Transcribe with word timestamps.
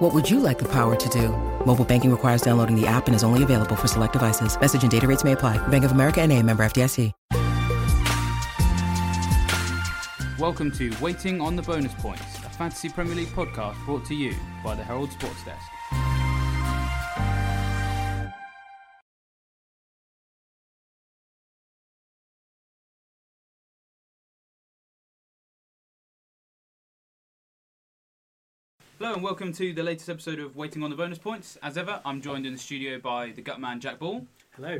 What 0.00 0.14
would 0.14 0.30
you 0.30 0.40
like 0.40 0.58
the 0.58 0.68
power 0.72 0.96
to 0.96 1.08
do? 1.10 1.28
Mobile 1.66 1.84
banking 1.84 2.10
requires 2.10 2.40
downloading 2.40 2.74
the 2.74 2.86
app 2.86 3.06
and 3.06 3.14
is 3.14 3.22
only 3.22 3.42
available 3.42 3.76
for 3.76 3.86
select 3.86 4.14
devices. 4.14 4.58
Message 4.58 4.82
and 4.82 4.90
data 4.90 5.06
rates 5.06 5.24
may 5.24 5.32
apply. 5.32 5.58
Bank 5.68 5.84
of 5.84 5.92
America 5.92 6.22
and 6.22 6.32
a 6.32 6.42
member 6.42 6.62
FDIC. 6.62 7.12
Welcome 10.38 10.70
to 10.78 10.90
Waiting 11.02 11.42
on 11.42 11.54
the 11.54 11.60
Bonus 11.60 11.92
Points, 11.96 12.22
a 12.38 12.48
Fantasy 12.48 12.88
Premier 12.88 13.14
League 13.14 13.28
podcast 13.28 13.76
brought 13.84 14.06
to 14.06 14.14
you 14.14 14.34
by 14.64 14.74
the 14.74 14.82
Herald 14.82 15.12
Sports 15.12 15.44
Desk. 15.44 15.70
Hello 29.00 29.14
and 29.14 29.22
welcome 29.22 29.50
to 29.54 29.72
the 29.72 29.82
latest 29.82 30.10
episode 30.10 30.38
of 30.40 30.56
Waiting 30.56 30.82
on 30.82 30.90
the 30.90 30.96
Bonus 30.96 31.16
Points. 31.16 31.56
As 31.62 31.78
ever, 31.78 32.02
I'm 32.04 32.20
joined 32.20 32.44
in 32.44 32.52
the 32.52 32.58
studio 32.58 32.98
by 32.98 33.30
the 33.30 33.40
Gutman 33.40 33.80
Jack 33.80 33.98
Ball, 33.98 34.26
Hello. 34.54 34.78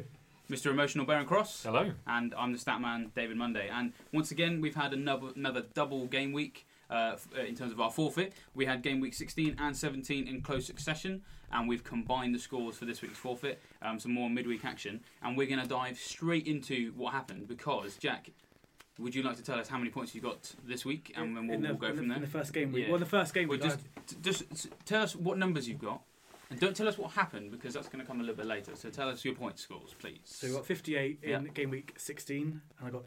Mr. 0.50 0.70
Emotional 0.70 1.06
Baron 1.06 1.24
Cross, 1.24 1.62
Hello. 1.62 1.92
and 2.06 2.34
I'm 2.36 2.52
the 2.52 2.58
Statman 2.58 3.14
David 3.14 3.38
Monday. 3.38 3.70
And 3.72 3.94
once 4.12 4.30
again, 4.30 4.60
we've 4.60 4.74
had 4.74 4.92
another 4.92 5.28
another 5.34 5.64
double 5.72 6.04
game 6.04 6.34
week 6.34 6.66
uh, 6.90 7.16
uh, 7.34 7.40
in 7.48 7.54
terms 7.54 7.72
of 7.72 7.80
our 7.80 7.90
forfeit. 7.90 8.34
We 8.54 8.66
had 8.66 8.82
game 8.82 9.00
week 9.00 9.14
16 9.14 9.56
and 9.58 9.74
17 9.74 10.28
in 10.28 10.42
close 10.42 10.66
succession, 10.66 11.22
and 11.50 11.66
we've 11.66 11.82
combined 11.82 12.34
the 12.34 12.38
scores 12.38 12.76
for 12.76 12.84
this 12.84 13.00
week's 13.00 13.16
forfeit. 13.16 13.58
Um, 13.80 13.98
some 13.98 14.12
more 14.12 14.28
midweek 14.28 14.66
action, 14.66 15.00
and 15.22 15.34
we're 15.34 15.46
going 15.46 15.62
to 15.62 15.66
dive 15.66 15.96
straight 15.98 16.46
into 16.46 16.92
what 16.94 17.14
happened 17.14 17.48
because 17.48 17.96
Jack. 17.96 18.28
Would 19.00 19.14
you 19.14 19.22
like 19.22 19.36
to 19.36 19.42
tell 19.42 19.58
us 19.58 19.68
how 19.68 19.78
many 19.78 19.90
points 19.90 20.14
you 20.14 20.20
got 20.20 20.52
this 20.66 20.84
week, 20.84 21.12
and 21.16 21.36
then 21.36 21.46
we'll, 21.46 21.56
in 21.56 21.62
the, 21.62 21.68
we'll 21.68 21.76
go 21.78 21.86
in 21.88 21.96
from 21.96 22.08
the, 22.08 22.14
there? 22.14 22.16
In 22.16 22.22
the 22.22 22.28
first 22.38 22.52
game 22.52 22.72
week. 22.72 22.84
Yeah. 22.84 22.90
Well, 22.90 23.00
the 23.00 23.06
first 23.06 23.32
game 23.34 23.48
Well, 23.48 23.58
week. 23.58 23.66
just, 23.68 23.78
I- 23.96 24.00
t- 24.06 24.16
just 24.22 24.68
tell 24.84 25.02
us 25.02 25.16
what 25.16 25.38
numbers 25.38 25.68
you've 25.68 25.80
got, 25.80 26.00
and 26.50 26.60
don't 26.60 26.76
tell 26.76 26.86
us 26.88 26.98
what 26.98 27.12
happened 27.12 27.50
because 27.50 27.74
that's 27.74 27.88
going 27.88 28.00
to 28.04 28.06
come 28.06 28.18
a 28.20 28.22
little 28.22 28.36
bit 28.36 28.46
later. 28.46 28.72
So 28.74 28.90
tell 28.90 29.08
us 29.08 29.24
your 29.24 29.34
point 29.34 29.58
scores, 29.58 29.94
please. 29.98 30.18
so 30.24 30.46
we 30.48 30.52
got 30.52 30.66
58 30.66 31.18
in 31.22 31.30
Yeah. 31.30 31.38
game 31.54 31.70
week 31.70 31.94
16, 31.96 32.60
and 32.78 32.88
I 32.88 32.90
got. 32.90 33.04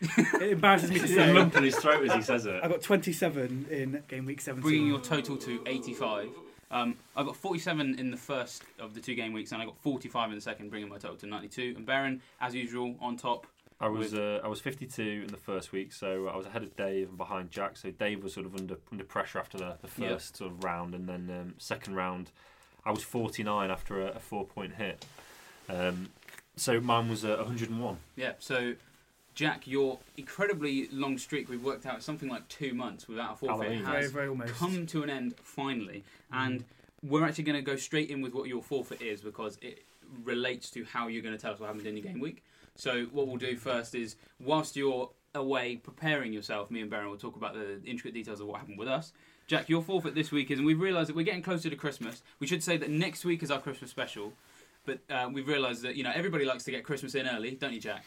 it 0.42 0.50
embarrasses 0.52 0.90
me 0.90 0.96
to 0.96 1.02
There's 1.06 1.12
a 1.12 1.14
say. 1.14 1.32
lump 1.32 1.56
in 1.56 1.62
his 1.62 1.76
throat 1.76 2.04
as 2.08 2.12
he 2.14 2.22
says 2.22 2.44
it. 2.46 2.58
I 2.62 2.66
got 2.66 2.82
27 2.82 3.66
in 3.70 4.02
game 4.08 4.24
week 4.24 4.40
17. 4.40 4.62
bringing 4.62 4.86
your 4.88 4.98
total 5.00 5.36
to 5.36 5.62
85. 5.66 6.28
Um, 6.72 6.96
I 7.14 7.22
got 7.22 7.36
47 7.36 7.98
in 8.00 8.10
the 8.10 8.16
first 8.16 8.64
of 8.80 8.94
the 8.94 9.00
two 9.00 9.14
game 9.14 9.32
weeks, 9.32 9.52
and 9.52 9.60
I 9.62 9.64
got 9.66 9.76
45 9.78 10.30
in 10.30 10.34
the 10.34 10.40
second, 10.40 10.70
bringing 10.70 10.88
my 10.88 10.96
total 10.98 11.16
to 11.18 11.26
92. 11.26 11.74
And 11.76 11.84
Baron, 11.86 12.20
as 12.40 12.54
usual, 12.54 12.96
on 13.00 13.16
top. 13.16 13.46
I 13.82 13.88
was 13.88 14.14
uh, 14.14 14.40
I 14.44 14.48
was 14.48 14.60
52 14.60 15.02
in 15.26 15.26
the 15.26 15.36
first 15.36 15.72
week, 15.72 15.92
so 15.92 16.28
I 16.28 16.36
was 16.36 16.46
ahead 16.46 16.62
of 16.62 16.76
Dave 16.76 17.08
and 17.08 17.18
behind 17.18 17.50
Jack. 17.50 17.76
So 17.76 17.90
Dave 17.90 18.22
was 18.22 18.32
sort 18.32 18.46
of 18.46 18.54
under 18.54 18.76
under 18.92 19.04
pressure 19.04 19.38
after 19.40 19.58
the, 19.58 19.76
the 19.82 20.02
Yeah. 20.02 20.08
first 20.10 20.36
sort 20.36 20.52
of 20.52 20.62
round, 20.62 20.94
and 20.94 21.08
then 21.08 21.28
um, 21.30 21.54
second 21.58 21.96
round, 21.96 22.30
I 22.84 22.92
was 22.92 23.02
49 23.02 23.70
after 23.70 24.00
a, 24.00 24.12
a 24.12 24.18
four 24.20 24.44
point 24.44 24.74
hit. 24.74 25.04
Um, 25.68 26.10
so 26.56 26.80
mine 26.80 27.08
was 27.08 27.24
uh, 27.24 27.36
101. 27.38 27.96
Yeah, 28.14 28.32
so 28.38 28.74
Jack, 29.34 29.66
your 29.66 29.98
incredibly 30.16 30.88
long 30.92 31.18
streak, 31.18 31.48
we've 31.48 31.64
worked 31.64 31.86
out 31.86 32.02
something 32.02 32.28
like 32.28 32.46
two 32.48 32.74
months 32.74 33.08
without 33.08 33.34
a 33.34 33.36
forfeit, 33.36 33.68
Halloween. 33.68 33.84
very, 33.84 34.02
has 34.02 34.12
very 34.12 34.36
come 34.48 34.86
to 34.86 35.02
an 35.02 35.10
end 35.10 35.34
finally. 35.42 36.04
Mm. 36.32 36.46
And 36.46 36.64
we're 37.02 37.24
actually 37.24 37.44
going 37.44 37.56
to 37.56 37.62
go 37.62 37.76
straight 37.76 38.10
in 38.10 38.20
with 38.20 38.32
what 38.34 38.46
your 38.48 38.62
forfeit 38.62 39.02
is 39.02 39.22
because 39.22 39.58
it 39.60 39.82
relates 40.24 40.70
to 40.70 40.84
how 40.84 41.08
you're 41.08 41.22
going 41.22 41.34
to 41.34 41.40
tell 41.40 41.52
us 41.52 41.58
what 41.58 41.66
happened 41.66 41.86
in 41.86 41.96
your 41.96 42.04
game 42.04 42.20
week. 42.20 42.44
So 42.76 43.06
what 43.12 43.26
we'll 43.26 43.36
do 43.36 43.56
first 43.56 43.94
is, 43.94 44.16
whilst 44.40 44.76
you're 44.76 45.10
away 45.34 45.76
preparing 45.76 46.32
yourself, 46.32 46.70
me 46.70 46.80
and 46.80 46.90
Baron 46.90 47.10
will 47.10 47.16
talk 47.16 47.36
about 47.36 47.54
the 47.54 47.80
intricate 47.84 48.14
details 48.14 48.40
of 48.40 48.46
what 48.46 48.60
happened 48.60 48.78
with 48.78 48.88
us. 48.88 49.12
Jack, 49.46 49.68
your 49.68 49.82
forfeit 49.82 50.14
this 50.14 50.30
week 50.30 50.50
is, 50.50 50.58
and 50.58 50.66
we've 50.66 50.80
realised 50.80 51.08
that 51.08 51.16
we're 51.16 51.24
getting 51.24 51.42
closer 51.42 51.68
to 51.68 51.76
Christmas. 51.76 52.22
We 52.38 52.46
should 52.46 52.62
say 52.62 52.76
that 52.76 52.90
next 52.90 53.24
week 53.24 53.42
is 53.42 53.50
our 53.50 53.60
Christmas 53.60 53.90
special, 53.90 54.32
but 54.86 55.00
uh, 55.10 55.28
we've 55.32 55.48
realised 55.48 55.82
that 55.82 55.96
you 55.96 56.04
know 56.04 56.12
everybody 56.14 56.44
likes 56.44 56.64
to 56.64 56.70
get 56.70 56.84
Christmas 56.84 57.14
in 57.14 57.26
early, 57.26 57.52
don't 57.52 57.72
you, 57.72 57.80
Jack? 57.80 58.04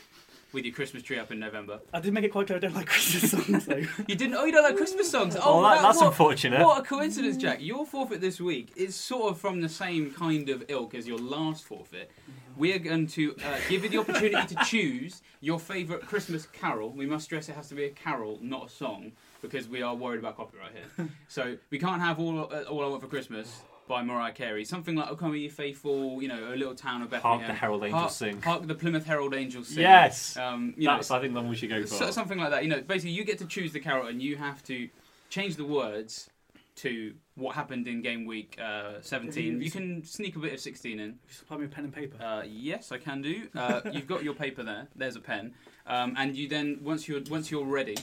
With 0.53 0.63
your 0.63 0.73
Christmas 0.73 1.03
tree 1.03 1.19
up 1.19 1.31
in 1.31 1.39
November. 1.39 1.79
I 1.93 1.99
did 1.99 2.13
make 2.13 2.23
it 2.23 2.29
quite 2.31 2.47
clear 2.47 2.57
I 2.57 2.59
don't 2.61 2.75
like 2.75 2.85
Christmas 2.85 3.31
songs, 3.45 3.65
though. 3.65 3.81
You 4.07 4.15
didn't? 4.15 4.35
Oh, 4.35 4.45
you 4.45 4.53
don't 4.53 4.63
like 4.63 4.77
Christmas 4.77 5.11
songs? 5.11 5.35
Oh, 5.41 5.61
that, 5.61 5.75
that- 5.75 5.81
that's 5.81 5.97
what- 5.97 6.07
unfortunate. 6.07 6.61
what 6.63 6.79
a 6.79 6.83
coincidence, 6.83 7.35
Jack. 7.35 7.61
Your 7.61 7.85
forfeit 7.85 8.21
this 8.21 8.39
week 8.39 8.71
is 8.77 8.95
sort 8.95 9.31
of 9.31 9.39
from 9.39 9.59
the 9.59 9.67
same 9.67 10.11
kind 10.13 10.47
of 10.49 10.63
ilk 10.69 10.95
as 10.95 11.07
your 11.07 11.17
last 11.17 11.65
forfeit. 11.65 12.09
We 12.55 12.71
are 12.73 12.79
going 12.79 13.07
to 13.07 13.35
uh, 13.45 13.57
give 13.67 13.83
you 13.83 13.89
the 13.89 13.97
opportunity 13.97 14.55
to 14.55 14.63
choose 14.63 15.21
your 15.41 15.59
favourite 15.59 16.03
Christmas 16.03 16.45
carol. 16.45 16.89
We 16.89 17.05
must 17.05 17.25
stress 17.25 17.49
it 17.49 17.55
has 17.55 17.67
to 17.69 17.75
be 17.75 17.83
a 17.83 17.89
carol, 17.89 18.39
not 18.41 18.67
a 18.67 18.69
song, 18.69 19.11
because 19.41 19.67
we 19.67 19.81
are 19.81 19.93
worried 19.93 20.19
about 20.19 20.37
copyright 20.37 20.71
here. 20.71 21.09
so 21.27 21.57
we 21.69 21.79
can't 21.79 22.01
have 22.01 22.17
all, 22.17 22.39
uh, 22.53 22.61
all 22.69 22.81
I 22.85 22.87
Want 22.87 23.01
for 23.01 23.09
Christmas 23.09 23.59
by 23.87 24.01
Mariah 24.03 24.33
Carey. 24.33 24.65
Something 24.65 24.95
like 24.95 25.09
"O 25.09 25.15
Come 25.15 25.35
Ye 25.35 25.47
Faithful," 25.49 26.21
you 26.21 26.27
know, 26.27 26.53
a 26.53 26.55
little 26.55 26.75
town 26.75 27.01
of 27.01 27.09
Bethlehem. 27.09 27.39
Hark 27.39 27.47
the 27.47 27.53
Herald 27.53 27.83
Angels 27.83 27.99
Hark- 28.01 28.11
Sing. 28.11 28.41
Hark 28.41 28.67
the 28.67 28.75
Plymouth 28.75 29.05
Herald 29.05 29.33
Angels 29.33 29.67
sing. 29.69 29.79
Yes, 29.81 30.37
Um, 30.37 30.73
you 30.77 30.87
know, 30.87 30.95
that's 30.95 31.11
I 31.11 31.19
think 31.21 31.33
the 31.33 31.39
one 31.41 31.49
we 31.49 31.55
should 31.55 31.69
go 31.69 31.85
for. 31.85 32.11
something 32.11 32.37
like 32.37 32.51
that. 32.51 32.63
You 32.63 32.69
know, 32.69 32.81
basically, 32.81 33.11
you 33.11 33.23
get 33.23 33.37
to 33.39 33.45
choose 33.45 33.73
the 33.73 33.79
carrot, 33.79 34.09
and 34.09 34.21
you 34.21 34.35
have 34.37 34.63
to 34.63 34.89
change 35.29 35.55
the 35.55 35.65
words 35.65 36.29
to 36.77 37.13
what 37.35 37.55
happened 37.55 37.87
in 37.87 38.01
game 38.01 38.25
week 38.25 38.57
uh, 38.61 38.95
17. 39.01 39.61
You 39.61 39.71
can 39.71 40.03
sneak 40.03 40.35
a 40.35 40.39
bit 40.39 40.51
of 40.53 40.59
16 40.59 40.99
in. 40.99 41.17
Supply 41.29 41.57
me 41.57 41.65
a 41.65 41.67
pen 41.69 41.85
and 41.85 41.93
paper. 41.93 42.21
Uh, 42.21 42.43
yes, 42.45 42.91
I 42.91 42.97
can 42.97 43.21
do. 43.21 43.47
Uh, 43.55 43.79
you've 43.93 44.07
got 44.07 44.23
your 44.23 44.33
paper 44.33 44.61
there. 44.63 44.87
There's 44.95 45.15
a 45.15 45.21
pen, 45.21 45.53
um, 45.87 46.15
and 46.17 46.35
you 46.35 46.49
then 46.49 46.79
once 46.81 47.07
you're 47.07 47.21
once 47.29 47.49
you're 47.51 47.65
ready, 47.65 47.95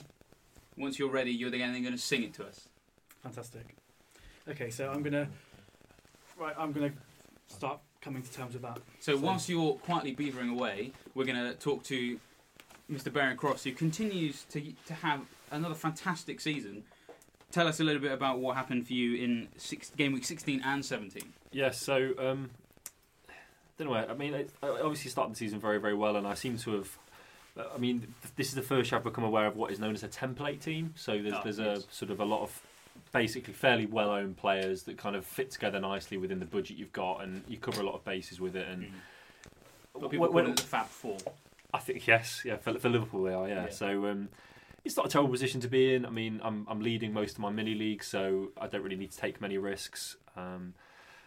once 0.77 0.99
you're 0.99 1.11
ready, 1.11 1.33
you're 1.33 1.51
then 1.51 1.73
going 1.83 1.93
to 1.95 1.99
sing 1.99 2.23
it 2.23 2.33
to 2.35 2.47
us. 2.47 2.69
Fantastic. 3.23 3.77
Okay, 4.49 4.71
so 4.71 4.91
I'm 4.91 5.03
gonna. 5.03 5.29
Right, 6.43 6.55
I'm 6.59 6.73
gonna 6.73 6.93
start 7.47 7.79
coming 8.01 8.21
to 8.21 8.33
terms 8.33 8.55
with 8.55 8.63
that. 8.63 8.79
So 8.99 9.17
whilst 9.17 9.49
you're 9.49 9.75
quietly 9.75 10.13
beavering 10.13 10.51
away, 10.51 10.91
we're 11.15 11.25
going 11.25 11.37
to 11.37 11.55
talk 11.55 11.85
to 11.85 12.19
Mr. 12.91 13.13
Baron 13.13 13.37
Cross, 13.37 13.63
who 13.63 13.71
continues 13.71 14.43
to 14.51 14.61
to 14.87 14.95
have 14.95 15.21
another 15.53 15.77
fantastic 15.77 16.41
season. 16.41 16.83
Tell 17.53 17.69
us 17.69 17.79
a 17.79 17.85
little 17.85 18.03
bit 18.03 18.11
about 18.11 18.41
what 18.41 18.57
happened 18.57 18.89
for 18.89 18.93
you 18.93 19.23
in 19.23 19.47
six, 19.57 19.91
game 19.91 20.13
week 20.15 20.25
16 20.25 20.63
and 20.65 20.85
17. 20.85 21.23
Yes, 21.53 21.81
so 21.81 22.13
um, 22.19 22.51
don't 23.79 23.87
know. 23.87 23.95
I 23.95 24.15
mean, 24.15 24.35
I 24.35 24.47
I 24.67 24.81
obviously 24.81 25.13
started 25.13 25.35
the 25.35 25.39
season 25.39 25.61
very, 25.61 25.79
very 25.79 25.95
well, 25.95 26.17
and 26.17 26.27
I 26.27 26.35
seem 26.35 26.59
to 26.59 26.73
have. 26.73 26.99
I 27.57 27.79
mean, 27.79 28.15
this 28.35 28.49
is 28.49 28.55
the 28.55 28.63
first 28.63 28.91
year 28.91 28.99
I've 28.99 29.05
become 29.05 29.23
aware 29.23 29.47
of 29.47 29.55
what 29.57 29.71
is 29.71 29.79
known 29.79 29.95
as 29.95 30.03
a 30.03 30.09
template 30.09 30.61
team. 30.61 30.93
So 30.97 31.23
there's 31.23 31.35
Oh, 31.35 31.41
there's 31.45 31.59
yes. 31.61 31.85
a 31.85 31.95
sort 31.95 32.11
of 32.11 32.19
a 32.19 32.25
lot 32.25 32.43
of 32.43 32.63
basically 33.13 33.53
fairly 33.53 33.87
well-owned 33.87 34.37
players 34.37 34.85
that 34.85 34.97
kind 34.97 35.17
of 35.17 35.25
fit 35.27 35.51
together 35.51 35.79
nicely 35.81 36.17
within 36.17 36.39
the 36.39 36.47
budget 36.47 36.77
you've 36.77 36.93
got, 36.93 37.23
and 37.23 37.43
you 37.49 37.59
cover 37.59 37.81
a 37.81 37.85
lot 37.85 37.95
of 37.95 38.05
bases 38.05 38.41
with 38.41 38.57
it. 38.57 38.67
And 38.69 38.87
But 39.99 40.11
people 40.11 40.31
when- 40.33 40.47
it 40.47 40.57
the 40.57 40.63
Fab 40.63 40.87
Four. 40.87 41.19
I 41.75 41.79
think 41.79 42.07
yes, 42.07 42.43
yeah, 42.45 42.57
for, 42.57 42.79
for 42.79 42.89
Liverpool 42.91 43.23
they 43.25 43.33
are, 43.33 43.49
yeah. 43.49 43.65
Yeah. 43.65 43.71
So 43.71 44.07
um, 44.07 44.29
it's 44.85 44.97
not 44.97 45.07
a 45.07 45.09
terrible 45.09 45.31
position 45.31 45.61
to 45.63 45.69
be 45.69 45.95
in. 45.95 46.05
I 46.05 46.11
mean, 46.11 46.41
I'm 46.45 46.67
I'm 46.69 46.81
leading 46.81 47.13
most 47.15 47.33
of 47.33 47.39
my 47.39 47.51
mini 47.51 47.75
leagues, 47.75 48.07
so 48.07 48.53
I 48.61 48.67
don't 48.67 48.83
really 48.83 48.97
need 48.97 49.11
to 49.13 49.17
take 49.17 49.41
many 49.41 49.57
risks. 49.57 50.17
Um, 50.37 50.75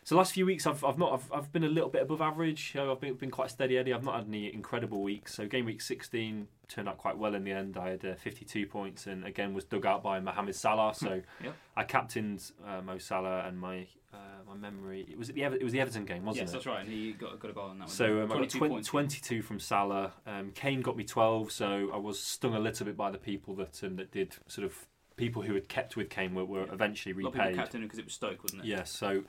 so 0.06 0.16
last 0.16 0.32
few 0.34 0.46
weeks 0.46 0.66
I've 0.66 0.84
I've 0.86 0.98
not 0.98 1.12
I've, 1.14 1.32
I've 1.34 1.52
been 1.52 1.66
a 1.66 1.68
little 1.68 1.90
bit 1.90 2.02
above 2.04 2.22
average. 2.22 2.72
You 2.74 2.82
know, 2.82 2.92
I've 2.94 3.02
been 3.02 3.16
been 3.16 3.32
quite 3.32 3.50
steady 3.50 3.78
Eddie. 3.78 3.94
I've 3.94 4.04
not 4.04 4.16
had 4.16 4.28
any 4.28 4.54
incredible 4.54 5.02
weeks. 5.04 5.34
So 5.36 5.46
game 5.48 5.66
week 5.66 5.82
16 5.82 6.48
turned 6.70 6.88
out 6.88 6.98
quite 6.98 7.18
well 7.18 7.36
in 7.36 7.44
the 7.44 7.52
end. 7.52 7.76
I 7.78 7.90
had 7.90 8.06
uh, 8.06 8.16
52 8.16 8.66
points 8.68 9.06
and 9.08 9.26
again 9.26 9.54
was 9.54 9.66
dug 9.66 9.86
out 9.86 10.02
by 10.04 10.20
Mohamed 10.22 10.56
Salah. 10.56 10.96
So 10.96 11.22
Yep. 11.44 11.56
I 11.76 11.84
captained 11.84 12.52
uh, 12.66 12.82
Mo 12.82 12.98
Salah 13.00 13.46
and 13.48 13.60
my 13.60 13.88
uh, 14.14 14.18
my 14.48 14.56
memory 14.56 15.06
it 15.12 15.18
was 15.18 15.28
it 15.30 15.36
the 15.36 15.44
Ever- 15.44 15.56
it 15.58 15.64
was 15.64 15.74
the 15.74 15.82
Everton 15.82 16.06
game, 16.06 16.24
wasn't 16.24 16.44
yes, 16.48 16.54
it? 16.54 16.58
Yes, 16.58 16.64
that's 16.64 16.66
right. 16.68 16.86
And 16.86 16.90
he 16.94 17.12
got, 17.14 17.38
got 17.40 17.52
a 17.52 17.54
goal 17.54 17.66
on 17.70 17.80
that 17.80 17.86
one. 17.88 17.94
So 17.94 18.22
um, 18.22 18.32
I 18.32 18.36
got 18.40 18.50
22 18.50 18.60
points. 18.60 18.88
22 18.88 19.42
from 19.42 19.60
Salah. 19.60 20.14
Um, 20.26 20.52
Kane 20.56 20.82
got 20.82 20.96
me 20.96 21.04
12, 21.04 21.52
so 21.52 21.90
I 21.94 21.98
was 21.98 22.20
stung 22.22 22.54
a 22.56 22.60
little 22.60 22.86
bit 22.86 22.96
by 22.96 23.12
the 23.12 23.18
people 23.18 23.56
that 23.56 23.84
um, 23.84 23.96
that 23.98 24.12
did 24.12 24.36
sort 24.48 24.66
of 24.66 24.88
people 25.18 25.42
who 25.42 25.54
had 25.54 25.68
kept 25.68 25.96
with 25.98 26.10
Kane 26.10 26.34
were, 26.36 26.46
were 26.46 26.66
Yeah. 26.66 26.74
eventually 26.74 27.14
A 27.14 27.18
lot 27.18 27.28
of 27.30 27.34
people 27.34 27.46
repaid. 27.48 27.58
captain 27.58 27.82
because 27.82 28.00
it 28.00 28.06
was 28.06 28.14
Stoke, 28.14 28.44
wasn't 28.44 28.62
it? 28.64 28.68
Yes, 28.68 28.92
so 28.92 29.24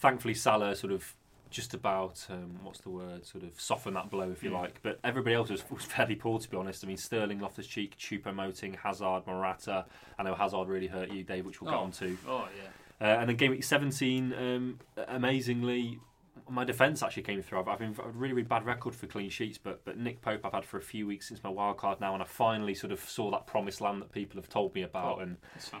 thankfully 0.00 0.34
Salah 0.34 0.74
sort 0.74 0.92
of 0.92 1.14
just 1.50 1.74
about 1.74 2.24
um, 2.30 2.58
what's 2.62 2.80
the 2.80 2.90
word 2.90 3.26
sort 3.26 3.42
of 3.42 3.60
soften 3.60 3.94
that 3.94 4.08
blow 4.08 4.30
if 4.30 4.42
you 4.42 4.50
Mm. 4.50 4.60
like. 4.62 4.80
But 4.82 5.00
everybody 5.02 5.34
else 5.34 5.50
was, 5.50 5.68
was 5.70 5.84
fairly 5.84 6.14
poor 6.14 6.38
to 6.38 6.48
be 6.50 6.56
honest. 6.56 6.84
I 6.84 6.86
mean 6.88 6.96
Sterling, 6.96 7.40
Loftus 7.40 7.66
Cheek, 7.66 7.96
Choupo-Moting, 7.98 8.74
Hazard, 8.82 9.22
Morata. 9.26 9.84
I 10.18 10.22
know 10.22 10.34
Hazard 10.34 10.68
really 10.68 10.86
hurt 10.86 11.10
you, 11.12 11.22
Dave, 11.24 11.44
which 11.46 11.60
we'll 11.60 11.70
get 11.72 11.78
Oh. 11.78 11.82
on 11.84 11.90
to. 11.92 12.16
Oh 12.28 12.48
yeah. 12.56 12.68
Uh, 13.06 13.18
and 13.20 13.28
then 13.30 13.36
game 13.36 13.50
week 13.52 13.64
17, 13.64 14.32
um, 14.34 14.78
amazingly, 15.08 15.98
my 16.50 16.64
defence 16.64 17.02
actually 17.02 17.22
came 17.22 17.42
through. 17.42 17.60
I've, 17.60 17.68
I've 17.68 17.78
been 17.78 17.94
a 18.04 18.08
really, 18.10 18.34
really 18.34 18.46
bad 18.46 18.66
record 18.66 18.94
for 18.94 19.06
clean 19.06 19.30
sheets, 19.30 19.58
but 19.58 19.84
but 19.84 19.96
Nick 19.96 20.20
Pope 20.20 20.40
I've 20.44 20.52
had 20.52 20.64
for 20.64 20.78
a 20.78 20.82
few 20.82 21.06
weeks 21.06 21.28
since 21.28 21.42
my 21.42 21.50
wild 21.50 21.76
card 21.78 22.00
now, 22.00 22.12
and 22.14 22.22
I 22.22 22.26
finally 22.26 22.74
sort 22.74 22.92
of 22.92 23.00
saw 23.00 23.30
that 23.30 23.46
promised 23.46 23.80
land 23.80 24.02
that 24.02 24.12
people 24.12 24.40
have 24.40 24.48
told 24.48 24.74
me 24.74 24.82
about, 24.82 25.18
Oh, 25.18 25.20
and 25.20 25.36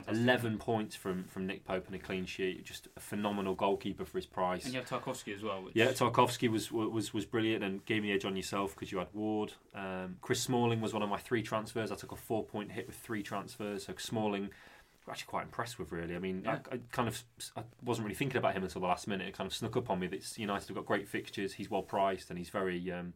11 0.08 0.58
points 0.58 0.96
from 0.96 1.24
from 1.24 1.46
Nick 1.46 1.64
Pope 1.64 1.86
and 1.86 1.94
a 1.94 1.98
clean 1.98 2.24
sheet. 2.24 2.64
Just 2.64 2.88
a 2.96 3.00
phenomenal 3.00 3.54
goalkeeper 3.54 4.04
for 4.04 4.18
his 4.18 4.26
price. 4.26 4.64
And 4.64 4.72
you 4.72 4.80
have 4.80 4.88
Tarkowski 4.88 5.34
as 5.34 5.42
well. 5.42 5.62
Which, 5.62 5.74
Yeah, 5.74 5.88
Tarkowski 5.88 6.48
was 6.48 6.70
was 6.70 7.12
was 7.12 7.26
brilliant 7.26 7.64
and 7.64 7.84
gave 7.84 8.02
me 8.02 8.12
edge 8.12 8.24
on 8.24 8.36
yourself 8.36 8.74
because 8.74 8.92
you 8.92 8.98
had 8.98 9.08
Ward. 9.12 9.52
Um, 9.74 10.16
Chris 10.20 10.40
Smalling 10.40 10.80
was 10.80 10.92
one 10.92 11.02
of 11.02 11.08
my 11.08 11.18
three 11.18 11.42
transfers. 11.42 11.90
I 11.90 11.96
took 11.96 12.12
a 12.12 12.16
four 12.16 12.44
point 12.44 12.72
hit 12.72 12.86
with 12.86 12.96
three 12.96 13.22
transfers. 13.22 13.86
So 13.86 13.94
Smalling, 13.98 14.50
actually 15.10 15.26
quite 15.28 15.44
impressed 15.44 15.78
with 15.78 15.92
really. 15.92 16.14
I 16.14 16.18
mean, 16.18 16.42
Yeah. 16.44 16.58
I, 16.70 16.74
I 16.76 16.80
kind 16.92 17.08
of 17.08 17.22
I 17.56 17.62
wasn't 17.84 18.06
really 18.06 18.14
thinking 18.14 18.38
about 18.38 18.54
him 18.54 18.62
until 18.62 18.80
the 18.80 18.86
last 18.86 19.06
minute. 19.08 19.28
It 19.28 19.34
kind 19.36 19.46
of 19.46 19.54
snuck 19.54 19.76
up 19.76 19.90
on 19.90 19.98
me 20.00 20.06
that 20.08 20.38
United 20.38 20.68
have 20.68 20.76
got 20.76 20.86
great 20.86 21.08
fixtures. 21.08 21.54
He's 21.54 21.70
well 21.70 21.82
priced 21.82 22.30
and 22.30 22.38
he's 22.38 22.50
very. 22.50 22.90
Um, 22.92 23.14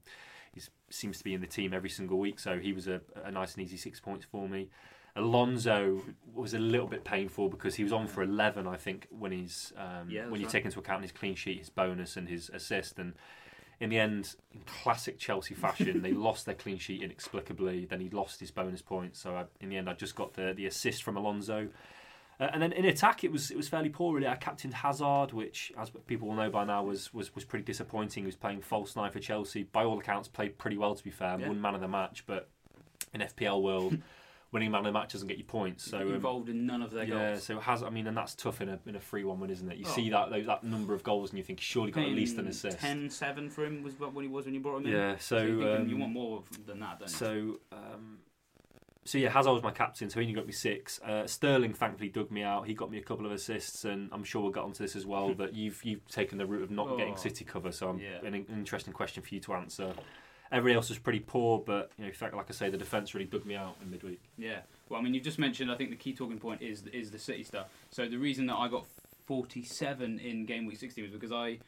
he 0.53 0.61
seems 0.91 1.19
to 1.19 1.25
be 1.25 1.35
in 1.35 1.41
the 1.41 1.49
team 1.49 1.75
every 1.75 1.91
single 1.91 2.19
week, 2.19 2.39
so 2.39 2.59
he 2.61 2.73
was 2.73 2.87
a, 2.87 3.01
a 3.25 3.31
nice 3.33 3.55
and 3.55 3.65
easy 3.65 3.77
six 3.77 3.99
points 3.99 4.25
for 4.25 4.49
me. 4.49 4.69
Alonso 5.17 6.01
was 6.33 6.55
a 6.55 6.59
little 6.59 6.87
bit 6.87 7.05
painful 7.05 7.49
because 7.49 7.77
he 7.77 7.83
was 7.85 7.93
on 7.93 8.07
for 8.07 8.23
11, 8.23 8.67
I 8.67 8.77
think, 8.77 9.07
when 9.11 9.33
he's 9.33 9.73
um, 9.77 10.09
Yeah, 10.11 10.27
when 10.29 10.41
you 10.41 10.47
right. 10.47 10.53
take 10.53 10.65
into 10.65 10.79
account 10.79 11.03
his 11.03 11.13
clean 11.13 11.35
sheet, 11.35 11.59
his 11.59 11.71
bonus, 11.71 12.17
and 12.17 12.29
his 12.29 12.51
assist. 12.51 12.99
And 12.99 13.15
in 13.81 13.91
the 13.91 13.99
end, 13.99 14.37
in 14.53 14.61
classic 14.83 15.19
Chelsea 15.19 15.55
fashion, 15.55 16.03
they 16.03 16.13
lost 16.13 16.47
their 16.47 16.55
clean 16.55 16.79
sheet 16.79 17.03
inexplicably. 17.03 17.85
Then 17.87 18.01
he 18.01 18.11
lost 18.11 18.41
his 18.41 18.51
bonus 18.51 18.83
points. 18.83 19.21
So 19.21 19.35
I, 19.35 19.45
in 19.61 19.69
the 19.69 19.77
end, 19.77 19.89
I 19.89 19.95
just 19.95 20.15
got 20.15 20.35
the 20.35 20.53
the 20.55 20.67
assist 20.67 21.03
from 21.03 21.17
Alonso. 21.17 21.69
Uh, 22.41 22.49
and 22.53 22.61
then 22.61 22.73
in 22.73 22.85
attack, 22.85 23.23
it 23.23 23.31
was 23.31 23.51
it 23.51 23.57
was 23.57 23.69
fairly 23.69 23.89
poor. 23.89 24.15
Really, 24.15 24.27
I 24.27 24.37
captained 24.37 24.75
Hazard, 24.75 25.33
which, 25.33 25.73
as 25.79 25.91
people 26.07 26.29
will 26.29 26.35
know 26.35 26.51
by 26.51 26.65
now, 26.65 26.83
was 26.83 27.13
was, 27.15 27.35
was 27.35 27.45
pretty 27.45 27.65
disappointing. 27.65 28.25
He 28.25 28.27
was 28.27 28.37
playing 28.37 28.63
false 28.63 28.97
nine 28.97 29.11
for 29.11 29.21
Chelsea. 29.21 29.65
By 29.65 29.85
all 29.85 29.99
accounts, 29.99 30.29
played 30.29 30.59
pretty 30.59 30.77
well 30.77 30.95
to 30.95 31.05
be 31.05 31.11
fair. 31.11 31.39
Yeah. 31.39 31.49
Won 31.49 31.61
man 31.61 31.75
of 31.75 31.81
the 31.81 31.89
match, 31.89 32.25
but 32.27 32.49
in 33.13 33.21
FPL 33.21 33.63
world, 33.63 33.99
winning 34.55 34.71
man 34.71 34.79
of 34.81 34.85
the 34.87 34.93
match 34.93 35.13
doesn't 35.13 35.29
get 35.29 35.37
you 35.37 35.45
points. 35.45 35.85
So 35.91 35.99
um, 35.99 36.15
involved 36.15 36.49
in 36.49 36.65
none 36.65 36.81
of 36.81 36.93
their 36.93 37.05
goals. 37.05 37.19
yeah, 37.21 37.31
goals. 37.33 37.43
so 37.43 37.59
has 37.61 37.83
I 37.83 37.91
mean, 37.91 38.07
and 38.07 38.17
that's 38.17 38.35
tough 38.35 38.63
in 38.63 38.71
a 38.71 38.79
in 38.87 38.97
a 38.97 39.01
free 39.01 39.25
one, 39.25 39.39
win, 39.41 39.51
isn't 39.51 39.71
it? 39.71 39.77
You 39.77 39.85
Oh. 39.87 39.91
see 39.95 40.09
that 40.11 40.31
that 40.47 40.65
number 40.65 40.95
of 40.95 41.03
goals, 41.03 41.31
and 41.31 41.39
you 41.39 41.45
think 41.45 41.61
surely 41.61 41.91
got 41.91 42.05
at 42.05 42.11
least 42.13 42.39
an 42.39 42.47
assist. 42.47 42.79
10 42.79 43.11
7 43.11 43.51
for 43.51 43.67
him 43.67 43.83
was 43.83 43.99
what 44.01 44.13
he 44.23 44.29
was 44.29 44.47
when 44.47 44.55
you 44.55 44.61
brought 44.61 44.79
him 44.79 44.87
in. 44.87 44.93
Yeah, 44.93 45.17
so 45.19 45.39
you're 45.43 45.57
thinking 45.59 45.83
um, 45.83 45.89
you 45.89 45.97
want 45.99 46.13
more 46.13 46.43
than 46.67 46.81
that, 46.81 47.01
don't 47.01 47.11
you? 47.11 47.15
so 47.15 47.61
um, 47.77 48.19
so 49.07 49.19
yeah, 49.19 49.29
Hazard 49.29 49.53
was 49.53 49.63
my 49.63 49.71
captain, 49.71 50.09
so 50.09 50.19
he 50.19 50.25
only 50.25 50.35
got 50.35 50.47
me 50.47 50.53
six. 50.53 50.99
Uh, 51.03 51.27
Sterling 51.27 51.75
thankfully 51.75 52.09
dug 52.09 52.31
me 52.31 52.43
out. 52.43 52.67
He 52.67 52.73
got 52.73 52.91
me 52.91 52.97
a 52.97 53.03
couple 53.03 53.27
of 53.27 53.33
assists, 53.33 53.85
and 53.85 54.09
I'm 54.13 54.25
sure 54.25 54.41
we'll 54.41 54.51
get 54.51 54.63
onto 54.63 54.83
this 54.83 54.97
as 54.97 55.05
well. 55.05 55.35
but 55.37 55.53
you've 55.55 55.85
you've 55.85 56.07
taken 56.09 56.39
the 56.39 56.47
route 56.47 56.63
of 56.63 56.71
not 56.71 56.97
getting 56.97 57.13
Oh. 57.13 57.17
City 57.17 57.45
cover, 57.45 57.71
so 57.71 57.89
I'm, 57.91 57.99
Yeah. 57.99 58.19
an, 58.25 58.35
an 58.35 58.47
interesting 58.51 58.95
question 58.95 59.23
for 59.23 59.35
you 59.35 59.41
to 59.43 59.53
answer. 59.55 59.93
Everybody 60.55 60.77
else 60.77 60.89
was 60.89 60.99
pretty 60.99 61.21
poor, 61.21 61.59
but 61.59 61.91
you 61.99 62.05
know, 62.05 62.09
in 62.09 62.15
fact, 62.15 62.35
like 62.35 62.47
I 62.49 62.53
say, 62.53 62.71
the 62.71 62.79
defence 62.79 63.13
really 63.15 63.27
dug 63.27 63.45
me 63.45 63.57
out 63.57 63.77
in 63.83 63.91
midweek. 63.91 64.21
Yeah. 64.39 64.61
Well, 64.89 65.01
I 65.01 65.03
mean, 65.03 65.13
you've 65.15 65.25
just 65.25 65.39
mentioned. 65.39 65.71
I 65.71 65.75
think 65.75 65.91
the 65.91 65.97
key 65.97 66.13
talking 66.15 66.39
point 66.39 66.63
is 66.63 66.85
is 66.93 67.11
the 67.11 67.19
City 67.19 67.43
stuff. 67.43 67.67
So 67.91 68.07
the 68.09 68.17
reason 68.19 68.47
that 68.47 68.55
I 68.57 68.69
got 68.69 68.87
47 69.27 70.19
in 70.21 70.47
game 70.47 70.67
week 70.67 70.79
16 70.79 71.03
was 71.05 71.13
because 71.13 71.33
I 71.33 71.59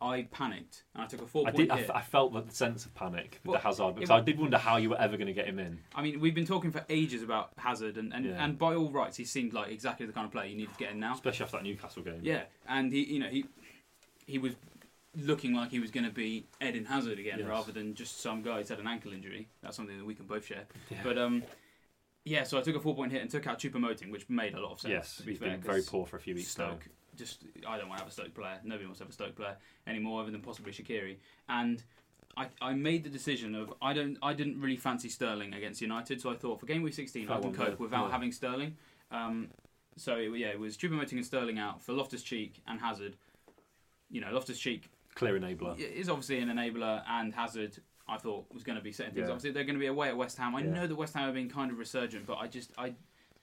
I 0.00 0.28
panicked 0.30 0.84
and 0.94 1.02
I 1.02 1.06
took 1.06 1.22
a 1.22 1.26
four 1.26 1.42
I 1.46 1.50
point 1.50 1.56
did. 1.56 1.70
I, 1.70 1.76
hit. 1.78 1.90
f- 1.90 1.96
I 1.96 2.00
felt 2.02 2.32
the 2.32 2.54
sense 2.54 2.84
of 2.86 2.94
panic 2.94 3.40
with 3.44 3.52
Well, 3.52 3.52
the 3.54 3.66
Hazard 3.66 3.94
because 3.96 4.10
I 4.10 4.20
did 4.20 4.38
wonder 4.38 4.58
how 4.58 4.76
you 4.76 4.90
were 4.90 5.00
ever 5.00 5.16
going 5.16 5.26
to 5.26 5.32
get 5.32 5.46
him 5.46 5.58
in. 5.58 5.78
I 5.94 6.02
mean, 6.02 6.20
we've 6.20 6.34
been 6.34 6.46
talking 6.46 6.70
for 6.70 6.84
ages 6.88 7.22
about 7.22 7.50
Hazard, 7.56 7.96
and, 7.96 8.12
and, 8.12 8.24
Yeah. 8.26 8.44
and 8.44 8.56
by 8.58 8.74
all 8.76 8.90
rights, 8.92 9.16
he 9.16 9.24
seemed 9.24 9.54
like 9.54 9.72
exactly 9.72 10.06
the 10.06 10.12
kind 10.12 10.24
of 10.26 10.30
player 10.30 10.46
you 10.48 10.56
needed 10.56 10.72
to 10.72 10.78
get 10.78 10.92
in 10.92 11.00
now. 11.00 11.14
especially 11.14 11.44
after 11.44 11.56
that 11.56 11.64
Newcastle 11.64 12.02
game. 12.02 12.20
Yeah, 12.22 12.42
and 12.68 12.92
he, 12.92 13.12
you 13.12 13.18
know, 13.20 13.28
he 13.28 13.44
he 14.26 14.38
was 14.38 14.54
looking 15.16 15.54
like 15.54 15.70
he 15.70 15.80
was 15.80 15.90
going 15.90 16.04
to 16.04 16.12
be 16.12 16.46
Eden 16.62 16.84
Hazard 16.84 17.18
again, 17.18 17.38
Yes. 17.40 17.48
rather 17.48 17.72
than 17.72 17.94
just 17.94 18.20
some 18.20 18.42
guy 18.42 18.58
who's 18.58 18.68
had 18.68 18.78
an 18.78 18.86
ankle 18.86 19.12
injury. 19.12 19.48
That's 19.62 19.76
something 19.76 19.96
that 19.98 20.04
we 20.04 20.14
can 20.14 20.26
both 20.26 20.46
share. 20.46 20.64
Yeah. 20.90 20.98
But 21.02 21.18
um, 21.18 21.42
yeah, 22.24 22.44
so 22.44 22.58
I 22.58 22.62
took 22.62 22.76
a 22.76 22.80
four 22.80 22.94
point 22.94 23.12
hit 23.12 23.22
and 23.22 23.30
took 23.30 23.46
out 23.46 23.58
Choupo-Moting, 23.58 24.10
which 24.10 24.28
made 24.28 24.54
a 24.54 24.60
lot 24.60 24.72
of 24.72 24.80
sense. 24.80 24.92
yes, 24.92 25.16
to 25.16 25.22
be 25.24 25.32
he's 25.32 25.38
fair, 25.40 25.50
been 25.50 25.60
very 25.60 25.82
poor 25.82 26.06
for 26.06 26.16
a 26.16 26.20
few 26.20 26.34
weeks 26.34 26.56
now. 26.58 26.66
Stoke, 26.70 26.88
just 27.16 27.44
I 27.66 27.78
don't 27.78 27.88
want 27.88 27.98
to 27.98 28.04
have 28.04 28.10
a 28.10 28.14
Stoke 28.14 28.34
player. 28.34 28.58
Nobody 28.64 28.84
wants 28.84 28.98
to 28.98 29.04
have 29.04 29.10
a 29.10 29.14
Stoke 29.14 29.34
player 29.34 29.56
anymore, 29.86 30.20
other 30.22 30.30
than 30.30 30.40
possibly 30.42 30.72
Shaqiri. 30.72 31.16
And 31.48 31.82
I, 32.36 32.46
I 32.60 32.74
made 32.74 33.02
the 33.02 33.10
decision 33.10 33.54
of 33.54 33.72
I 33.82 33.92
don't 33.94 34.18
I 34.22 34.34
didn't 34.34 34.60
really 34.60 34.76
fancy 34.76 35.08
Sterling 35.08 35.54
against 35.54 35.80
United, 35.80 36.20
so 36.20 36.30
I 36.30 36.36
thought 36.36 36.60
for 36.60 36.66
game 36.66 36.82
week 36.82 36.94
16 36.94 37.28
I 37.28 37.40
can 37.40 37.52
cope 37.54 37.80
without 37.80 38.06
Yeah. 38.06 38.10
having 38.12 38.30
Sterling. 38.30 38.76
Um, 39.10 39.48
so 39.96 40.16
it, 40.16 40.30
yeah, 40.36 40.48
it 40.48 40.60
was 40.60 40.76
Choupo-Moting 40.76 41.16
and 41.18 41.26
Sterling 41.26 41.58
out 41.58 41.82
for 41.82 41.92
Loftus 41.94 42.22
Cheek 42.22 42.60
and 42.68 42.78
Hazard. 42.78 43.16
You 44.10 44.20
know, 44.20 44.30
Loftus 44.32 44.58
Cheek 44.58 44.90
Clear 45.18 45.38
enabler. 45.38 45.76
is 45.78 46.08
obviously 46.08 46.38
an 46.38 46.48
enabler, 46.48 47.02
and 47.08 47.34
Hazard 47.34 47.76
I 48.08 48.16
thought 48.18 48.46
was 48.54 48.62
going 48.62 48.78
to 48.78 48.82
be 48.84 48.92
setting 48.92 49.12
things. 49.12 49.26
Yeah. 49.26 49.32
Obviously, 49.32 49.50
they're 49.50 49.64
going 49.64 49.74
to 49.74 49.80
be 49.80 49.86
away 49.88 50.08
at 50.08 50.16
West 50.16 50.38
Ham. 50.38 50.54
I 50.54 50.60
Yeah. 50.62 50.70
know 50.70 50.86
that 50.86 50.94
West 50.94 51.14
Ham 51.14 51.24
have 51.24 51.34
been 51.34 51.50
kind 51.50 51.70
of 51.72 51.78
resurgent, 51.78 52.24
but 52.24 52.36
I 52.38 52.46
just 52.46 52.72
I 52.78 52.94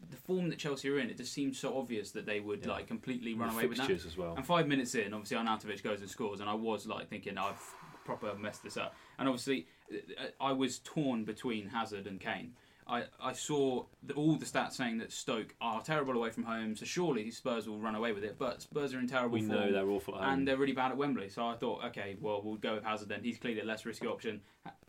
the 0.10 0.18
form 0.18 0.50
that 0.50 0.60
Chelsea 0.60 0.90
are 0.90 1.00
in, 1.00 1.10
it 1.10 1.18
just 1.18 1.34
seemed 1.34 1.56
so 1.56 1.78
obvious 1.78 2.12
that 2.12 2.26
they 2.26 2.40
would 2.40 2.66
Yeah. 2.66 2.72
like 2.72 2.88
completely 2.88 3.34
run 3.34 3.50
away 3.54 3.66
with 3.68 3.78
that. 3.78 3.90
as 3.90 4.18
well. 4.18 4.36
And 4.36 4.46
five 4.46 4.68
minutes 4.68 4.94
in, 4.96 5.14
obviously 5.14 5.38
Arnautovic 5.38 5.82
goes 5.84 6.02
and 6.02 6.10
scores, 6.10 6.40
and 6.42 6.50
I 6.50 6.54
was 6.54 6.86
like 6.88 7.08
thinking 7.10 7.38
I've 7.38 7.60
proper 8.06 8.34
messed 8.36 8.64
this 8.64 8.78
up. 8.78 8.94
And 9.18 9.28
obviously, 9.28 9.68
uh, 9.92 10.26
I 10.40 10.52
was 10.54 10.80
torn 10.80 11.24
between 11.26 11.68
Hazard 11.68 12.08
and 12.08 12.20
Kane. 12.20 12.54
I, 12.88 13.04
I 13.20 13.34
saw 13.34 13.86
the, 14.04 14.14
all 14.14 14.36
the 14.36 14.46
stats 14.46 14.74
saying 14.74 15.00
that 15.00 15.12
Stoke 15.12 15.56
are 15.60 15.82
terrible 15.82 16.14
away 16.14 16.30
from 16.30 16.44
home, 16.44 16.76
so 16.76 16.86
surely 16.86 17.32
Spurs 17.32 17.68
will 17.68 17.80
run 17.80 17.96
away 17.96 18.12
with 18.14 18.24
it. 18.24 18.36
But 18.38 18.62
Spurs 18.62 18.94
are 18.94 19.00
in 19.00 19.08
terrible 19.08 19.32
we 19.32 19.40
form 19.42 19.50
know 19.60 19.72
they're 19.72 19.90
awful 19.90 20.16
at 20.16 20.22
home. 20.24 20.34
and 20.34 20.48
they're 20.48 20.58
really 20.58 20.74
bad 20.74 20.92
at 20.92 20.98
Wembley. 20.98 21.30
So 21.30 21.48
I 21.48 21.56
thought, 21.56 21.84
okay, 21.86 22.16
well, 22.22 22.42
we'll 22.44 22.56
go 22.58 22.76
with 22.76 22.84
Hazard 22.84 23.10
then. 23.10 23.22
He's 23.24 23.38
clearly 23.38 23.62
a 23.62 23.66
less 23.66 23.86
risky 23.86 24.06
option. 24.08 24.42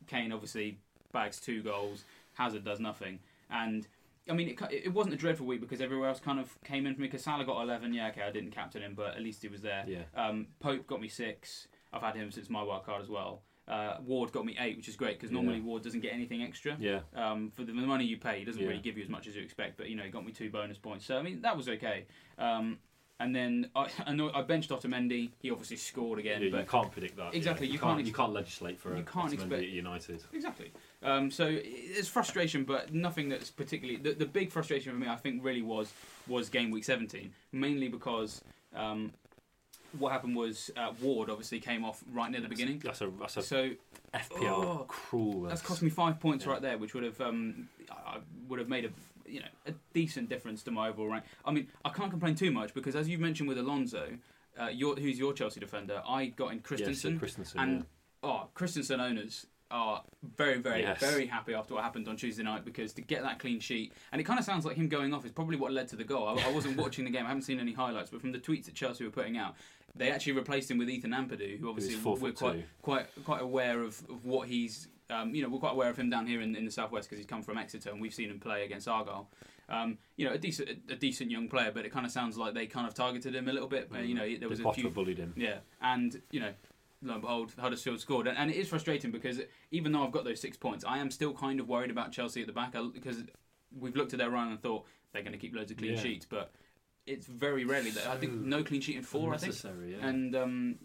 Kane 0.07 0.31
obviously 0.33 0.79
bags 1.13 1.41
two 1.41 1.63
goals. 1.63 2.05
Hazard 2.35 2.65
does 2.65 2.81
nothing. 2.81 3.19
And 3.51 3.87
I 4.29 4.35
mean, 4.35 4.49
it, 4.49 4.61
it 4.71 4.93
wasn't 4.93 5.15
a 5.15 5.19
dreadful 5.19 5.47
week 5.47 5.61
because 5.61 5.81
everywhere 5.81 6.09
else 6.09 6.21
kind 6.21 6.39
of 6.39 6.61
came 6.65 6.87
in 6.87 6.95
for 6.95 7.01
me. 7.01 7.07
Because 7.09 7.23
Salah 7.23 7.45
got 7.47 7.63
11. 7.63 7.95
Yeah, 7.95 8.09
okay, 8.09 8.23
I 8.23 8.31
didn't 8.31 8.51
captain 8.51 8.83
him, 8.83 8.95
but 8.95 9.17
at 9.17 9.23
least 9.23 9.41
he 9.41 9.49
was 9.49 9.63
there. 9.63 9.85
yeah. 9.87 10.03
Um, 10.15 10.49
Pope 10.61 10.87
got 10.87 11.01
me 11.01 11.09
six. 11.09 11.69
I've 11.93 12.03
had 12.03 12.17
him 12.17 12.31
since 12.31 12.51
my 12.51 12.63
wild 12.63 12.85
card 12.85 13.01
as 13.01 13.09
well. 13.09 13.43
Uh, 13.69 13.97
Ward 14.07 14.31
got 14.31 14.45
me 14.45 14.57
eight, 14.61 14.77
which 14.77 14.89
is 14.89 14.95
great 14.97 15.19
because 15.19 15.31
Yeah. 15.31 15.41
normally 15.41 15.61
Ward 15.61 15.83
doesn't 15.83 16.01
get 16.01 16.13
anything 16.13 16.43
extra. 16.43 16.77
Yeah. 16.79 17.01
Um, 17.15 17.51
for 17.51 17.63
the, 17.65 17.73
the 17.73 17.81
money 17.87 18.05
you 18.05 18.17
pay, 18.17 18.39
he 18.39 18.45
doesn't 18.45 18.63
Yeah. 18.63 18.69
really 18.69 18.81
give 18.81 18.97
you 18.97 19.03
as 19.03 19.09
much 19.09 19.27
as 19.27 19.35
you 19.35 19.43
expect. 19.43 19.77
But 19.77 19.89
you 19.89 19.97
know, 19.97 20.05
he 20.05 20.11
got 20.11 20.25
me 20.25 20.33
two 20.33 20.51
bonus 20.51 20.79
points, 20.79 21.05
so 21.05 21.19
I 21.19 21.23
mean 21.23 21.43
that 21.43 21.57
was 21.57 21.69
okay. 21.69 22.05
Um, 22.39 22.79
and 23.19 23.35
then 23.35 23.71
I, 23.75 23.89
I 24.07 24.13
know 24.13 24.31
I 24.33 24.43
benched 24.43 24.71
Otamendi. 24.71 25.31
He 25.41 25.51
obviously 25.51 25.79
scored 25.79 26.21
again, 26.21 26.43
Yeah, 26.43 26.51
but 26.53 26.61
you 26.61 26.67
can't 26.67 26.93
predict 26.93 27.17
that. 27.17 27.35
Exactly, 27.35 27.67
yeah. 27.67 27.73
you 27.73 27.79
can't. 27.81 27.97
can't 27.97 28.07
you 28.07 28.13
can't 28.13 28.33
legislate 28.33 28.79
for 28.79 28.95
you 28.95 29.01
a 29.01 29.03
can't 29.03 29.33
expect- 29.33 29.63
United. 29.65 30.23
Exactly. 30.33 30.71
Um, 31.03 31.31
so 31.33 31.49
it's 31.51 32.07
frustration, 32.09 32.63
but 32.65 32.95
nothing 32.95 33.29
that's 33.29 33.51
particularly. 33.51 34.01
The, 34.01 34.13
the 34.13 34.27
big 34.27 34.53
frustration 34.53 34.93
for 34.93 34.99
me, 34.99 35.09
I 35.09 35.17
think, 35.17 35.43
really 35.45 35.63
was 35.63 35.93
was 36.29 36.49
game 36.51 36.71
week 36.71 36.85
17, 36.85 37.33
mainly 37.51 37.89
because 37.89 38.43
um, 38.77 39.13
what 39.99 40.13
happened 40.13 40.37
was 40.37 40.71
uh, 40.77 40.93
Ward 41.01 41.31
obviously 41.31 41.61
came 41.61 41.85
off 41.85 42.03
right 42.13 42.31
near 42.31 42.41
the 42.41 42.49
beginning. 42.49 42.81
That's 42.85 43.01
a 43.01 43.11
that's 43.19 43.37
a 43.37 43.43
So 43.43 43.71
FPL 44.15 44.43
Oh, 44.43 44.85
cruel. 44.89 45.43
that's 45.43 45.63
cost 45.63 45.83
me 45.83 45.91
five 45.91 46.21
points 46.21 46.45
Yeah. 46.45 46.53
right 46.53 46.63
there, 46.63 46.79
which 46.79 46.95
would 46.95 47.05
have 47.05 47.21
um, 47.21 47.69
I 47.91 48.19
would 48.49 48.59
have 48.59 48.69
made 48.69 48.85
a 48.85 48.91
you 49.29 49.41
know 49.41 49.47
a 49.67 49.73
decent 49.93 50.29
difference 50.29 50.63
to 50.65 50.71
my 50.71 50.89
overall 50.89 51.09
rank. 51.09 51.25
I 51.45 51.51
mean, 51.51 51.69
I 51.85 51.91
can't 51.91 52.11
complain 52.11 52.35
too 52.35 52.51
much 52.51 52.75
because 52.75 52.95
as 52.97 53.09
you 53.09 53.19
mentioned 53.19 53.49
with 53.49 53.59
Alonso, 53.59 54.17
uh, 54.61 54.69
your, 54.69 54.95
who's 54.97 55.19
your 55.19 55.33
Chelsea 55.33 55.61
defender, 55.61 56.03
I 56.09 56.27
got 56.27 56.53
in 56.53 56.61
Christensen. 56.61 57.15
Yeah, 57.15 57.19
Christensen. 57.19 57.61
and 57.61 57.85
oh, 58.23 58.49
Christensen 58.55 59.01
owners 59.01 59.47
are 59.71 60.03
very, 60.37 60.59
very, 60.59 60.83
Yes. 60.83 61.01
very 61.01 61.27
happy 61.27 61.55
after 61.55 61.75
what 61.75 61.83
happened 61.83 62.09
on 62.09 62.17
Tuesday 62.17 62.43
night 62.43 62.65
because 62.65 62.93
to 62.95 63.03
get 63.03 63.23
that 63.23 63.39
clean 63.39 63.59
sheet, 63.61 63.93
and 64.13 64.21
it 64.21 64.25
kind 64.25 64.39
of 64.39 64.45
sounds 64.45 64.65
like 64.65 64.77
him 64.77 64.89
going 64.89 65.13
off 65.13 65.25
is 65.25 65.33
probably 65.33 65.57
what 65.57 65.73
led 65.73 65.89
to 65.89 65.97
the 65.97 66.05
goal. 66.05 66.27
I, 66.29 66.49
I 66.49 66.53
wasn't 66.53 66.77
watching 66.83 67.05
the 67.05 67.11
game, 67.11 67.25
I 67.25 67.29
haven't 67.29 67.43
seen 67.43 67.59
any 67.61 67.73
highlights, 67.73 68.11
but 68.11 68.21
from 68.21 68.33
the 68.33 68.39
tweets 68.39 68.67
that 68.67 68.75
Chelsea 68.75 69.05
were 69.05 69.11
putting 69.11 69.37
out, 69.37 69.55
they 69.95 70.11
actually 70.11 70.33
replaced 70.35 70.71
him 70.71 70.79
with 70.79 70.89
Ethan 70.91 71.11
Ampadu, 71.13 71.59
who 71.59 71.69
obviously 71.69 71.97
we're 71.97 72.33
quite, 72.33 72.53
two. 72.55 72.63
quite, 72.83 73.07
quite 73.25 73.41
aware 73.43 73.83
of, 73.83 74.01
of 74.11 74.25
what 74.25 74.49
he's. 74.49 74.89
Um, 75.09 75.35
you 75.37 75.43
know, 75.43 75.49
we're 75.49 75.61
quite 75.61 75.73
aware 75.73 75.89
of 75.89 75.97
him 75.97 76.11
down 76.11 76.27
here 76.27 76.41
in, 76.41 76.57
in 76.57 76.65
the 76.65 76.71
southwest 76.71 77.09
because 77.09 77.19
he's 77.19 77.29
come 77.29 77.41
from 77.43 77.57
Exeter, 77.59 77.91
and 77.91 78.01
we've 78.01 78.13
seen 78.13 78.29
him 78.29 78.41
play 78.41 78.65
against 78.65 78.89
Argyle. 78.89 79.29
Um, 79.69 79.99
you 80.17 80.27
know, 80.27 80.33
a 80.33 80.39
decent, 80.39 80.69
a 80.91 80.97
decent 80.97 81.31
young 81.31 81.49
player, 81.49 81.71
but 81.73 81.85
it 81.85 81.93
kind 81.93 82.05
of 82.05 82.11
sounds 82.13 82.37
like 82.37 82.55
they 82.55 82.67
kind 82.67 82.87
of 82.89 82.95
targeted 82.95 83.35
him 83.35 83.49
a 83.49 83.53
little 83.53 83.69
bit. 83.69 83.89
Uh, 83.95 83.99
you 83.99 84.15
know, 84.15 84.29
there 84.39 84.49
was 84.49 84.59
a 84.61 84.73
few 84.73 84.91
bullied 84.91 85.19
him. 85.19 85.33
yeah, 85.37 85.59
and 85.81 86.21
you 86.33 86.41
know, 86.41 86.51
lo 87.03 87.15
and 87.15 87.23
behold, 87.23 87.53
Huddersfield 87.59 88.01
scored, 88.01 88.27
and, 88.27 88.37
and 88.39 88.51
it 88.51 88.57
is 88.57 88.69
frustrating 88.69 89.11
because 89.11 89.41
even 89.71 89.93
though 89.93 90.05
I've 90.05 90.13
got 90.13 90.25
those 90.25 90.41
six 90.41 90.57
points, 90.57 90.85
I 90.85 90.99
am 90.99 91.11
still 91.11 91.33
kind 91.35 91.61
of 91.61 91.69
worried 91.69 91.91
about 91.91 92.13
Chelsea 92.13 92.41
at 92.41 92.47
the 92.47 92.53
back 92.53 92.75
because 92.95 93.23
we've 93.79 93.97
looked 93.97 94.13
at 94.13 94.19
their 94.19 94.31
run 94.31 94.49
and 94.49 94.61
thought 94.61 94.87
they're 95.13 95.23
going 95.23 95.33
to 95.33 95.39
keep 95.39 95.55
loads 95.55 95.71
of 95.71 95.77
clean 95.77 95.95
Yeah. 95.95 96.01
sheets, 96.01 96.27
but 96.29 96.53
it's 97.07 97.27
very 97.27 97.65
rarely 97.65 97.91
that 97.91 98.07
I 98.09 98.17
think 98.17 98.33
no 98.33 98.65
clean 98.65 98.81
sheet 98.81 98.97
in 98.97 99.03
four. 99.03 99.33
I 99.33 99.37
think, 99.37 99.55
yeah. 99.89 100.07
and 100.07 100.35
um, 100.35 100.77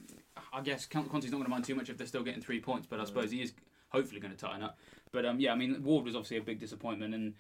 I 0.54 0.62
guess 0.62 0.86
Con- 0.86 1.10
Conte's 1.10 1.32
not 1.32 1.38
going 1.38 1.46
to 1.46 1.50
mind 1.50 1.66
too 1.66 1.76
much 1.76 1.90
if 1.90 1.98
they're 1.98 2.08
still 2.08 2.24
getting 2.24 2.42
three 2.42 2.60
points, 2.60 2.88
but 2.88 3.00
I 3.00 3.06
suppose 3.06 3.32
he 3.32 3.42
is 3.42 3.54
hopefully 3.90 4.20
going 4.22 4.34
to 4.34 4.38
tighten 4.40 4.64
up. 4.64 4.78
But 5.12 5.26
um, 5.26 5.40
yeah, 5.40 5.52
I 5.52 5.56
mean, 5.56 5.84
Ward 5.84 6.06
was 6.06 6.16
obviously 6.16 6.38
a 6.38 6.42
big 6.42 6.60
disappointment, 6.60 7.14
and 7.14 7.34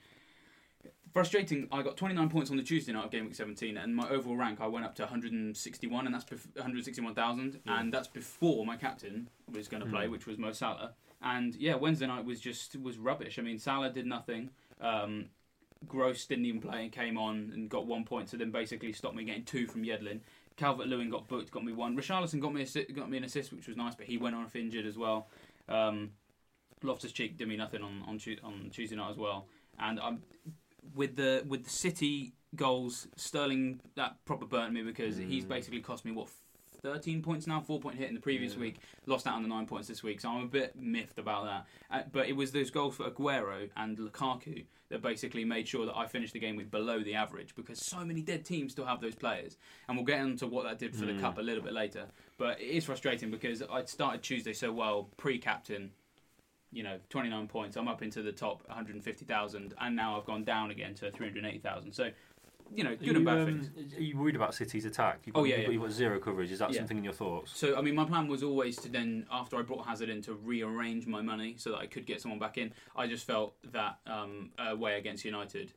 Frustrating. 1.13 1.67
I 1.73 1.81
got 1.81 1.97
29 1.97 2.29
points 2.29 2.51
on 2.51 2.57
the 2.57 2.63
Tuesday 2.63 2.93
night 2.93 3.03
of 3.05 3.11
game 3.11 3.25
week 3.25 3.35
17, 3.35 3.75
and 3.75 3.93
my 3.93 4.07
overall 4.09 4.37
rank 4.37 4.61
I 4.61 4.67
went 4.67 4.85
up 4.85 4.95
to 4.95 5.01
161, 5.03 6.05
and 6.05 6.15
that's 6.15 6.23
bef- 6.23 6.55
161,000, 6.55 7.59
Yeah. 7.65 7.79
and 7.81 7.93
that's 7.93 8.07
before 8.07 8.65
my 8.65 8.77
captain 8.77 9.29
was 9.51 9.67
going 9.67 9.83
to 9.83 9.89
play, 9.89 10.05
Mm. 10.07 10.11
which 10.11 10.25
was 10.25 10.37
Mo 10.37 10.53
Salah. 10.53 10.93
And 11.21 11.53
yeah, 11.55 11.75
Wednesday 11.75 12.07
night 12.07 12.23
was 12.23 12.39
just 12.39 12.77
was 12.77 12.97
rubbish. 12.97 13.37
I 13.37 13.41
mean, 13.41 13.59
Salah 13.59 13.91
did 13.91 14.05
nothing. 14.05 14.51
Um, 14.79 15.29
Gross 15.87 16.25
didn't 16.27 16.45
even 16.45 16.61
play 16.61 16.83
and 16.83 16.91
came 16.91 17.17
on 17.17 17.51
and 17.53 17.69
got 17.69 17.85
one 17.87 18.05
point, 18.05 18.29
so 18.29 18.37
then 18.37 18.51
basically 18.51 18.93
stopped 18.93 19.15
me 19.15 19.23
getting 19.25 19.43
two 19.43 19.67
from 19.67 19.83
Yedlin. 19.83 20.21
Calvert 20.55 20.87
Lewin 20.87 21.09
got 21.09 21.27
booked, 21.27 21.51
got 21.51 21.65
me 21.65 21.73
one. 21.73 21.97
Richarlison 21.97 22.39
got 22.39 22.53
me 22.53 22.61
assi- 22.63 22.93
got 22.95 23.09
me 23.09 23.17
an 23.17 23.23
assist, 23.25 23.51
which 23.51 23.67
was 23.67 23.75
nice, 23.75 23.95
but 23.95 24.05
he 24.05 24.17
went 24.17 24.35
off 24.35 24.55
injured 24.55 24.85
as 24.85 24.97
well. 24.97 25.27
Um, 25.67 26.11
Loftus 26.83 27.11
Cheek 27.11 27.35
did 27.37 27.47
me 27.47 27.57
nothing 27.57 27.81
on 27.83 28.01
on, 28.07 28.17
Tu- 28.17 28.37
on 28.43 28.69
Tuesday 28.71 28.95
night 28.95 29.09
as 29.11 29.17
well, 29.17 29.47
and 29.79 29.99
I'm 29.99 30.21
with 30.95 31.15
the 31.15 31.43
with 31.47 31.63
the 31.63 31.69
City 31.69 32.33
goals. 32.55 33.07
Sterling 33.15 33.79
that 33.95 34.23
proper 34.25 34.45
burnt 34.45 34.73
me 34.73 34.81
because 34.81 35.17
he's 35.17 35.45
Mm. 35.45 35.49
basically 35.49 35.79
cost 35.81 36.05
me 36.05 36.11
what. 36.11 36.29
13 36.83 37.21
points 37.21 37.45
now, 37.45 37.61
four 37.61 37.79
point 37.79 37.95
hit 37.95 38.09
in 38.09 38.15
the 38.15 38.19
previous 38.19 38.53
Yeah. 38.55 38.61
week, 38.61 38.77
lost 39.05 39.27
out 39.27 39.35
on 39.35 39.43
the 39.43 39.47
nine 39.47 39.67
points 39.67 39.87
this 39.87 40.01
week, 40.01 40.19
so 40.19 40.29
I'm 40.29 40.45
a 40.45 40.47
bit 40.47 40.75
miffed 40.75 41.19
about 41.19 41.45
that. 41.45 41.67
Uh, 41.91 42.09
but 42.11 42.27
it 42.27 42.33
was 42.35 42.51
those 42.53 42.71
goals 42.71 42.95
for 42.95 43.07
Aguero 43.07 43.69
and 43.77 43.95
Lukaku 43.99 44.65
that 44.89 44.99
basically 45.03 45.45
made 45.45 45.67
sure 45.67 45.85
that 45.85 45.95
I 45.95 46.07
finished 46.07 46.33
the 46.33 46.39
game 46.39 46.55
with 46.55 46.71
below 46.71 47.03
the 47.03 47.13
average 47.13 47.53
because 47.55 47.77
so 47.79 48.03
many 48.03 48.23
dead 48.23 48.45
teams 48.45 48.71
still 48.71 48.85
have 48.85 48.99
those 48.99 49.13
players. 49.13 49.57
And 49.87 49.95
we'll 49.95 50.07
get 50.07 50.21
into 50.21 50.47
what 50.47 50.63
that 50.63 50.79
did 50.79 50.95
for 50.95 51.05
the 51.05 51.13
Mm. 51.13 51.19
cup 51.21 51.37
a 51.37 51.41
little 51.41 51.63
bit 51.63 51.73
later. 51.73 52.07
But 52.39 52.59
it 52.59 52.65
is 52.69 52.85
frustrating 52.85 53.29
because 53.29 53.61
I'd 53.61 53.87
started 53.87 54.23
Tuesday 54.23 54.53
so 54.53 54.73
well, 54.73 55.03
pre 55.17 55.37
captain, 55.37 55.91
you 56.71 56.83
know, 56.83 56.97
29 57.09 57.47
points. 57.47 57.75
I'm 57.77 57.87
up 57.87 58.01
into 58.01 58.21
the 58.21 58.31
top 58.31 58.63
150,000, 58.67 59.73
and 59.79 59.95
now 59.95 60.17
I've 60.17 60.25
gone 60.25 60.43
down 60.43 60.71
again 60.71 60.93
to 60.95 61.11
380,000. 61.11 61.91
So, 61.91 62.09
you 62.73 62.83
know, 62.85 62.95
good 62.95 63.07
you, 63.07 63.15
and 63.17 63.25
bad 63.25 63.39
um, 63.39 63.45
things. 63.45 63.93
Are 63.97 64.01
you 64.01 64.17
worried 64.17 64.35
about 64.37 64.53
City's 64.55 64.85
attack? 64.85 65.19
You've 65.25 65.35
Oh, 65.35 65.41
got, 65.41 65.49
yeah, 65.49 65.55
you've, 65.57 65.65
got- 65.65 65.71
yeah. 65.71 65.73
you've 65.73 65.81
got 65.83 65.91
zero 65.91 66.19
coverage. 66.19 66.51
Is 66.51 66.59
that 66.59 66.71
Yeah. 66.71 66.77
something 66.79 66.97
in 66.97 67.03
your 67.03 67.13
thoughts? 67.13 67.51
So, 67.57 67.75
I 67.77 67.81
mean, 67.81 67.95
my 67.95 68.05
plan 68.05 68.27
was 68.27 68.43
always 68.43 68.77
to 68.77 68.89
then, 68.89 69.25
after 69.29 69.57
I 69.57 69.61
brought 69.63 69.85
Hazard 69.85 70.09
in, 70.09 70.21
to 70.23 70.33
rearrange 70.33 71.05
my 71.07 71.21
money 71.21 71.55
so 71.57 71.71
that 71.71 71.79
I 71.79 71.87
could 71.87 72.05
get 72.05 72.21
someone 72.21 72.39
back 72.39 72.57
in. 72.57 72.71
I 72.95 73.07
just 73.07 73.25
felt 73.27 73.55
that 73.73 73.97
um, 74.07 74.51
away 74.57 74.97
against 74.97 75.25
United, 75.25 75.73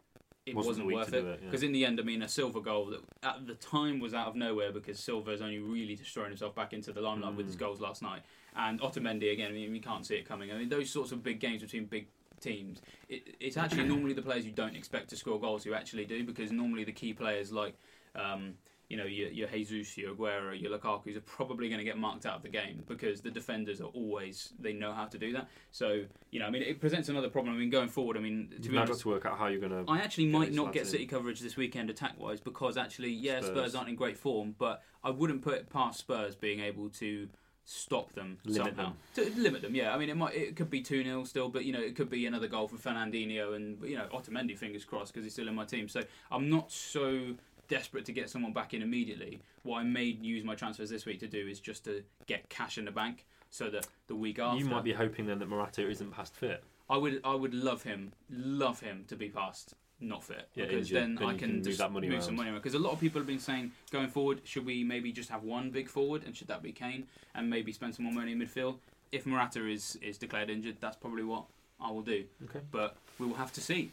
it 0.47 0.55
Wasn't 0.55 0.87
wasn't, 0.87 0.93
worth 0.95 1.13
it. 1.15 1.25
it, 1.25 1.41
yeah. 1.43 1.47
Because 1.47 1.63
in 1.65 1.73
the 1.73 1.85
end, 1.87 1.99
I 1.99 2.03
mean, 2.05 2.23
a 2.23 2.29
Silva 2.29 2.61
goal 2.61 2.87
that 2.91 3.01
at 3.25 3.47
the 3.47 3.55
time 3.55 3.99
was 3.99 4.13
out 4.15 4.29
of 4.29 4.37
nowhere 4.37 4.71
because 4.71 5.01
Silva's 5.01 5.41
only 5.41 5.59
really 5.59 5.97
just 5.97 6.13
thrown 6.13 6.29
himself 6.29 6.55
back 6.55 6.73
into 6.75 6.93
the 6.93 7.01
limelight 7.01 7.35
with 7.35 7.47
his 7.47 7.57
Mm. 7.57 7.61
goals 7.61 7.81
last 7.81 8.03
night. 8.03 8.21
And 8.56 8.80
Otamendi, 8.80 9.32
again, 9.32 9.50
I 9.50 9.52
mean, 9.52 9.75
you 9.75 9.80
can't 9.80 10.06
see 10.06 10.14
it 10.16 10.28
coming. 10.28 10.52
I 10.52 10.54
mean, 10.56 10.68
those 10.68 10.90
sorts 10.90 11.12
of 11.12 11.23
big 11.23 11.40
games 11.40 11.62
between 11.62 11.87
big 11.87 12.06
teams, 12.40 12.80
it, 13.08 13.37
it's 13.40 13.56
actually 13.56 13.84
normally 13.84 14.12
the 14.12 14.23
players 14.23 14.44
you 14.44 14.52
don't 14.52 14.76
expect 14.76 15.11
to 15.11 15.16
score 15.16 15.40
goals 15.40 15.64
who 15.64 15.75
actually 15.75 16.04
do 16.04 16.25
because 16.25 16.52
normally 16.52 16.84
the 16.84 16.92
key 16.92 17.12
players 17.12 17.52
like. 17.52 17.75
Um, 18.14 18.54
you 18.88 18.99
know, 18.99 19.06
your, 19.06 19.28
your 19.30 19.49
Jesus, 19.49 19.96
your 19.96 20.14
Aguero, 20.14 20.61
your 20.61 20.70
Lukaku's 20.70 21.16
are 21.16 21.23
probably 21.23 21.68
going 21.68 21.78
to 21.78 21.84
get 21.84 21.96
marked 21.96 22.26
out 22.26 22.37
of 22.37 22.42
the 22.42 22.49
game 22.49 22.82
because 22.87 23.23
the 23.23 23.30
defenders 23.30 23.80
are 23.80 23.88
always, 23.88 24.52
they 24.58 24.73
know 24.73 24.92
how 24.92 25.06
to 25.06 25.18
do 25.18 25.32
that. 25.32 25.49
So, 25.73 26.04
you 26.30 26.38
know, 26.38 26.46
I 26.46 26.50
mean, 26.50 26.62
it 26.62 26.80
presents 26.80 27.08
another 27.08 27.30
problem. 27.30 27.54
I 27.54 27.58
mean, 27.58 27.70
going 27.70 27.88
forward, 27.88 28.16
I 28.16 28.20
mean, 28.20 28.50
to 28.50 28.62
You've 28.62 28.73
be 28.73 28.78
honest, 28.78 29.00
to 29.00 29.08
work 29.08 29.25
out 29.25 29.38
how 29.38 29.46
you're 29.46 29.61
going 29.61 29.84
to. 29.87 29.90
I 29.90 29.99
actually 29.99 30.26
might 30.26 30.52
not 30.52 30.73
get 30.73 30.82
in. 30.82 30.88
City 30.88 31.06
coverage 31.06 31.40
this 31.40 31.56
weekend 31.56 31.88
attack 31.88 32.20
wise 32.20 32.40
because 32.40 32.76
actually, 32.76 33.11
yeah, 33.11 33.40
Spurs. 33.40 33.49
Spurs. 33.49 33.75
aren't 33.75 33.88
in 33.88 33.96
great 33.96 34.18
form, 34.18 34.54
but 34.58 34.82
I 35.02 35.11
wouldn't 35.11 35.42
put 35.42 35.54
it 35.54 35.70
past 35.70 35.99
Spurs 35.99 36.37
being 36.37 36.61
able 36.61 36.90
to 36.90 37.28
stop 37.64 38.12
them 38.12 38.38
Limit 38.44 38.76
somehow. 38.76 38.92
To 39.14 39.33
limit 39.37 39.62
them, 39.62 39.75
yeah. 39.75 39.94
I 39.94 39.99
mean, 39.99 40.11
it 40.11 40.16
might 40.16 40.35
it 40.35 40.56
could 40.56 40.71
be 40.71 40.80
2 40.80 41.04
0 41.04 41.25
still, 41.25 41.49
but 41.49 41.64
you 41.64 41.73
know, 41.73 41.80
it 41.80 41.97
could 41.97 42.11
be 42.11 42.26
another 42.26 42.49
goal 42.49 42.68
from 42.68 42.78
Fernandinho 42.78 43.56
and 43.56 43.83
you 43.83 43.97
know, 43.97 44.06
Otamendi, 44.12 44.56
fingers 44.56 44.85
crossed, 44.85 45.12
because 45.12 45.25
he's 45.25 45.33
still 45.33 45.49
in 45.49 45.54
my 45.54 45.64
team. 45.64 45.88
So 45.88 46.02
I'm 46.30 46.50
not 46.50 46.71
so 46.71 47.35
desperate 47.68 48.04
to 48.04 48.12
get 48.12 48.28
someone 48.28 48.52
back 48.52 48.75
in 48.75 48.83
immediately. 48.83 49.40
What 49.62 49.78
I 49.78 49.85
may 49.85 50.04
use 50.04 50.44
my 50.44 50.54
transfers 50.54 50.90
this 50.90 51.06
week 51.06 51.21
to 51.21 51.28
do 51.28 51.47
is 51.49 51.61
just 51.61 51.85
to 51.85 52.02
get 52.26 52.49
cash 52.50 52.76
in 52.76 52.85
the 52.85 52.90
bank 52.90 53.26
so 53.50 53.71
that 53.71 53.87
the 54.06 54.16
week 54.16 54.38
after. 54.38 54.59
You 54.59 54.66
might 54.66 54.85
be 54.85 54.92
hoping 54.92 55.26
then 55.26 55.38
that 55.38 55.49
Morata 55.49 55.88
isn't 55.88 56.11
past 56.11 56.35
fit. 56.35 56.62
I 56.90 56.99
would 56.99 57.21
I 57.25 57.35
would 57.35 57.54
love 57.54 57.83
him, 57.83 58.12
love 58.30 58.80
him 58.80 59.04
to 59.09 59.16
be 59.16 59.30
past 59.30 59.75
not 60.01 60.23
fit 60.25 60.49
Yeah, 60.55 60.65
because 60.67 60.91
injured. 60.91 61.03
then, 61.03 61.15
Then 61.15 61.25
I 61.29 61.31
can, 61.31 61.39
can 61.39 61.55
move 61.57 61.65
just 61.65 61.79
that 61.79 61.93
money 61.93 62.09
move 62.09 62.23
some 62.23 62.37
money 62.37 62.51
around. 62.51 62.59
Because 62.59 62.75
a 62.75 62.79
lot 62.79 62.93
of 62.93 63.01
people 63.01 63.21
have 63.21 63.27
been 63.27 63.39
saying 63.39 63.73
going 63.91 64.09
forward, 64.09 64.41
should 64.45 64.67
we 64.67 64.85
maybe 64.85 65.13
just 65.13 65.31
have 65.31 65.43
one 65.43 65.71
big 65.71 65.89
forward 65.89 66.23
and 66.25 66.37
should 66.37 66.49
that 66.49 66.63
be 66.63 66.73
Kane 66.73 67.07
and 67.35 67.49
maybe 67.49 67.73
spend 67.73 67.95
some 67.95 68.05
more 68.05 68.15
money 68.15 68.33
in 68.33 68.39
midfield? 68.39 68.77
If 69.13 69.27
Morata 69.27 69.67
is 69.67 69.97
is 70.03 70.19
declared 70.19 70.51
injured, 70.51 70.77
that's 70.81 70.97
probably 70.97 71.23
what 71.23 71.45
I 71.81 71.91
will 71.91 72.03
do. 72.03 72.25
Okay. 72.49 72.61
But 72.71 72.97
we 73.19 73.27
will 73.27 73.35
have 73.37 73.53
to 73.55 73.61
see. 73.61 73.91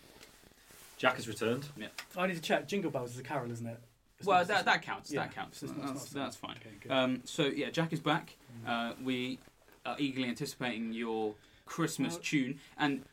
Jack 0.98 1.16
has 1.16 1.28
returned. 1.28 1.66
Yeah, 1.78 1.88
I 2.18 2.28
need 2.28 2.36
to 2.36 2.42
check. 2.42 2.68
Jingle 2.68 2.92
Bells 2.92 3.12
is 3.14 3.20
a 3.20 3.24
carol, 3.24 3.52
isn't 3.52 3.66
it? 3.66 3.80
It's 4.20 4.28
well, 4.28 4.40
not- 4.40 4.48
that 4.50 4.66
that 4.66 4.82
counts. 4.84 5.12
yeah, 5.12 5.22
that 5.22 5.34
counts. 5.36 5.64
it's 5.64 5.72
not- 5.76 5.88
That's, 5.94 6.14
not- 6.16 6.24
that's 6.26 6.36
fine. 6.36 6.56
Okay. 6.86 6.90
Um, 6.94 7.22
so 7.26 7.46
yeah, 7.46 7.70
Jack 7.72 7.92
is 7.94 8.00
back. 8.00 8.36
Mm. 8.66 8.70
Uh, 8.70 8.94
we 9.04 9.40
are 9.86 9.96
eagerly 10.00 10.28
anticipating 10.28 10.94
your 10.94 11.34
Christmas 11.66 12.14
Well- 12.14 12.22
tune, 12.24 12.60
and 12.78 13.04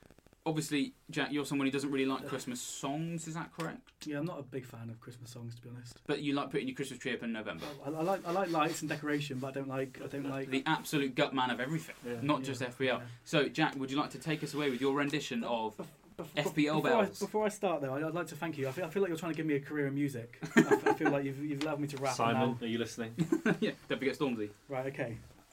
obviously, 0.48 0.94
Jack, 1.10 1.32
you're 1.32 1.44
someone 1.44 1.66
who 1.66 1.70
doesn't 1.72 1.90
really 1.90 2.06
like 2.06 2.26
Christmas 2.26 2.60
songs. 2.60 3.28
Is 3.28 3.34
that 3.34 3.50
correct? 3.56 3.80
yeah, 4.06 4.18
I'm 4.18 4.24
not 4.24 4.38
a 4.38 4.42
big 4.42 4.64
fan 4.64 4.88
of 4.90 4.98
Christmas 5.00 5.30
songs, 5.30 5.54
to 5.56 5.62
be 5.62 5.68
honest. 5.74 5.96
But 6.06 6.22
you 6.22 6.32
like 6.34 6.50
putting 6.50 6.66
your 6.68 6.74
Christmas 6.74 6.98
tree 6.98 7.12
up 7.14 7.22
in 7.22 7.32
November. 7.32 7.64
I, 7.84 7.90
I 7.90 8.02
like 8.02 8.26
I 8.26 8.32
like 8.32 8.50
lights 8.50 8.80
and 8.82 8.88
decoration, 8.88 9.38
but 9.38 9.48
I 9.48 9.50
don't 9.52 9.68
like 9.68 10.00
I 10.02 10.06
don't 10.06 10.28
like 10.28 10.50
the 10.50 10.62
absolute 10.66 11.14
gut 11.14 11.34
man 11.34 11.50
of 11.50 11.60
everything, 11.60 11.94
Yeah. 12.06 12.14
not 12.22 12.40
Yeah, 12.40 12.46
just 12.46 12.62
FPL. 12.62 12.80
yeah. 12.80 13.00
So, 13.24 13.48
Jack, 13.48 13.76
would 13.76 13.90
you 13.90 13.96
like 13.98 14.10
to 14.10 14.18
take 14.18 14.42
us 14.42 14.54
away 14.54 14.70
with 14.70 14.80
your 14.80 14.94
rendition 14.94 15.44
of? 15.44 15.76
Bef- 16.18 16.26
FPL 16.52 16.82
before 16.82 16.98
I, 16.98 17.04
before 17.04 17.44
I 17.46 17.48
start, 17.48 17.80
though, 17.80 17.94
I'd, 17.94 18.02
I'd 18.02 18.12
like 18.14 18.26
to 18.28 18.34
thank 18.34 18.58
you. 18.58 18.66
I 18.66 18.72
feel, 18.72 18.84
I 18.86 18.88
feel 18.90 19.02
like 19.02 19.08
you're 19.08 19.18
trying 19.18 19.30
to 19.32 19.36
give 19.36 19.46
me 19.46 19.54
a 19.54 19.60
career 19.60 19.86
in 19.86 19.94
music. 19.94 20.42
I, 20.56 20.60
f- 20.62 20.86
I 20.88 20.92
feel 20.94 21.10
like 21.12 21.24
you've, 21.24 21.38
you've 21.44 21.62
allowed 21.62 21.78
me 21.78 21.86
to 21.86 21.96
rap. 21.98 22.08
and 22.10 22.16
Simon, 22.16 22.56
now- 22.60 22.66
are 22.66 22.66
you 22.68 22.78
listening? 22.78 23.14
yeah, 23.60 23.70
don't 23.88 23.98
forget 24.00 24.18
Stormzy. 24.18 24.50
Right, 24.68 24.86
okay. 24.86 25.16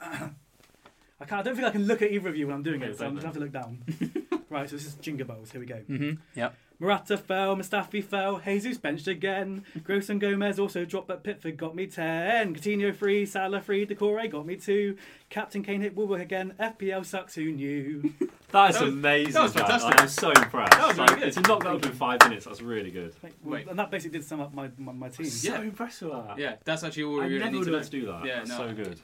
I 1.18 1.24
can't. 1.24 1.40
I 1.40 1.42
don't 1.42 1.54
think 1.56 1.66
I 1.68 1.70
can 1.70 1.86
look 1.86 2.02
at 2.02 2.10
either 2.10 2.28
of 2.28 2.36
you 2.36 2.46
when 2.48 2.56
I'm 2.56 2.62
doing 2.64 2.82
Okay, 2.82 2.90
it, 2.92 2.98
so 2.98 3.06
I'm 3.06 3.14
don't 3.16 3.22
just 3.22 3.26
have 3.26 3.34
to 3.34 3.40
look 3.40 3.52
down. 3.52 4.25
Right, 4.56 4.70
so 4.70 4.76
this 4.76 4.86
is 4.86 4.94
Jingle 4.94 5.26
Bells. 5.26 5.50
Here 5.50 5.60
we 5.60 5.66
go. 5.66 5.82
Mm-hmm. 5.88 6.12
Yep. 6.34 6.54
Morata 6.78 7.18
fell, 7.18 7.56
Mustafi 7.56 8.02
fell, 8.02 8.40
Jesus 8.42 8.78
benched 8.78 9.06
again. 9.06 9.64
Gross 9.84 10.08
and 10.08 10.18
Gomez 10.18 10.58
also 10.58 10.86
dropped, 10.86 11.08
but 11.08 11.22
Pickford 11.22 11.58
got 11.58 11.74
me 11.74 11.86
10. 11.86 12.54
Coutinho 12.54 12.94
free, 12.96 13.26
Salah 13.26 13.60
free, 13.60 13.84
Decore 13.84 14.26
got 14.28 14.46
me 14.46 14.56
2. 14.56 14.96
Captain 15.28 15.62
Kane 15.62 15.82
hit 15.82 15.94
Woolworth 15.94 16.22
again. 16.22 16.54
FPL 16.58 17.04
sucks, 17.04 17.34
who 17.34 17.52
knew? 17.52 18.12
That 18.52 18.70
is 18.70 18.76
That 18.76 18.84
was- 18.84 18.92
amazing. 18.92 19.32
that 19.34 19.42
was 19.42 19.52
Jack. 19.54 19.62
fantastic. 19.68 20.00
I'm 20.00 20.08
so 20.08 20.30
impressed. 20.30 20.70
That 20.72 20.86
was 20.88 20.96
really 20.96 21.10
Like, 21.10 21.20
good. 21.20 21.32
To 21.32 21.40
knock 21.42 21.62
that 21.64 21.72
up 21.74 21.84
in 21.84 21.92
five 21.92 22.20
minutes, 22.22 22.46
that's 22.46 22.62
really 22.62 22.90
good. 22.92 23.12
Like, 23.22 23.32
well, 23.42 23.54
Wait. 23.54 23.68
And 23.68 23.78
that 23.78 23.90
basically 23.90 24.18
did 24.20 24.26
sum 24.26 24.40
up 24.40 24.54
my, 24.54 24.70
my, 24.78 24.92
my 24.92 25.08
team. 25.08 25.26
Yeah. 25.26 25.56
So 25.56 25.62
impressed 25.62 26.02
with 26.02 26.12
that. 26.12 26.38
Yeah, 26.38 26.54
that's 26.64 26.84
actually 26.84 27.02
all 27.02 27.20
I 27.20 27.24
we 27.26 27.32
really 27.32 27.38
never 27.40 27.50
need 27.50 27.58
would 27.58 27.64
to 27.66 27.72
have 27.72 27.82
know. 27.82 27.84
to 27.88 27.90
do 28.00 28.06
that. 28.06 28.24
Yeah, 28.24 28.36
That's 28.36 28.50
no, 28.50 28.56
so 28.58 28.72
good. 28.74 29.00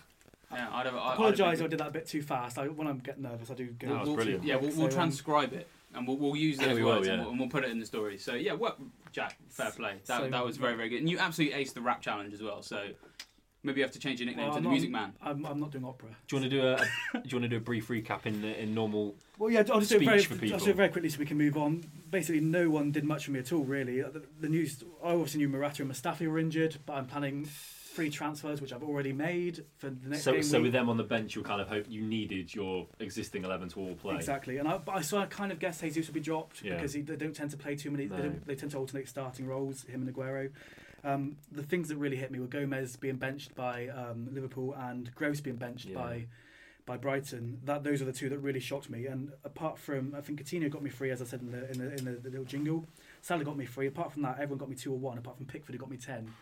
Yeah, 0.52 0.68
I'd 0.72 0.86
have, 0.86 0.94
I 0.94 0.98
I'd 0.98 1.12
apologise 1.14 1.58
have 1.58 1.60
if 1.60 1.64
I 1.64 1.68
did 1.68 1.78
that 1.80 1.88
a 1.88 1.92
bit 1.92 2.06
too 2.06 2.22
fast. 2.22 2.58
I, 2.58 2.68
when 2.68 2.86
I 2.86 2.92
get 2.92 3.20
nervous, 3.20 3.50
I 3.50 3.54
do 3.54 3.66
go. 3.68 3.88
That 3.88 4.00
was 4.00 4.06
we'll, 4.08 4.16
brilliant. 4.16 4.44
Yeah, 4.44 4.56
we'll, 4.56 4.68
we'll 4.70 4.76
So, 4.76 4.84
um, 4.84 4.90
transcribe 4.90 5.52
it 5.52 5.66
and 5.94 6.06
we'll, 6.06 6.16
we'll 6.16 6.36
use 6.36 6.58
those 6.58 6.68
Yeah, 6.68 6.74
we 6.74 6.82
will, 6.82 6.90
words 6.96 7.08
and, 7.08 7.20
we'll, 7.22 7.30
and 7.30 7.40
we'll 7.40 7.48
put 7.48 7.64
it 7.64 7.70
in 7.70 7.78
the 7.80 7.86
story. 7.86 8.18
So 8.18 8.34
yeah, 8.34 8.52
well, 8.52 8.76
Jack, 9.12 9.36
fair 9.48 9.70
play. 9.70 9.94
That, 10.06 10.20
So- 10.22 10.30
that 10.30 10.44
was 10.44 10.56
very 10.56 10.74
very 10.76 10.88
good, 10.88 11.00
and 11.00 11.08
you 11.10 11.18
absolutely 11.18 11.62
aced 11.62 11.74
the 11.74 11.80
rap 11.80 12.00
challenge 12.00 12.32
as 12.34 12.42
well. 12.42 12.62
So 12.62 12.88
maybe 13.62 13.78
you 13.80 13.84
have 13.84 13.92
to 13.92 13.98
change 13.98 14.20
your 14.20 14.26
nickname 14.26 14.46
Well, 14.46 14.54
to 14.54 14.58
I'm 14.58 14.62
the 14.64 14.68
not- 14.68 14.72
Music 14.72 14.90
Man. 14.90 15.12
I'm, 15.22 15.46
I'm 15.46 15.60
not 15.60 15.70
doing 15.70 15.84
opera. 15.84 16.08
Do 16.28 16.36
you 16.36 16.40
want 16.42 16.50
to 16.50 16.56
do 16.60 16.66
a, 16.66 16.72
a 16.74 16.78
Do 17.22 17.28
you 17.28 17.36
want 17.38 17.42
to 17.44 17.48
do 17.48 17.56
a 17.56 17.60
brief 17.60 17.88
recap 17.88 18.26
in 18.26 18.44
in 18.44 18.74
normal? 18.74 19.14
Well, 19.38 19.50
yeah, 19.50 19.60
I'll 19.72 19.80
just 19.80 19.90
do 19.90 19.96
it 19.96 20.00
Speech 20.00 20.06
very, 20.08 20.22
for 20.22 20.34
I'll 20.34 20.38
just 20.40 20.40
do 20.40 20.48
people. 20.56 20.68
it 20.68 20.76
very 20.76 20.88
quickly 20.90 21.08
so 21.08 21.18
we 21.18 21.26
can 21.26 21.38
move 21.38 21.56
on. 21.56 21.82
Basically, 22.10 22.40
no 22.40 22.68
one 22.70 22.90
did 22.92 23.04
much 23.04 23.24
for 23.24 23.30
me 23.30 23.38
at 23.40 23.52
all, 23.52 23.64
really. 23.64 24.02
Uh, 24.02 24.10
The, 24.10 24.22
the 24.40 24.48
news, 24.48 24.84
I 25.02 25.10
obviously 25.12 25.38
knew 25.38 25.48
Morata 25.48 25.82
and 25.82 25.90
Mustafi 25.90 26.28
were 26.28 26.38
injured, 26.38 26.76
but 26.86 26.92
I'm 26.94 27.06
planning 27.06 27.48
free 27.92 28.10
transfers, 28.10 28.60
which 28.60 28.72
I've 28.72 28.82
already 28.82 29.12
made 29.12 29.64
for 29.76 29.90
the 29.90 30.08
next 30.08 30.22
So 30.24 30.32
game 30.32 30.42
so 30.42 30.58
week. 30.58 30.64
with 30.64 30.72
them 30.72 30.88
on 30.88 30.96
the 30.96 31.04
bench, 31.04 31.36
you 31.36 31.42
kind 31.42 31.60
of 31.60 31.68
hope 31.68 31.84
you 31.88 32.02
needed 32.02 32.54
your 32.54 32.86
existing 33.00 33.44
eleven 33.44 33.68
to 33.70 33.80
all 33.80 33.94
play. 33.94 34.16
Exactly, 34.16 34.58
and 34.58 34.66
I, 34.68 34.80
I, 34.88 35.00
so 35.02 35.18
I 35.18 35.26
kind 35.26 35.52
of 35.52 35.58
guessed 35.58 35.80
Jesus 35.82 36.06
would 36.08 36.14
be 36.14 36.20
dropped 36.20 36.62
Yeah. 36.62 36.74
because 36.74 36.94
he, 36.94 37.02
they 37.02 37.16
don't 37.16 37.34
tend 37.36 37.50
to 37.50 37.56
play 37.56 37.76
too 37.76 37.90
many. 37.90 38.06
No. 38.06 38.16
They, 38.16 38.28
they 38.46 38.54
tend 38.54 38.72
to 38.72 38.78
alternate 38.78 39.08
starting 39.08 39.46
roles. 39.46 39.84
Him 39.84 40.06
and 40.06 40.14
Aguero. 40.14 40.50
Um, 41.04 41.36
the 41.50 41.64
things 41.64 41.88
that 41.88 41.96
really 41.96 42.16
hit 42.16 42.30
me 42.30 42.38
were 42.38 42.46
Gomez 42.46 42.96
being 42.96 43.16
benched 43.16 43.54
by 43.56 43.88
um, 43.88 44.28
Liverpool 44.32 44.72
and 44.78 45.12
Gross 45.14 45.40
being 45.40 45.56
benched 45.56 45.86
Yeah. 45.86 45.96
by 45.96 46.26
by 46.86 46.96
Brighton. 46.96 47.60
That 47.64 47.84
those 47.84 48.00
are 48.00 48.04
the 48.04 48.12
two 48.12 48.28
that 48.28 48.38
really 48.38 48.60
shocked 48.60 48.88
me. 48.88 49.06
And 49.06 49.32
apart 49.44 49.78
from, 49.78 50.14
I 50.16 50.20
think 50.20 50.42
Coutinho 50.42 50.70
got 50.70 50.82
me 50.82 50.90
free, 50.90 51.10
as 51.10 51.20
I 51.20 51.24
said 51.26 51.40
in 51.42 51.50
the 51.52 51.70
in 51.70 51.78
the, 51.78 51.94
in 51.96 52.04
the, 52.04 52.12
the 52.12 52.30
little 52.30 52.44
jingle. 52.46 52.86
Salah 53.20 53.44
got 53.44 53.56
me 53.56 53.66
free. 53.66 53.86
Apart 53.86 54.12
from 54.12 54.22
that, 54.22 54.34
everyone 54.40 54.58
got 54.58 54.68
me 54.70 54.76
two 54.76 54.92
or 54.92 54.98
one. 54.98 55.18
Apart 55.18 55.36
from 55.36 55.46
Pickford, 55.46 55.74
who 55.74 55.78
got 55.78 55.90
me 55.90 55.96
ten. 55.96 56.32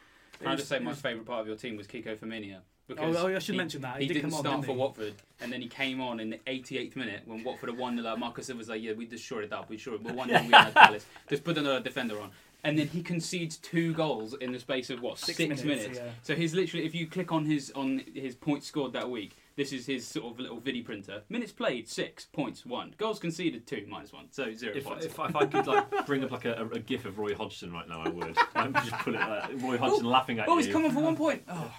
Can 0.40 0.48
I 0.48 0.56
just 0.56 0.68
say 0.68 0.78
my 0.78 0.94
favourite 0.94 1.26
part 1.26 1.40
of 1.42 1.46
your 1.46 1.56
team 1.56 1.76
was 1.76 1.86
Kiko 1.86 2.16
Femenía. 2.16 2.56
Oh, 2.58 2.62
because 2.88 3.16
Oh, 3.16 3.28
oh, 3.28 3.36
I 3.36 3.38
should 3.38 3.54
he- 3.54 3.58
mention 3.58 3.82
that. 3.82 3.96
He, 3.98 4.02
He 4.02 4.08
did 4.08 4.14
didn't 4.14 4.30
come 4.30 4.38
on, 4.38 4.40
start 4.44 4.56
didn't 4.62 4.66
for? 4.66 4.72
Watford, 4.80 5.14
and 5.40 5.52
then 5.52 5.60
he 5.60 5.68
came 5.68 6.00
on 6.00 6.18
in 6.18 6.30
the 6.30 6.38
88th 6.46 6.96
minute 6.96 7.22
when 7.26 7.44
Watford 7.44 7.68
had 7.70 7.78
won. 7.78 7.96
Like 8.02 8.18
Marcus 8.18 8.46
Silva 8.46 8.58
was 8.58 8.68
like, 8.68 8.82
"Yeah, 8.82 8.94
we 8.94 9.06
destroyed 9.06 9.44
it 9.44 9.52
up. 9.52 9.68
We 9.70 9.76
sure 9.76 9.96
we're 9.98 10.12
one 10.12 10.28
nil 10.28 10.42
we 10.44 10.50
had 10.50 10.74
Palace. 10.74 11.06
Just 11.28 11.44
put 11.44 11.56
another 11.58 11.80
defender 11.80 12.20
on." 12.20 12.30
And 12.64 12.78
then 12.78 12.88
he 12.88 13.02
concedes 13.02 13.56
two 13.56 13.94
goals 13.94 14.34
in 14.34 14.52
the 14.52 14.58
space 14.58 14.90
of 14.90 15.00
what 15.00 15.18
Six 15.18 15.38
six, 15.38 15.62
minutes, 15.64 15.96
yeah. 15.98 16.10
So 16.22 16.34
he's 16.34 16.52
literally, 16.52 16.84
if 16.84 16.94
you 16.94 17.06
click 17.06 17.32
on 17.32 17.44
his 17.46 17.70
on 17.76 18.02
his 18.14 18.34
points 18.34 18.66
scored 18.66 18.92
that 18.94 19.08
week, 19.08 19.36
this 19.56 19.72
is 19.72 19.86
his 19.86 20.06
sort 20.06 20.32
of 20.32 20.40
little 20.40 20.60
vidi 20.60 20.82
printer. 20.82 21.22
Minutes 21.28 21.52
played 21.52 21.88
six 21.88 22.24
points 22.24 22.64
one. 22.64 22.94
Goals 22.98 23.18
conceded 23.18 23.66
two 23.66 23.86
minus 23.88 24.12
one. 24.12 24.26
So 24.30 24.52
zero 24.54 24.74
If, 24.76 24.84
points. 24.84 25.04
if, 25.06 25.18
if 25.18 25.36
I 25.36 25.46
could 25.46 25.66
like 25.66 26.06
bring 26.06 26.24
up 26.24 26.30
like 26.30 26.44
a, 26.44 26.68
a 26.72 26.78
gif 26.78 27.04
of 27.04 27.18
Roy 27.18 27.34
Hodgson 27.34 27.72
right 27.72 27.88
now, 27.88 28.02
I 28.02 28.08
would. 28.08 28.36
I'd 28.54 28.74
just 28.74 28.92
put 28.92 29.14
it 29.14 29.20
like 29.20 29.62
Roy 29.62 29.74
oh, 29.74 29.78
Hodgson 29.78 30.06
laughing 30.06 30.38
at 30.38 30.48
oh, 30.48 30.58
you. 30.58 30.64
he's 30.64 30.72
coming 30.72 30.90
for 30.90 31.00
one 31.00 31.16
point. 31.16 31.42
Oh. 31.48 31.70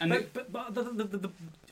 And 0.00 0.10
But, 0.10 0.32
but, 0.32 0.52
but 0.52 0.74
the, 0.74 0.82
the, 0.82 1.04
the, 1.04 1.18
the, 1.18 1.30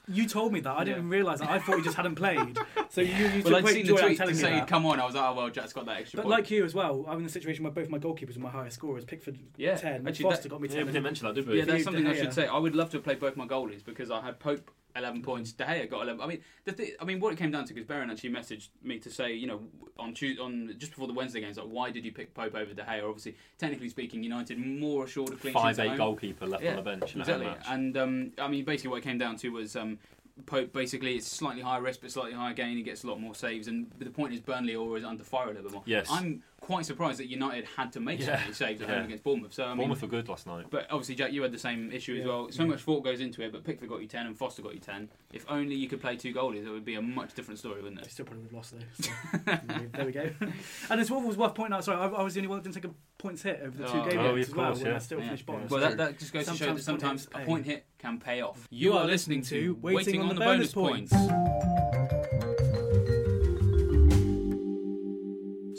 you 0.08 0.26
told 0.26 0.52
me 0.52 0.60
that. 0.60 0.70
I 0.72 0.84
didn't 0.84 0.98
even 0.98 1.10
realise 1.10 1.40
that. 1.40 1.50
I 1.50 1.58
thought 1.58 1.76
he 1.76 1.82
just 1.82 1.96
hadn't 1.96 2.14
played. 2.14 2.58
So 2.90 3.00
you, 3.00 3.12
you 3.12 3.24
well, 3.24 3.42
took 3.42 3.54
I'd 3.54 3.64
great 3.64 3.74
seen 3.74 3.86
joy 3.86 3.96
the 3.96 4.02
out 4.02 4.06
tweet 4.06 4.16
to 4.16 4.18
telling 4.18 4.34
me 4.36 4.40
say 4.40 4.50
that. 4.50 4.68
come 4.68 4.86
on. 4.86 5.00
I 5.00 5.04
was 5.04 5.14
like, 5.14 5.24
oh 5.24 5.34
well, 5.34 5.50
Jack's 5.50 5.72
got 5.72 5.86
that 5.86 5.96
extra. 5.98 6.18
But 6.18 6.22
point. 6.24 6.30
like 6.30 6.50
you 6.50 6.64
as 6.64 6.74
well, 6.74 7.04
I'm 7.08 7.18
in 7.18 7.26
a 7.26 7.28
situation 7.28 7.64
where 7.64 7.72
both 7.72 7.88
my 7.88 7.98
goalkeepers 7.98 8.36
are 8.36 8.40
my 8.40 8.50
highest 8.50 8.76
scorers. 8.76 9.04
Pickford 9.04 9.38
Yeah, 9.56 9.76
10, 9.76 10.06
actually, 10.06 10.22
Foster 10.22 10.44
that- 10.44 10.48
got 10.50 10.60
me 10.60 10.68
yeah, 10.68 10.76
10. 10.76 10.86
we 10.86 10.92
didn't 10.92 11.04
mention 11.04 11.26
that, 11.26 11.34
did 11.34 11.46
we? 11.46 11.58
Yeah, 11.58 11.64
that's 11.64 11.84
something 11.84 12.06
I 12.06 12.14
should 12.14 12.32
say. 12.32 12.46
I 12.46 12.58
would 12.58 12.74
love 12.74 12.90
to 12.90 12.98
have 12.98 13.04
played 13.04 13.20
both 13.20 13.36
my 13.36 13.46
goalies 13.46 13.84
because 13.84 14.10
I 14.10 14.20
had 14.20 14.38
Pope 14.38 14.70
eleven 14.96 15.22
points, 15.22 15.52
De 15.52 15.64
Gea 15.64 15.90
got 15.90 16.02
eleven. 16.02 16.20
I 16.20 16.26
mean, 16.26 16.40
the 16.64 16.72
th- 16.72 16.94
I 17.00 17.04
mean, 17.04 17.20
what 17.20 17.32
it 17.32 17.38
came 17.38 17.50
down 17.50 17.64
to 17.64 17.74
because 17.74 17.86
Baron 17.86 18.10
actually 18.10 18.30
messaged 18.30 18.68
me 18.82 18.98
to 18.98 19.10
say, 19.10 19.32
you 19.32 19.46
know, 19.46 19.60
on 19.98 20.14
Tuesday, 20.14 20.42
on 20.42 20.74
just 20.78 20.92
before 20.92 21.06
the 21.06 21.12
Wednesday 21.12 21.40
games, 21.40 21.56
like, 21.56 21.66
why 21.66 21.90
did 21.90 22.04
you 22.04 22.12
pick 22.12 22.34
Pope 22.34 22.54
over 22.54 22.72
De 22.72 22.82
Gea? 22.82 23.02
Obviously, 23.02 23.36
technically 23.58 23.88
speaking, 23.88 24.22
United 24.22 24.58
more 24.58 25.04
assured 25.04 25.32
of 25.32 25.40
clean 25.40 25.54
Five 25.54 25.76
sheets 25.76 25.78
at 25.80 25.86
eight 25.94 25.96
goalkeeper 25.96 26.46
left 26.46 26.64
on 26.64 26.76
the 26.76 26.82
bench 26.82 27.16
exactly. 27.16 27.48
And 27.68 27.96
um, 27.96 28.32
I 28.38 28.48
mean, 28.48 28.64
basically, 28.64 28.90
what 28.90 28.98
it 28.98 29.04
came 29.04 29.18
down 29.18 29.36
to 29.36 29.48
was 29.50 29.76
um, 29.76 29.98
Pope. 30.46 30.72
Basically, 30.72 31.16
it's 31.16 31.26
slightly 31.26 31.62
higher 31.62 31.82
risk 31.82 32.00
but 32.00 32.10
slightly 32.10 32.32
higher 32.32 32.54
gain. 32.54 32.76
He 32.76 32.82
gets 32.82 33.04
a 33.04 33.06
lot 33.06 33.20
more 33.20 33.34
saves, 33.34 33.68
and 33.68 33.90
the 33.98 34.10
point 34.10 34.34
is 34.34 34.40
Burnley 34.40 34.76
always 34.76 35.04
under 35.04 35.24
fire 35.24 35.44
a 35.44 35.48
little 35.48 35.64
bit 35.64 35.72
more. 35.72 35.82
Yes. 35.86 36.08
I'm 36.10 36.42
quite 36.64 36.87
surprised 36.87 37.18
that 37.21 37.28
United 37.28 37.66
had 37.76 37.92
to 37.92 38.00
make 38.00 38.23
so 38.23 38.33
many 38.33 38.52
saves 38.52 38.80
at 38.83 38.88
home 38.88 39.04
against 39.04 39.23
Bournemouth. 39.23 39.52
So 39.52 39.64
I 39.64 39.68
mean, 39.68 39.76
Bournemouth 39.78 40.02
were 40.02 40.09
good 40.09 40.28
last 40.28 40.47
night. 40.47 40.66
but 40.71 40.87
obviously, 40.90 41.14
Jack, 41.14 41.33
you 41.33 41.42
had 41.42 41.52
the 41.52 41.59
same 41.59 41.92
issue 41.92 42.16
as 42.21 42.26
well. 42.26 42.50
So 42.50 42.62
Yeah. 42.62 42.71
much 42.71 42.80
thought 42.80 43.04
goes 43.04 43.21
into 43.21 43.42
it, 43.42 43.52
but 43.52 43.64
Pickford 43.64 43.88
got 43.88 44.00
you 44.00 44.06
10 44.09 44.26
and 44.26 44.37
Foster 44.37 44.62
got 44.62 44.75
you 44.75 44.80
10. 44.80 45.11
If 45.33 45.44
only 45.49 45.75
you 45.75 45.88
could 45.88 46.00
play 46.00 46.16
two 46.16 46.33
goalies, 46.33 46.64
it 46.66 46.71
would 46.71 46.85
be 46.85 46.94
a 46.94 47.02
much 47.02 47.35
different 47.35 47.59
story, 47.59 47.83
wouldn't 47.83 48.00
I 48.00 48.04
it? 48.04 48.11
still 48.11 48.25
probably 48.25 48.44
would 48.44 48.52
have 48.52 48.56
lost 48.56 48.73
though. 48.73 49.04
So, 49.04 49.59
there 49.94 50.06
we 50.06 50.12
go. 50.12 50.30
And 50.90 51.00
it's 51.00 51.11
what 51.11 51.23
was 51.23 51.37
worth 51.37 51.54
pointing 51.54 51.75
out. 51.75 51.85
Sorry, 51.85 51.99
I, 51.99 52.06
I 52.06 52.23
was 52.23 52.35
the 52.35 52.40
only 52.40 52.49
one 52.49 52.59
that 52.59 52.64
didn't 52.64 52.75
take 52.83 52.90
a 52.90 52.94
points 53.18 53.42
hit 53.42 53.61
over 53.62 53.76
the 53.76 53.85
two 53.85 53.99
Oh, 54.00 54.09
game 54.09 54.18
oh, 54.21 54.35
weeks 54.35 54.49
of 54.49 54.52
as 54.54 54.56
well. 54.56 54.66
course, 54.68 54.78
when 54.80 54.88
I 54.88 54.92
yeah. 54.92 54.99
still 54.99 55.18
Yeah. 55.18 55.25
finished 55.26 55.47
bottom. 55.47 55.66
Well, 55.68 55.80
that, 55.80 55.97
that 55.99 56.18
just 56.18 56.33
goes 56.33 56.47
to 56.47 56.54
show 56.56 56.75
that 56.75 56.83
Sometimes 56.83 57.23
sometimes 57.25 57.28
a 57.44 57.47
point 57.47 57.66
hit 57.66 57.85
can 57.99 58.18
pay 58.21 58.40
off. 58.42 58.66
You 58.71 58.92
are 58.94 59.04
listening 59.04 59.42
to 59.42 59.78
Waiting 59.83 60.21
on 60.23 60.28
the 60.35 60.35
Bonus 60.40 60.73
Points. 60.73 61.12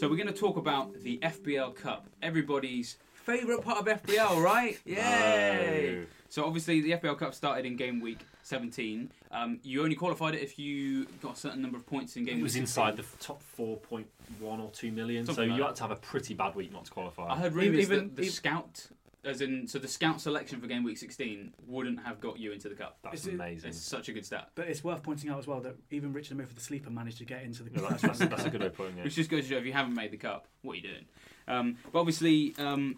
So 0.06 0.10
we're 0.12 0.18
going 0.18 0.28
to 0.28 0.34
talk 0.40 0.56
about 0.58 1.02
the 1.02 1.18
FPL 1.18 1.74
Cup, 1.76 2.06
everybody's 2.22 2.98
favourite 3.24 3.64
part 3.64 3.80
of 3.80 4.04
FPL, 4.04 4.40
right? 4.40 4.78
Yay! 4.86 5.96
No. 6.02 6.06
So 6.30 6.46
obviously 6.46 6.80
the 6.82 6.92
FPL 6.92 7.18
Cup 7.18 7.34
started 7.34 7.66
in 7.66 7.76
game 7.76 8.00
week 8.02 8.20
17. 8.44 9.10
Um, 9.32 9.60
you 9.64 9.82
only 9.82 9.96
qualified 9.96 10.36
it 10.36 10.44
if 10.44 10.60
you 10.60 11.06
got 11.24 11.34
a 11.34 11.40
certain 11.40 11.60
number 11.60 11.76
of 11.78 11.88
points 11.88 12.18
in 12.18 12.26
game 12.26 12.38
It 12.38 12.44
was 12.44 12.52
16. 12.54 12.62
inside 12.66 12.98
the 12.98 13.06
top 13.20 13.42
4.1 13.58 14.04
or 14.44 14.70
2 14.70 14.92
million, 14.92 15.26
Something 15.26 15.36
so 15.46 15.50
like 15.50 15.58
you 15.58 15.64
that. 15.64 15.70
had 15.70 15.76
to 15.78 15.82
have 15.82 15.92
a 15.92 15.96
pretty 15.96 16.36
bad 16.36 16.54
week 16.54 16.72
not 16.72 16.86
to 16.86 16.92
qualify. 16.92 17.28
I 17.32 17.38
heard 17.40 17.54
rumours 17.54 17.80
Even- 17.80 17.98
that 18.10 18.16
the 18.16 18.22
even- 18.22 18.32
scout, 18.34 18.86
as 19.26 19.42
in, 19.42 19.68
so 19.68 19.80
the 19.80 19.88
scout 19.88 20.22
selection 20.22 20.62
for 20.62 20.68
game 20.68 20.84
week 20.84 20.98
16 20.98 21.54
wouldn't 21.68 22.00
have 22.06 22.20
got 22.22 22.40
you 22.40 22.52
into 22.52 22.70
the 22.70 22.76
cup. 22.76 22.98
That's 23.04 23.22
Is 23.22 23.28
it- 23.28 23.34
amazing. 23.36 23.70
It's 23.70 23.82
such 23.82 24.08
a 24.10 24.14
good 24.14 24.26
stat. 24.26 24.50
But 24.56 24.68
it's 24.68 24.84
worth 24.84 25.04
pointing 25.04 25.30
out 25.30 25.40
as 25.40 25.48
well 25.48 25.60
that 25.62 25.76
even 25.92 26.14
Richard 26.14 26.38
Murphy, 26.38 26.54
the 26.54 26.62
sleeper, 26.62 26.90
managed 26.90 27.18
to 27.20 27.26
get 27.26 27.44
into 27.44 27.64
the 27.64 27.72
No, 27.72 27.90
that's, 27.90 28.02
that's, 28.02 28.20
that's 28.20 28.46
a 28.46 28.50
good 28.50 28.62
way 28.62 28.68
of 28.68 28.76
putting 28.76 28.98
it. 28.98 29.04
Which 29.04 29.16
just 29.16 29.30
goes 29.30 29.44
to 29.44 29.50
show 29.50 29.58
if 29.58 29.66
you 29.66 29.74
haven't 29.74 29.96
made 29.96 30.12
the 30.12 30.18
cup, 30.18 30.48
what 30.62 30.74
are 30.74 30.76
you 30.78 30.84
doing? 30.84 31.06
Um, 31.48 31.78
but 31.92 32.00
obviously, 32.00 32.54
um, 32.58 32.98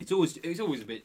it's 0.00 0.12
always 0.12 0.36
it's 0.38 0.60
always 0.60 0.80
a 0.80 0.84
bit, 0.84 1.04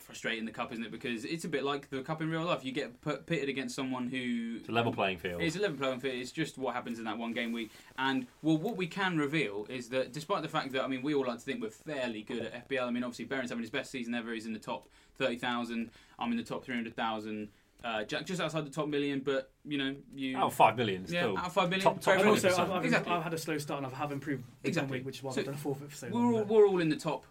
frustrating 0.00 0.44
the 0.44 0.50
cup, 0.52 0.72
isn't 0.72 0.84
it? 0.84 0.90
Because 0.90 1.24
it's 1.24 1.44
a 1.44 1.48
bit 1.48 1.64
like 1.64 1.90
the 1.90 2.02
cup 2.02 2.20
in 2.22 2.30
real 2.30 2.44
life. 2.44 2.64
You 2.64 2.72
get 2.72 3.00
put, 3.00 3.26
pitted 3.26 3.48
against 3.48 3.74
someone 3.74 4.08
who 4.08 4.56
It's 4.60 4.68
a 4.68 4.72
level 4.72 4.92
playing 4.92 5.18
field. 5.18 5.42
It's 5.42 5.56
a 5.56 5.60
level 5.60 5.76
playing 5.78 6.00
field. 6.00 6.14
It's 6.16 6.32
just 6.32 6.58
what 6.58 6.74
happens 6.74 6.98
in 6.98 7.04
that 7.04 7.18
one 7.18 7.32
game 7.32 7.52
week. 7.52 7.70
And 7.98 8.26
well, 8.42 8.56
what 8.56 8.76
we 8.76 8.86
can 8.86 9.16
reveal 9.18 9.66
is 9.68 9.88
that 9.90 10.12
despite 10.12 10.42
the 10.42 10.48
fact 10.48 10.72
that 10.72 10.82
I 10.82 10.86
mean, 10.86 11.02
we 11.02 11.14
all 11.14 11.26
like 11.26 11.38
to 11.38 11.44
think 11.44 11.62
we're 11.62 11.70
fairly 11.70 12.22
good 12.22 12.42
at 12.44 12.68
FPL. 12.68 12.86
I 12.86 12.90
mean, 12.90 13.04
obviously, 13.04 13.24
Baron's 13.24 13.50
having 13.50 13.62
his 13.62 13.70
best 13.70 13.90
season 13.90 14.14
ever. 14.14 14.32
He's 14.32 14.46
in 14.46 14.52
the 14.52 14.58
top 14.58 14.88
thirty 15.16 15.36
thousand. 15.36 15.90
I'm 16.18 16.30
in 16.30 16.36
the 16.36 16.44
top 16.44 16.64
three 16.64 16.74
hundred 16.74 16.94
thousand. 16.96 17.48
Uh, 17.84 18.02
Jack 18.02 18.24
just 18.24 18.40
outside 18.40 18.64
the 18.64 18.70
top 18.70 18.88
million, 18.88 19.20
but 19.20 19.50
you 19.62 19.76
know 19.76 19.94
you. 20.14 20.38
Out 20.38 20.44
of 20.44 20.54
5 20.54 20.78
million, 20.78 21.02
yeah, 21.02 21.20
still. 21.20 21.36
out 21.36 21.46
of 21.48 21.52
five 21.52 21.68
million. 21.68 21.84
Top- 21.84 22.00
top 22.00 22.18
And 22.18 22.28
also, 22.30 22.48
I've, 22.48 22.70
I've, 22.70 22.84
Exactly. 22.86 23.12
I've 23.12 23.22
had 23.22 23.34
a 23.34 23.38
slow 23.38 23.58
start 23.58 23.84
and 23.84 23.92
I 23.92 23.96
have 23.98 24.10
improved 24.10 24.42
exactly. 24.62 24.68
Exactly. 24.70 24.88
one 24.88 24.98
week, 25.00 25.06
which 25.06 25.16
is 25.18 25.22
why 25.22 25.32
So 25.32 25.40
I've 25.40 25.44
done 25.44 25.54
a 25.54 25.58
fourth 25.58 25.86
for 25.86 25.94
so 25.94 26.08
We're 26.10 26.18
long. 26.20 26.34
all, 26.34 26.44
we're 26.44 26.66
all 26.66 26.80
in 26.80 26.88
the 26.88 26.96
top 26.96 27.26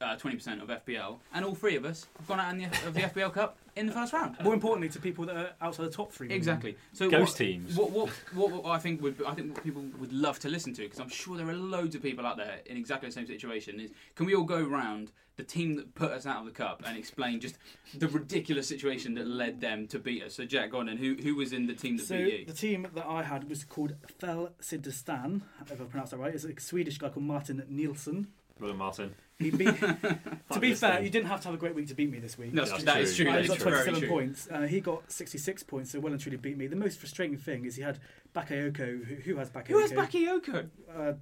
uh, 0.00 0.16
twenty 0.16 0.36
percent 0.36 0.62
of 0.62 0.68
FPL, 0.68 1.16
and 1.34 1.44
all 1.44 1.54
three 1.54 1.76
of 1.76 1.84
us 1.84 2.06
have 2.18 2.26
gone 2.28 2.40
out 2.40 2.52
in 2.54 2.58
the, 2.58 2.66
of 2.86 2.94
the 2.94 3.00
FPL 3.00 3.32
Cup 3.32 3.56
in 3.76 3.86
the 3.86 3.92
first 3.92 4.12
round. 4.12 4.36
More 4.42 4.54
importantly, 4.54 4.88
to 4.90 4.98
people 5.00 5.24
that 5.26 5.36
are 5.36 5.50
outside 5.60 5.86
the 5.86 5.90
top 5.90 6.12
three. 6.12 6.30
Exactly. 6.30 6.76
So 6.92 7.10
Ghost 7.10 7.32
what, 7.32 7.38
teams. 7.38 7.76
What, 7.76 7.90
what, 7.90 8.08
what, 8.34 8.50
what 8.50 8.64
I 8.66 8.78
think 8.78 9.02
would 9.02 9.22
I 9.26 9.34
think 9.34 9.54
what 9.54 9.64
people 9.64 9.84
would 9.98 10.12
love 10.12 10.38
to 10.40 10.48
listen 10.48 10.72
to 10.74 10.82
because 10.82 11.00
I'm 11.00 11.08
sure 11.08 11.36
there 11.36 11.48
are 11.48 11.54
loads 11.54 11.94
of 11.94 12.02
people 12.02 12.26
out 12.26 12.36
there 12.36 12.60
in 12.66 12.76
exactly 12.76 13.08
the 13.08 13.12
same 13.14 13.26
situation. 13.26 13.80
Is 13.80 13.90
can 14.14 14.26
we 14.26 14.34
all 14.34 14.44
go 14.44 14.62
round 14.62 15.10
the 15.36 15.44
team 15.44 15.76
that 15.76 15.94
put 15.94 16.10
us 16.10 16.26
out 16.26 16.40
of 16.40 16.46
the 16.46 16.50
cup 16.50 16.82
and 16.84 16.98
explain 16.98 17.38
just 17.38 17.58
the 17.96 18.08
ridiculous 18.08 18.66
situation 18.66 19.14
that 19.14 19.26
led 19.26 19.60
them 19.60 19.86
to 19.88 19.98
beat 19.98 20.22
us? 20.24 20.34
So 20.34 20.44
Jack, 20.44 20.72
go 20.72 20.78
on. 20.78 20.88
And 20.88 20.98
who 20.98 21.14
who 21.14 21.34
was 21.36 21.52
in 21.52 21.66
the 21.66 21.74
team 21.74 21.96
that 21.96 22.06
So 22.06 22.16
beat 22.16 22.40
you? 22.40 22.46
the 22.46 22.52
team 22.52 22.86
that 22.94 23.06
I 23.06 23.22
had 23.22 23.48
was 23.48 23.64
called 23.64 23.94
Fel 24.18 24.50
Sidestan, 24.60 25.42
if 25.70 25.80
I 25.80 25.84
pronounced 25.84 26.12
that 26.12 26.18
right. 26.18 26.34
It's 26.34 26.44
a 26.44 26.60
Swedish 26.60 26.98
guy 26.98 27.08
called 27.08 27.26
Martin 27.26 27.64
Nielsen. 27.68 28.28
Brother 28.58 28.74
Martin. 28.74 29.14
He 29.38 29.50
beat, 29.50 29.76
to 30.52 30.58
be 30.60 30.74
fair, 30.74 30.96
thing. 30.96 31.04
you 31.04 31.10
didn't 31.10 31.28
have 31.28 31.40
to 31.42 31.46
have 31.48 31.54
a 31.54 31.58
great 31.58 31.74
week 31.74 31.86
to 31.88 31.94
beat 31.94 32.10
me 32.10 32.18
this 32.18 32.36
week. 32.36 32.52
No, 32.52 32.64
That's 32.64 32.82
that 32.82 33.00
is 33.00 33.14
true. 33.14 33.26
true. 33.26 33.32
I 33.34 33.36
That 33.36 33.42
is 33.42 33.48
got 33.50 33.58
true. 33.58 33.70
27 33.70 34.00
true. 34.00 34.08
points. 34.08 34.48
Uh, 34.50 34.62
he 34.62 34.80
got 34.80 35.10
66 35.12 35.62
points, 35.62 35.92
so 35.92 36.00
well 36.00 36.12
and 36.12 36.20
truly 36.20 36.36
beat 36.38 36.56
me. 36.58 36.66
The 36.66 36.74
most 36.74 36.98
frustrating 36.98 37.36
thing 37.38 37.64
is 37.64 37.76
he 37.76 37.82
had 37.82 38.00
Bakayoko. 38.34 39.04
Who, 39.04 39.14
who 39.14 39.36
has 39.36 39.48
Bakayoko? 39.50 39.68
Who 39.68 39.78
has 39.78 39.92
Bakayoko? 39.92 40.68
Uh, 40.92 41.12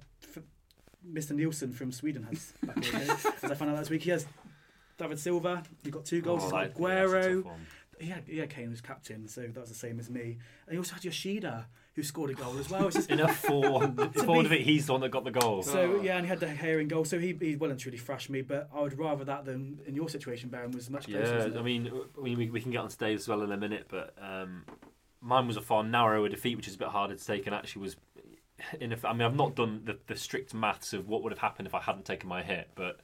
Mr. 1.07 1.31
Nielsen 1.31 1.71
from 1.73 1.91
Sweden 1.91 2.23
has 2.23 2.53
Bakayoko. 2.65 3.43
As 3.43 3.51
I 3.51 3.53
found 3.55 3.69
out 3.71 3.77
last 3.77 3.91
week, 3.91 4.01
he 4.01 4.09
has 4.09 4.25
David 4.97 5.19
Silva. 5.19 5.61
He 5.83 5.91
got 5.91 6.05
two 6.05 6.21
goals. 6.21 6.41
Oh, 6.41 6.45
He's 6.45 6.51
that- 6.73 6.77
got 6.77 6.87
yeah, 6.89 7.05
that's 7.05 7.13
a 7.13 7.17
Aguero. 7.17 7.35
tough 7.43 7.45
one. 7.51 7.65
he 7.99 8.07
had 8.07 8.23
yeah, 8.27 8.45
Kane 8.47 8.69
was 8.71 8.81
captain, 8.81 9.27
so 9.27 9.41
that 9.41 9.59
was 9.59 9.69
the 9.69 9.75
same 9.75 9.99
as 9.99 10.09
me. 10.09 10.39
And 10.65 10.71
he 10.71 10.77
also 10.79 10.95
had 10.95 11.05
Yoshida, 11.05 11.67
who 11.97 12.03
scored 12.03 12.29
a 12.29 12.33
goal 12.35 12.55
as 12.59 12.69
well. 12.69 12.85
It's 12.85 12.95
just, 12.95 13.09
In 13.11 13.19
a 13.19 13.27
4 13.27 13.71
1, 13.95 14.11
four 14.11 14.45
of 14.45 14.51
it, 14.51 14.61
he's 14.61 14.85
the 14.85 14.91
one 14.91 15.01
that 15.01 15.09
got 15.09 15.23
the 15.23 15.31
goal. 15.31 15.63
so 15.63 15.99
yeah, 16.01 16.17
and 16.17 16.25
he 16.25 16.29
had 16.29 16.39
the 16.39 16.47
hair 16.47 16.79
in 16.79 16.87
goal. 16.87 17.03
So 17.03 17.17
he, 17.17 17.35
he 17.41 17.55
well 17.55 17.71
and 17.71 17.79
truly 17.79 17.97
thrashed 17.97 18.29
me. 18.29 18.43
But 18.43 18.69
I 18.73 18.81
would 18.81 18.97
rather 18.97 19.25
that 19.25 19.45
than 19.45 19.79
in 19.87 19.95
your 19.95 20.07
situation, 20.07 20.49
Baron 20.49 20.71
was 20.71 20.91
much 20.91 21.07
closer. 21.07 21.49
Yeah. 21.51 21.59
I 21.59 21.63
mean, 21.63 21.91
I 22.17 22.21
mean, 22.21 22.37
we, 22.37 22.51
we 22.51 22.61
can 22.61 22.71
get 22.71 22.81
on 22.81 22.89
today 22.89 23.15
as 23.15 23.27
well 23.27 23.41
in 23.41 23.51
a 23.51 23.57
minute, 23.57 23.87
but 23.89 24.13
um, 24.21 24.63
mine 25.21 25.47
was 25.47 25.57
a 25.57 25.61
far 25.61 25.83
narrower 25.83 26.29
defeat, 26.29 26.55
which 26.55 26.67
is 26.67 26.75
a 26.75 26.77
bit 26.77 26.89
harder 26.89 27.15
to 27.15 27.25
take, 27.25 27.47
and 27.47 27.55
actually 27.55 27.81
was. 27.81 27.97
In 28.79 28.93
a, 28.93 28.97
I 29.03 29.13
mean, 29.13 29.23
I've 29.23 29.35
not 29.35 29.55
done 29.55 29.81
the, 29.85 29.97
the 30.05 30.15
strict 30.15 30.53
maths 30.53 30.93
of 30.93 31.07
what 31.07 31.23
would 31.23 31.31
have 31.31 31.39
happened 31.39 31.67
if 31.67 31.73
I 31.73 31.81
hadn't 31.81 32.05
taken 32.05 32.29
my 32.29 32.43
hit, 32.43 32.69
but 32.75 32.99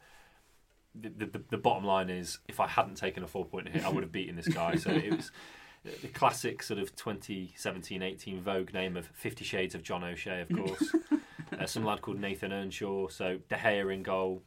the, 0.95 1.25
the, 1.25 1.41
the 1.49 1.57
bottom 1.57 1.83
line 1.83 2.09
is, 2.09 2.39
if 2.47 2.59
I 2.59 2.67
hadn't 2.67 2.95
taken 2.95 3.23
a 3.23 3.27
four 3.27 3.45
point 3.45 3.69
hit, 3.69 3.83
I 3.83 3.89
would 3.89 4.03
have 4.03 4.11
beaten 4.11 4.35
this 4.35 4.47
guy. 4.47 4.75
So 4.75 4.91
it 4.91 5.15
was 5.15 5.31
the 6.01 6.07
classic 6.07 6.63
sort 6.63 6.79
of 6.79 6.95
2017-18 6.95 8.41
Vogue 8.41 8.73
name 8.73 8.97
of 8.97 9.07
Fifty 9.07 9.43
Shades 9.43 9.75
of 9.75 9.83
John 9.83 10.03
O'Shea, 10.03 10.41
of 10.41 10.49
course. 10.55 10.95
uh, 11.59 11.65
some 11.65 11.83
lad 11.83 12.01
called 12.01 12.19
Nathan 12.19 12.51
Earnshaw, 12.53 13.07
so 13.09 13.39
De 13.49 13.55
Gea 13.55 13.93
in 13.93 14.03
goal. 14.03 14.41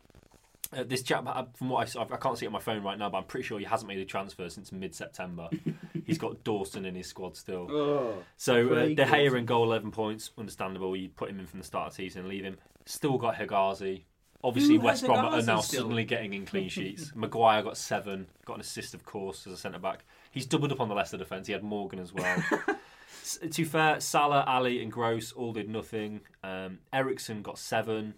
Uh, 0.77 0.83
this 0.83 1.03
chap, 1.03 1.25
from 1.57 1.68
what 1.68 1.94
I, 1.96 2.03
I 2.03 2.16
can't 2.16 2.37
see 2.37 2.44
it 2.44 2.49
on 2.49 2.53
my 2.53 2.59
phone 2.61 2.83
right 2.83 2.99
now, 2.99 3.09
but 3.09 3.18
I'm 3.18 3.25
pretty 3.25 3.46
sure 3.46 3.59
he 3.59 3.64
hasn't 3.64 3.88
made 3.88 4.01
a 4.01 4.05
transfer 4.05 4.49
since 4.49 4.72
mid-September. 4.72 5.49
He's 6.07 6.18
got 6.18 6.42
Dawson 6.42 6.85
in 6.85 6.94
his 6.94 7.07
squad 7.07 7.37
still. 7.37 7.68
Oh. 7.70 8.14
So 8.37 8.68
uh, 8.72 8.87
De 8.87 9.05
Gea 9.05 9.37
in 9.38 9.44
goal, 9.44 9.64
11 9.64 9.90
points. 9.90 10.31
Understandable. 10.38 10.96
You 10.96 11.09
put 11.09 11.31
him 11.31 11.38
in 11.40 11.46
from 11.46 11.61
the 11.61 11.66
start 11.66 11.88
of 11.88 11.92
the 11.92 11.96
season 11.96 12.20
and 12.20 12.29
leave 12.29 12.44
him. 12.44 12.59
Still 12.85 13.18
got 13.18 13.37
Hegazi. 13.37 14.03
Obviously, 14.44 14.77
Who 14.77 14.83
West 14.83 15.05
Brom 15.05 15.25
are 15.25 15.42
now 15.42 15.61
still? 15.61 15.83
suddenly 15.83 16.05
getting 16.05 16.35
in 16.35 16.46
clean 16.46 16.68
sheets. 16.68 17.12
Maguire 17.16 17.62
got 17.62 17.77
seven, 17.77 18.27
got 18.44 18.55
an 18.55 18.61
assist, 18.61 18.94
of 18.94 19.05
course, 19.05 19.46
as 19.46 19.53
a 19.53 19.57
centre 19.57 19.79
back. 19.79 20.05
He's 20.37 20.46
doubled 20.46 20.70
up 20.70 20.81
on 20.81 20.88
the 20.88 20.94
Leicester 20.94 21.16
defence. 21.16 21.46
He 21.49 21.53
had 21.55 21.62
Morgan 21.64 21.99
as 21.99 22.12
well. 22.12 22.37
S- 23.22 23.38
to 23.51 23.64
fair, 23.64 23.99
Salah, 24.01 24.44
Alli, 24.46 24.83
and 24.83 24.92
Gross 24.92 25.33
all 25.33 25.53
did 25.53 25.68
nothing. 25.68 26.20
Um, 26.44 26.79
Eriksen 26.92 27.42
got 27.42 27.59
seven. 27.59 28.14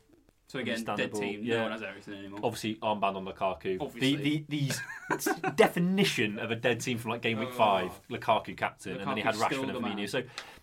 So 0.49 0.59
again, 0.59 0.83
dead 0.83 1.15
team. 1.15 1.41
yeah. 1.45 1.59
No 1.59 1.63
one 1.65 1.73
has 1.73 1.83
Eriksen 1.83 2.15
anymore. 2.15 2.41
Obviously, 2.43 2.75
armband 2.77 3.17
on 3.17 3.25
Lukaku. 3.25 3.79
Obviously. 3.81 4.17
The, 4.17 4.23
the, 4.23 4.45
these 4.49 4.81
definition 5.57 6.39
of 6.39 6.51
a 6.51 6.57
dead 6.57 6.81
team 6.81 6.99
from 6.99 7.11
like 7.13 7.23
game 7.23 7.39
week 7.39 7.51
Oh. 7.53 7.57
five, 7.57 8.01
Lukaku 8.11 8.57
captain, 8.57 8.97
and 8.97 9.09
then 9.09 9.17
he 9.17 9.23
had 9.23 9.35
Rashford 9.37 9.61
and 9.65 9.75
the. 9.75 9.81
Firmino. 9.81 10.09
So 10.09 10.23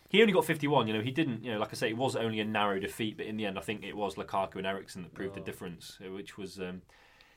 he 0.09 0.21
only 0.21 0.33
got 0.33 0.45
51. 0.45 0.87
You 0.87 0.93
know, 0.95 1.01
he 1.01 1.11
didn't. 1.11 1.43
You 1.43 1.53
know, 1.53 1.59
like 1.59 1.69
I 1.71 1.75
say, 1.75 1.89
it 1.89 1.97
was 1.97 2.15
only 2.15 2.39
a 2.39 2.45
narrow 2.45 2.79
defeat, 2.79 3.17
but 3.17 3.25
in 3.25 3.37
the 3.37 3.45
end, 3.45 3.57
I 3.57 3.61
think 3.61 3.83
it 3.83 3.95
was 3.95 4.15
Lukaku 4.15 4.55
and 4.55 4.67
Eriksen 4.67 5.03
that 5.03 5.13
proved 5.13 5.35
the 5.35 5.41
Oh. 5.41 5.45
difference, 5.45 5.97
uh, 6.05 6.11
which 6.11 6.37
was. 6.37 6.59
Um, 6.59 6.81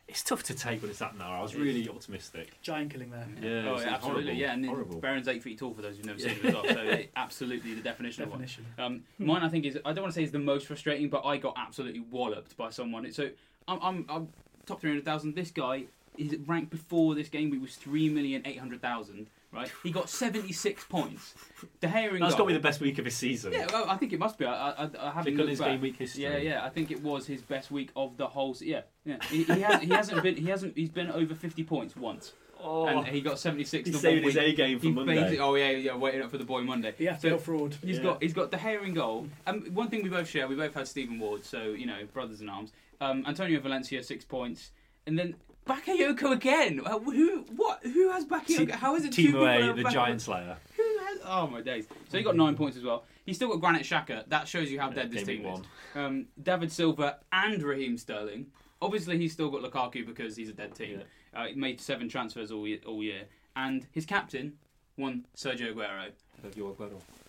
it's 0.08 0.22
tough 0.22 0.42
to 0.44 0.54
take 0.54 0.80
when 0.80 0.90
it's 0.90 1.00
that 1.00 1.16
narrow. 1.18 1.38
I 1.38 1.42
was 1.42 1.54
really 1.54 1.86
optimistic. 1.88 2.50
Giant 2.62 2.90
killing 2.90 3.10
there. 3.10 3.28
Yeah, 3.42 3.70
Oh, 3.70 3.78
yeah, 3.78 3.90
absolutely. 3.94 4.22
horrible, 4.24 4.32
Yeah, 4.40 4.52
and 4.54 4.66
horrible. 4.66 5.00
Baron's 5.00 5.28
eight 5.28 5.42
feet 5.42 5.58
tall 5.58 5.74
for 5.74 5.82
those 5.82 5.96
who've 5.96 6.06
never 6.06 6.18
seen 6.18 6.30
him 6.30 6.46
as 6.46 6.54
well. 6.54 6.64
So 6.64 6.80
it- 6.82 7.10
absolutely 7.14 7.74
the 7.74 7.82
definition, 7.82 8.22
of 8.24 8.30
one. 8.30 8.40
Definition. 8.40 8.66
Um, 8.78 9.02
mine, 9.18 9.42
I 9.42 9.48
think, 9.50 9.66
is 9.66 9.76
I 9.84 9.92
don't 9.92 10.02
want 10.02 10.14
to 10.14 10.18
say 10.18 10.22
is 10.24 10.30
the 10.32 10.38
most 10.38 10.66
frustrating, 10.66 11.08
but 11.10 11.24
I 11.26 11.36
got 11.36 11.54
absolutely 11.58 12.00
walloped 12.00 12.56
by 12.56 12.70
someone. 12.70 13.10
So 13.12 13.28
I'm, 13.68 13.78
I'm, 13.82 14.06
I'm 14.08 14.28
top 14.66 14.80
three 14.80 14.90
hundred 14.90 15.04
thousand. 15.04 15.34
This 15.34 15.50
guy 15.50 15.84
is 16.16 16.36
ranked 16.46 16.70
before 16.70 17.14
this 17.14 17.28
game 17.28 17.50
week 17.50 17.60
was 17.60 17.76
three 17.76 18.08
million 18.08 18.42
eight 18.46 18.58
hundred 18.58 18.80
thousand. 18.80 19.28
Right, 19.50 19.70
he 19.82 19.90
got 19.90 20.10
seventy 20.10 20.52
six 20.52 20.84
points. 20.84 21.34
De 21.80 21.88
Gea 21.88 22.12
in 22.12 22.20
That's 22.20 22.34
goal. 22.34 22.38
got 22.40 22.44
to 22.44 22.46
be 22.48 22.52
the 22.52 22.60
best 22.60 22.80
week 22.82 22.98
of 22.98 23.06
his 23.06 23.16
season. 23.16 23.52
Yeah, 23.52 23.66
well, 23.72 23.88
I 23.88 23.96
think 23.96 24.12
it 24.12 24.18
must 24.18 24.36
be. 24.36 24.44
I, 24.44 24.52
I, 24.72 24.90
I 25.00 25.10
haven't 25.10 25.32
Look 25.32 25.34
at 25.34 25.36
looked 25.36 25.48
his 25.48 25.58
back. 25.60 25.68
game 25.68 25.80
week 25.80 25.96
history. 25.96 26.24
Yeah, 26.24 26.36
yeah. 26.36 26.64
I 26.64 26.68
think 26.68 26.90
it 26.90 27.02
was 27.02 27.26
his 27.26 27.40
best 27.40 27.70
week 27.70 27.88
of 27.96 28.18
the 28.18 28.26
whole. 28.26 28.52
se- 28.52 28.66
Yeah, 28.66 28.82
yeah. 29.06 29.16
He, 29.30 29.44
he, 29.44 29.60
has, 29.62 29.80
he 29.82 29.88
hasn't 29.88 30.22
been. 30.22 30.36
He 30.36 30.50
hasn't. 30.50 30.76
He's 30.76 30.90
been 30.90 31.10
over 31.10 31.34
fifty 31.34 31.64
points 31.64 31.96
once, 31.96 32.34
Oh, 32.62 32.86
and 32.88 33.06
he 33.06 33.22
got 33.22 33.38
seventy 33.38 33.64
six. 33.64 33.86
he's 33.88 33.94
the 33.94 34.00
saving 34.02 34.24
his. 34.24 34.36
A 34.36 34.52
game 34.52 34.78
for 34.78 34.84
He 34.86 34.92
Monday. 34.92 35.38
oh 35.38 35.54
yeah, 35.54 35.70
yeah. 35.70 35.96
Waiting 35.96 36.20
up 36.20 36.30
for 36.30 36.36
the 36.38 36.44
boy 36.44 36.60
Monday. 36.60 36.92
The 36.98 37.06
FPL 37.06 37.20
So- 37.20 37.38
fraud. 37.38 37.74
He's 37.82 37.96
Yeah. 37.96 38.02
got 38.02 38.22
he's 38.22 38.34
got 38.34 38.50
the 38.50 38.58
hair 38.58 38.84
in 38.84 38.92
goal. 38.92 39.28
Um, 39.46 39.62
one 39.72 39.88
thing 39.88 40.02
we 40.02 40.10
both 40.10 40.28
share, 40.28 40.46
we 40.46 40.56
both 40.56 40.74
had 40.74 40.86
Stephen 40.86 41.18
Ward, 41.18 41.42
so 41.44 41.68
you 41.70 41.86
know 41.86 42.00
brothers 42.12 42.42
in 42.42 42.50
arms. 42.50 42.72
Um, 43.00 43.24
Antonio 43.26 43.60
Valencia 43.60 44.02
six 44.02 44.26
points, 44.26 44.72
and 45.06 45.18
then 45.18 45.36
Bakayoko 45.68 46.32
again. 46.32 46.80
Uh, 46.84 46.98
who 46.98 47.44
what? 47.56 47.80
Who 47.82 48.10
has 48.10 48.24
Bakayoko? 48.24 48.72
How 48.72 48.96
is 48.96 49.04
it 49.04 49.12
two 49.12 49.26
people 49.26 49.42
Timo 49.42 49.62
have 49.62 49.76
the 49.76 49.82
Bakayoko? 49.82 49.92
Giant 49.92 50.22
Slayer. 50.22 50.56
Who 50.76 50.82
has? 51.06 51.18
Oh 51.24 51.46
my 51.46 51.60
days! 51.60 51.86
So 52.08 52.18
he 52.18 52.24
got 52.24 52.36
nine 52.36 52.56
points 52.56 52.76
as 52.76 52.82
well. 52.82 53.04
He's 53.26 53.36
still 53.36 53.48
got 53.50 53.60
Granit 53.60 53.82
Xhaka. 53.82 54.26
That 54.28 54.48
shows 54.48 54.70
you 54.70 54.80
how 54.80 54.88
dead 54.90 55.10
this 55.12 55.24
team 55.24 55.44
is. 55.46 55.60
Um, 55.94 56.26
David 56.42 56.72
Silva 56.72 57.18
and 57.32 57.62
Raheem 57.62 57.98
Sterling. 57.98 58.46
Obviously, 58.80 59.18
he's 59.18 59.32
still 59.32 59.50
got 59.50 59.62
Lukaku 59.62 60.06
because 60.06 60.36
he's 60.36 60.48
a 60.48 60.52
dead 60.52 60.74
team. 60.74 61.02
Uh, 61.34 61.46
he 61.46 61.54
made 61.54 61.80
seven 61.80 62.08
transfers 62.08 62.50
all 62.50 62.66
year, 62.66 62.78
all 62.86 63.02
year, 63.02 63.22
and 63.56 63.86
his 63.92 64.06
captain 64.06 64.54
won 64.96 65.26
Sergio 65.36 65.74
Aguero. 65.74 66.10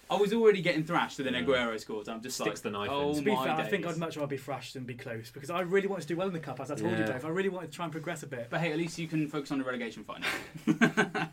I 0.10 0.16
was 0.16 0.34
already 0.34 0.62
getting 0.62 0.84
thrashed, 0.84 1.20
and 1.20 1.28
then 1.28 1.36
Aguero 1.46 1.80
scored. 1.80 2.10
I'm 2.10 2.22
just 2.22 2.36
Sticks 2.38 2.48
like, 2.48 2.62
the 2.64 2.70
knife 2.72 2.90
oh 2.92 3.02
in. 3.02 3.08
oh 3.10 3.14
To 3.14 3.22
be 3.22 3.32
my 3.36 3.44
fair, 3.44 3.54
I 3.54 3.62
days. 3.62 3.70
think 3.70 3.86
I'd 3.86 3.98
much 3.98 4.18
rather 4.18 4.28
be 4.28 4.38
thrashed 4.38 4.74
than 4.74 4.84
be 4.84 4.96
close 4.96 5.30
because 5.30 5.50
I 5.52 5.62
really 5.62 5.88
wanted 5.88 6.02
to 6.04 6.08
do 6.08 6.16
well 6.18 6.28
in 6.28 6.34
the 6.34 6.40
cup, 6.40 6.60
as 6.60 6.72
I 6.72 6.76
told 6.76 6.94
you, 6.94 6.98
Yeah. 7.00 7.12
Dave. 7.12 7.26
I 7.26 7.30
really 7.30 7.50
wanted 7.50 7.72
to 7.72 7.76
try 7.76 7.86
and 7.86 7.92
progress 7.92 8.24
a 8.24 8.28
bit. 8.28 8.48
But 8.50 8.62
hey, 8.62 8.72
at 8.72 8.78
least 8.80 8.98
you 8.98 9.08
can 9.08 9.28
focus 9.28 9.52
on 9.52 9.60
the 9.60 9.64
relegation 9.66 10.04
fight 10.04 10.24
now. 10.68 11.30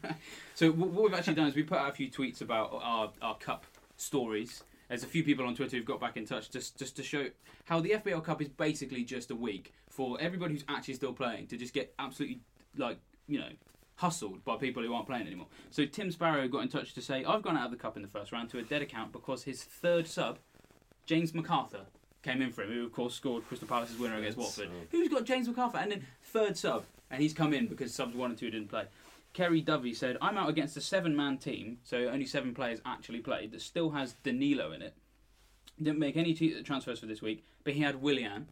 so 0.55 0.71
wh- 0.73 0.93
what 0.95 1.05
we've 1.05 1.15
actually 1.15 1.35
done 1.35 1.47
is 1.49 1.55
we 1.55 1.63
put 1.63 1.79
out 1.79 1.91
a 1.91 1.95
few 1.95 2.11
tweets 2.11 2.41
about 2.43 2.71
our, 2.83 3.11
our 3.23 3.37
cup 3.39 3.65
stories. 3.97 4.63
There's 4.89 5.03
a 5.03 5.07
few 5.09 5.25
people 5.25 5.47
on 5.47 5.55
Twitter 5.55 5.77
who've 5.77 5.87
got 5.87 6.01
back 6.01 6.17
in 6.17 6.27
touch 6.27 6.51
just 6.51 6.79
just 6.79 6.97
to 6.97 7.03
show 7.03 7.27
how 7.65 7.81
the 7.81 7.91
FPL 7.91 8.23
Cup 8.23 8.41
is 8.41 8.49
basically 8.49 9.03
just 9.03 9.31
a 9.33 9.35
week 9.35 9.73
for 9.89 10.17
everybody 10.21 10.55
who's 10.55 10.65
actually 10.69 10.95
still 10.95 11.13
playing 11.13 11.49
to 11.49 11.57
just 11.57 11.75
get 11.75 11.93
absolutely 11.99 12.39
like 12.77 12.99
you 13.27 13.41
know 13.41 13.49
hustled 13.97 14.45
by 14.45 14.57
people 14.57 14.83
who 14.83 14.95
aren't 14.95 15.07
playing 15.07 15.27
anymore. 15.27 15.47
So 15.71 15.87
Tim 15.87 16.11
Sparrow 16.11 16.47
got 16.49 16.63
in 16.63 16.69
touch 16.69 16.95
to 16.95 17.03
say 17.03 17.25
I've 17.25 17.43
gone 17.43 17.57
out 17.57 17.67
of 17.67 17.71
the 17.71 17.77
cup 17.77 17.97
in 17.97 18.03
the 18.03 18.09
first 18.09 18.33
round 18.33 18.51
to 18.51 18.59
a 18.59 18.63
dead 18.63 18.83
account 18.83 19.13
because 19.13 19.45
his 19.45 19.63
third 19.63 20.07
sub, 20.07 20.39
James 21.07 21.33
McArthur, 21.33 21.87
came 22.23 22.43
in 22.43 22.53
for 22.53 22.63
him, 22.63 22.73
who 22.73 22.85
of 22.85 22.93
course 22.93 23.15
scored 23.15 23.47
Crystal 23.47 23.69
Palace's 23.69 23.99
winner 23.99 24.17
against 24.17 24.37
Watford. 24.37 24.69
Who's 24.91 25.09
got 25.09 25.25
James 25.25 25.49
McArthur 25.49 25.83
and 25.83 25.93
then 25.93 26.07
third 26.25 26.57
sub, 26.57 26.85
and 27.11 27.23
he's 27.23 27.33
come 27.33 27.55
in 27.55 27.67
because 27.67 27.95
subs 27.95 28.15
one 28.15 28.31
and 28.31 28.39
two 28.39 28.51
didn't 28.51 28.69
play. 28.69 28.85
Kerry 29.33 29.61
Dovey 29.61 29.95
said, 29.95 30.17
"I'm 30.21 30.37
out 30.37 30.49
against 30.49 30.77
a 30.77 30.81
seven-man 30.81 31.39
team, 31.39 31.79
so 31.85 32.09
only 32.09 32.27
seven 32.27 32.55
players 32.55 32.81
actually 32.85 33.21
played. 33.21 33.53
That 33.53 33.61
still 33.61 33.91
has 33.91 34.15
Danilo 34.23 34.73
in 34.73 34.83
it. 34.83 34.95
Didn't 35.81 35.99
make 35.99 36.17
any 36.17 36.35
transfers 36.63 37.01
for 37.01 37.07
this 37.07 37.23
week, 37.23 37.45
but 37.63 37.75
he 37.75 37.81
had 37.81 38.03
Willian." 38.03 38.49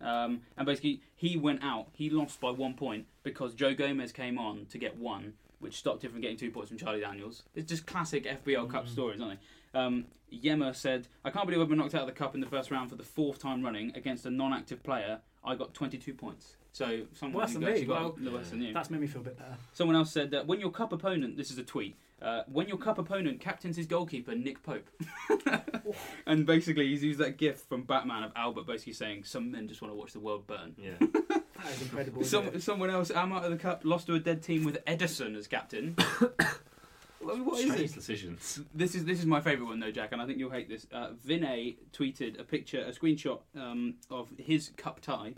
Um, 0.00 0.42
and 0.56 0.66
basically, 0.66 1.00
he 1.14 1.36
went 1.36 1.62
out. 1.62 1.88
He 1.92 2.10
lost 2.10 2.40
by 2.40 2.50
one 2.50 2.74
point 2.74 3.06
because 3.22 3.54
Joe 3.54 3.74
Gomez 3.74 4.12
came 4.12 4.38
on 4.38 4.66
to 4.70 4.78
get 4.78 4.96
one, 4.98 5.34
which 5.60 5.76
stopped 5.76 6.04
him 6.04 6.12
from 6.12 6.20
getting 6.20 6.36
two 6.36 6.50
points 6.50 6.68
from 6.68 6.78
Charlie 6.78 7.00
Daniels. 7.00 7.42
It's 7.54 7.68
just 7.68 7.86
classic 7.86 8.24
FPL 8.24 8.68
Cup 8.70 8.88
stories, 8.88 9.20
aren't 9.20 9.38
they? 9.72 9.78
Um, 9.78 10.04
Yema 10.32 10.74
said, 10.74 11.08
I 11.24 11.30
can't 11.30 11.46
believe 11.46 11.60
I've 11.60 11.68
been 11.68 11.78
knocked 11.78 11.94
out 11.94 12.02
of 12.02 12.06
the 12.06 12.12
cup 12.12 12.34
in 12.34 12.40
the 12.40 12.46
first 12.46 12.70
round 12.70 12.90
for 12.90 12.96
the 12.96 13.02
fourth 13.04 13.38
time 13.38 13.62
running 13.62 13.92
against 13.94 14.26
a 14.26 14.30
non 14.30 14.52
active 14.52 14.82
player. 14.82 15.20
I 15.44 15.54
got 15.54 15.74
22 15.74 16.14
points. 16.14 16.56
So 16.72 17.02
someone 17.12 17.42
Worse 17.42 17.52
who 17.52 17.60
than 17.60 17.68
actually 17.68 17.82
me. 17.82 17.86
got 17.86 18.00
Well, 18.00 18.14
a 18.16 18.20
little 18.20 18.38
worse 18.38 18.50
than 18.50 18.62
you. 18.62 18.72
That's 18.74 18.90
made 18.90 19.00
me 19.00 19.06
feel 19.06 19.20
a 19.20 19.24
bit 19.24 19.38
better. 19.38 19.56
Someone 19.72 19.94
else 19.96 20.10
said 20.10 20.32
that 20.32 20.46
when 20.46 20.58
your 20.60 20.70
cup 20.70 20.92
opponent, 20.92 21.36
this 21.36 21.50
is 21.52 21.58
a 21.58 21.62
tweet, 21.62 21.96
uh, 22.22 22.42
when 22.46 22.68
your 22.68 22.78
cup 22.78 22.98
opponent 22.98 23.40
captains 23.40 23.76
his 23.76 23.86
goalkeeper, 23.86 24.34
Nick 24.34 24.62
Pope. 24.62 24.88
and 26.26 26.46
basically, 26.46 26.88
he's 26.88 27.02
used 27.02 27.18
that 27.20 27.36
gif 27.36 27.60
from 27.62 27.82
Batman 27.82 28.22
of 28.22 28.32
Albert 28.36 28.66
basically 28.66 28.92
saying, 28.94 29.24
Some 29.24 29.50
men 29.50 29.68
just 29.68 29.82
want 29.82 29.92
to 29.92 29.96
watch 29.96 30.12
the 30.12 30.20
world 30.20 30.46
burn. 30.46 30.74
Yeah. 30.78 30.94
That 31.62 31.72
is 31.72 31.82
incredible. 31.82 32.20
isn't 32.20 32.30
Some, 32.30 32.54
it? 32.54 32.62
someone 32.62 32.90
else, 32.90 33.10
I'm 33.14 33.32
out 33.32 33.44
of 33.44 33.50
the 33.50 33.56
cup, 33.56 33.82
lost 33.84 34.08
to 34.08 34.14
a 34.16 34.18
dead 34.18 34.42
team 34.42 34.64
with 34.64 34.84
Ederson 34.84 35.34
as 35.36 35.46
captain. 35.46 35.96
Well, 37.24 37.38
what 37.38 37.58
is 37.58 37.70
Strange 37.70 37.80
this? 37.80 37.92
decisions. 37.92 38.60
This 38.74 38.94
is 38.94 39.06
this 39.06 39.18
is 39.18 39.24
my 39.24 39.40
favourite 39.40 39.68
one 39.68 39.80
though, 39.80 39.90
Jack, 39.90 40.12
and 40.12 40.20
I 40.20 40.26
think 40.26 40.38
you'll 40.38 40.50
hate 40.50 40.68
this. 40.68 40.86
Uh, 40.92 41.12
Vinay 41.26 41.76
tweeted 41.90 42.38
a 42.38 42.44
picture, 42.44 42.80
a 42.80 42.90
screenshot 42.92 43.38
um, 43.56 43.94
of 44.10 44.28
his 44.36 44.72
cup 44.76 45.00
tie 45.00 45.32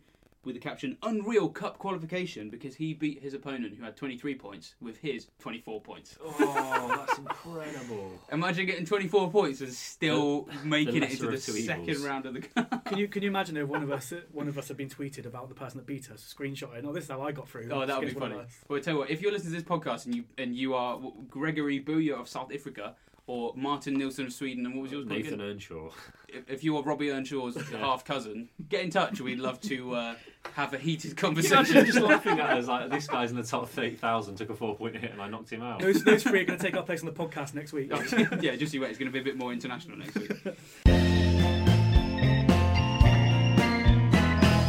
with 0.46 0.54
the 0.54 0.60
caption 0.60 0.96
"Unreal 1.02 1.48
Cup 1.50 1.78
qualification" 1.78 2.48
because 2.48 2.76
he 2.76 2.94
beat 2.94 3.20
his 3.22 3.34
opponent 3.34 3.74
who 3.76 3.84
had 3.84 3.96
23 3.96 4.34
points 4.36 4.74
with 4.80 4.96
his 4.98 5.26
24 5.40 5.80
points. 5.82 6.16
Oh, 6.24 6.94
that's 7.06 7.18
incredible. 7.18 8.12
Imagine 8.32 8.64
getting 8.66 8.86
24 8.86 9.30
points 9.30 9.60
and 9.60 9.72
still 9.72 10.48
making 10.64 10.96
it 10.96 11.10
lesser 11.10 11.30
into 11.32 11.52
the 11.52 11.62
second 11.62 11.88
evils. 11.90 12.06
round 12.06 12.26
of 12.26 12.34
the 12.34 12.40
cup. 12.54 12.84
Can 12.86 12.96
you 12.98 13.08
can 13.08 13.22
you 13.22 13.28
imagine 13.28 13.56
if 13.58 13.68
one 13.68 13.82
of 13.82 13.90
us 13.90 14.12
one 14.32 14.48
of 14.48 14.56
us 14.56 14.68
had 14.68 14.76
been 14.76 14.88
tweeted 14.88 15.26
about 15.26 15.48
the 15.48 15.54
person 15.54 15.78
that 15.78 15.86
beat 15.86 16.10
us, 16.10 16.34
screenshot 16.38 16.74
it? 16.76 16.84
No, 16.84 16.92
this 16.92 17.04
is 17.04 17.10
how 17.10 17.20
I 17.20 17.32
got 17.32 17.48
through. 17.48 17.68
Oh, 17.70 17.84
that 17.84 17.98
would 17.98 18.08
be 18.08 18.14
funny. 18.14 18.36
Well, 18.68 18.78
I 18.78 18.80
tell 18.80 18.94
you 18.94 19.00
what, 19.00 19.10
if 19.10 19.20
you're 19.20 19.32
listening 19.32 19.52
to 19.54 19.60
this 19.60 19.68
podcast 19.68 20.06
and 20.06 20.14
you 20.14 20.24
and 20.38 20.54
you 20.56 20.74
are 20.74 20.98
Gregory 21.28 21.80
Booyer 21.80 22.18
of 22.18 22.28
South 22.28 22.52
Africa 22.54 22.94
or 23.26 23.52
Martin 23.56 23.94
Nilsson 23.94 24.26
of 24.26 24.32
Sweden, 24.32 24.64
and 24.66 24.74
what 24.74 24.82
was 24.82 24.92
yours? 24.92 25.06
called 25.06 25.18
Nathan 25.18 25.34
again? 25.34 25.46
Earnshaw. 25.46 25.90
if, 26.28 26.48
if 26.48 26.64
you 26.64 26.76
are 26.76 26.82
Robbie 26.82 27.10
Earnshaw's 27.10 27.56
half 27.72 28.04
cousin, 28.04 28.48
get 28.68 28.84
in 28.84 28.90
touch. 28.90 29.20
We'd 29.20 29.40
love 29.40 29.60
to 29.62 29.94
uh, 29.94 30.14
have 30.52 30.72
a 30.74 30.78
heated 30.78 31.16
conversation. 31.16 31.84
Just 31.84 31.98
laughing 32.00 32.38
at 32.38 32.50
us 32.56 32.66
like 32.66 32.90
this 32.90 33.06
guy's 33.06 33.30
in 33.30 33.36
the 33.36 33.42
top 33.42 33.68
thirty 33.68 33.96
thousand, 33.96 34.36
took 34.36 34.50
a 34.50 34.54
four 34.54 34.76
point 34.76 34.96
hit, 34.96 35.12
and 35.12 35.20
I 35.20 35.28
knocked 35.28 35.50
him 35.50 35.62
out. 35.62 35.80
Those, 35.80 36.04
those 36.04 36.22
three 36.22 36.40
are 36.40 36.44
going 36.44 36.58
to 36.58 36.64
take 36.64 36.76
our 36.76 36.84
place 36.84 37.00
on 37.00 37.06
the 37.06 37.12
podcast 37.12 37.54
next 37.54 37.72
week. 37.72 37.90
yeah, 38.40 38.54
just 38.56 38.72
you 38.72 38.80
wait. 38.80 38.90
It's 38.90 38.98
going 38.98 39.10
to 39.10 39.12
be 39.12 39.20
a 39.20 39.24
bit 39.24 39.36
more 39.36 39.52
international 39.52 39.98
next 39.98 40.16
week. 40.16 40.32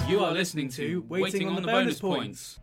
You 0.10 0.24
are 0.24 0.32
listening 0.32 0.70
to 0.70 1.06
Waiting, 1.10 1.50
on, 1.50 1.62
the, 1.62 1.68
Bonus, 1.68 2.00
points. 2.00 2.60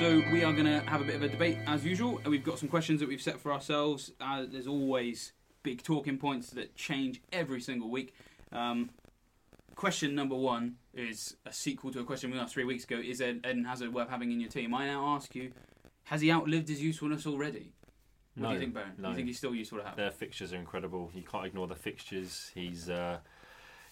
So 0.00 0.22
we 0.32 0.42
are 0.44 0.52
going 0.54 0.64
to 0.64 0.80
have 0.88 1.02
a 1.02 1.04
bit 1.04 1.16
of 1.16 1.22
a 1.22 1.28
debate 1.28 1.58
as 1.66 1.84
usual. 1.84 2.20
and 2.24 2.28
We've 2.28 2.42
got 2.42 2.58
some 2.58 2.70
questions 2.70 3.00
that 3.00 3.08
we've 3.10 3.20
set 3.20 3.38
for 3.38 3.52
ourselves. 3.52 4.10
Uh, 4.18 4.46
there's 4.50 4.66
always 4.66 5.34
big 5.62 5.82
talking 5.82 6.16
points 6.16 6.48
that 6.52 6.74
change 6.74 7.20
every 7.34 7.60
single 7.60 7.90
week. 7.90 8.14
Um, 8.50 8.88
question 9.74 10.14
number 10.14 10.34
one 10.34 10.76
is 10.94 11.36
a 11.44 11.52
sequel 11.52 11.92
to 11.92 12.00
a 12.00 12.04
question 12.04 12.30
we 12.30 12.38
asked 12.38 12.54
three 12.54 12.64
weeks 12.64 12.84
ago. 12.84 12.96
Is 12.96 13.20
Ed- 13.20 13.44
Eden 13.46 13.62
Hazard 13.66 13.92
worth 13.92 14.08
having 14.08 14.32
in 14.32 14.40
your 14.40 14.48
team? 14.48 14.74
I 14.74 14.86
now 14.86 15.06
ask 15.14 15.34
you, 15.34 15.52
has 16.04 16.22
he 16.22 16.32
outlived 16.32 16.70
his 16.70 16.80
usefulness 16.80 17.26
already? 17.26 17.74
What 18.36 18.48
do 18.48 18.54
you 18.54 18.60
think, 18.60 18.72
Baron? 18.72 18.92
Do 18.98 19.06
you 19.06 19.14
think 19.14 19.26
he's 19.26 19.36
still 19.36 19.54
useful 19.54 19.80
to 19.80 19.84
have? 19.84 19.96
Their 19.96 20.10
fixtures 20.10 20.54
are 20.54 20.56
incredible. 20.56 21.10
You 21.14 21.24
can't 21.24 21.44
ignore 21.44 21.66
the 21.66 21.74
fixtures. 21.74 22.50
He's 22.54 22.88
uh, 22.88 23.18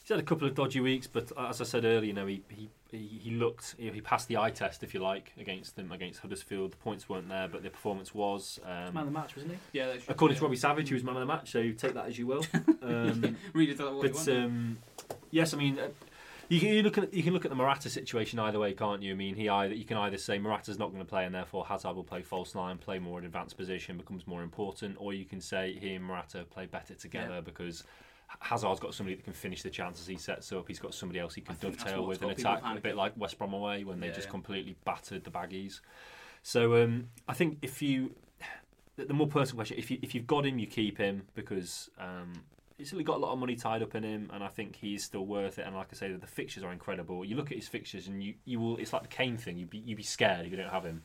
he's 0.09 0.15
had 0.15 0.21
a 0.21 0.27
couple 0.27 0.49
of 0.49 0.55
dodgy 0.55 0.81
weeks, 0.81 1.07
but 1.07 1.31
as 1.37 1.61
I 1.61 1.65
said 1.65 1.85
earlier, 1.85 2.05
you 2.07 2.13
know, 2.15 2.25
he 2.27 2.43
he, 2.49 2.71
he, 2.91 3.21
he 3.23 3.31
looked 3.33 3.75
you 3.79 3.89
know, 3.89 3.93
he 3.93 4.01
passed 4.01 4.27
the 4.29 4.39
eye 4.39 4.51
test, 4.51 4.83
if 4.83 4.95
you 4.95 5.01
like, 5.01 5.33
against 5.39 5.77
them 5.77 5.93
against 5.93 6.21
Huddersfield. 6.21 6.73
The 6.73 6.77
points 6.79 7.09
weren't 7.11 7.29
there, 7.29 7.47
but 7.47 7.63
the 7.63 7.69
performance 7.69 8.15
was. 8.15 8.59
Um, 8.65 8.95
Man 8.95 8.97
of 8.97 9.05
the 9.07 9.11
match, 9.11 9.37
wasn't 9.37 9.53
he? 9.53 9.79
Yeah, 9.79 9.89
that's 9.89 10.05
true. 10.07 10.13
According 10.15 10.39
to 10.39 10.43
Robbie 10.45 10.57
Savage, 10.57 10.89
he 10.89 10.95
was 10.95 11.05
man 11.05 11.17
of 11.17 11.21
the 11.21 11.27
match, 11.27 11.53
so 11.53 11.61
take 11.73 11.93
that 11.93 12.07
as 12.07 12.19
you 12.19 12.27
will. 12.27 12.45
Um, 12.81 13.37
Read 13.53 13.69
it 13.69 13.77
that 13.79 13.95
way. 13.95 14.09
but 14.09 14.29
um, 14.29 14.79
yes, 15.31 15.53
I 15.53 15.59
mean, 15.59 15.79
uh, 15.79 15.89
you 16.49 16.59
can 16.59 16.71
you 16.71 16.83
look 16.83 16.97
at 16.97 17.13
you 17.13 17.23
can 17.23 17.35
look 17.35 17.45
at 17.45 17.51
the 17.51 17.55
Morata 17.55 17.91
situation 17.91 18.39
either 18.39 18.59
way, 18.59 18.73
can't 18.73 19.03
you? 19.03 19.13
I 19.13 19.17
mean, 19.17 19.35
he 19.35 19.47
either 19.51 19.75
you 19.75 19.85
can 19.85 19.99
either 19.99 20.17
say 20.17 20.39
Morata's 20.39 20.79
not 20.79 20.89
going 20.91 21.03
to 21.03 21.09
play, 21.09 21.27
and 21.27 21.35
therefore 21.35 21.67
Hazard 21.67 21.95
will 21.95 22.05
play 22.05 22.23
false 22.23 22.55
nine, 22.55 22.79
play 22.79 22.99
more 22.99 23.19
in 23.19 23.27
advanced 23.27 23.59
position, 23.59 23.99
becomes 23.99 24.27
more 24.27 24.43
important, 24.43 24.97
or 24.99 25.13
you 25.13 25.27
can 25.27 25.43
say 25.43 25.77
he 25.79 25.93
and 25.95 26.05
Morata 26.05 26.47
play 26.49 26.65
better 26.65 26.95
together 26.95 27.35
Yeah. 27.35 27.41
because. 27.43 27.85
Hazard's 28.41 28.81
got 28.81 28.95
somebody 28.95 29.17
that 29.17 29.25
can 29.25 29.33
finish 29.33 29.63
the 29.63 29.71
chances 29.71 30.07
he 30.07 30.17
sets 30.17 30.53
up. 30.53 30.69
He's 30.69 30.79
got 30.79 30.95
somebody 30.95 31.19
else 31.19 31.35
he 31.35 31.41
can 31.41 31.53
I 31.53 31.55
think 31.57 31.79
that's 31.79 31.91
dovetail 31.93 32.07
with 32.07 32.23
and 32.23 32.31
attack, 32.33 32.63
a 32.65 32.81
bit 32.81 32.97
like 32.97 33.13
West 33.17 33.39
Brom 33.39 33.55
away 33.55 33.85
when 33.85 34.01
they 34.01 34.09
Yeah, 34.09 34.13
just 34.15 34.29
yeah. 34.29 34.33
completely 34.33 34.77
battered 34.85 35.25
the 35.25 35.31
baggies. 35.31 35.81
So 36.43 36.83
um, 36.83 37.09
I 37.27 37.35
think 37.35 37.59
if 37.63 37.83
you, 37.83 38.15
the, 38.97 39.07
the 39.07 39.15
more 39.15 39.27
personal 39.27 39.57
question, 39.57 39.79
if 39.79 39.91
you 39.91 39.99
if 40.03 40.15
you've 40.15 40.27
got 40.27 40.47
him, 40.47 40.59
you 40.59 40.67
keep 40.67 40.99
him 40.99 41.23
because 41.35 41.91
um, 41.99 42.33
he's 42.77 42.89
still 42.89 43.01
got 43.03 43.17
a 43.17 43.21
lot 43.21 43.33
of 43.33 43.39
money 43.39 43.57
tied 43.57 43.83
up 43.83 43.95
in 43.95 44.05
him, 44.05 44.31
and 44.33 44.45
I 44.45 44.49
think 44.49 44.77
he's 44.77 45.05
still 45.05 45.27
worth 45.27 45.59
it. 45.59 45.67
And 45.67 45.75
like 45.75 45.89
I 45.93 45.97
say, 45.97 46.13
the 46.13 46.27
fixtures 46.27 46.63
are 46.63 46.73
incredible. 46.73 47.25
You 47.25 47.37
look 47.37 47.51
at 47.51 47.57
his 47.57 47.69
fixtures, 47.69 48.09
and 48.09 48.23
you, 48.23 48.35
you 48.45 48.61
will. 48.61 48.77
It's 48.77 48.93
like 48.93 49.03
the 49.03 49.09
Kane 49.09 49.37
thing. 49.37 49.59
You'd 49.59 49.71
be 49.71 49.79
you'd 49.79 49.97
be 49.97 50.03
scared 50.03 50.47
if 50.47 50.51
you 50.51 50.57
don't 50.57 50.71
have 50.71 50.85
him. 50.85 51.03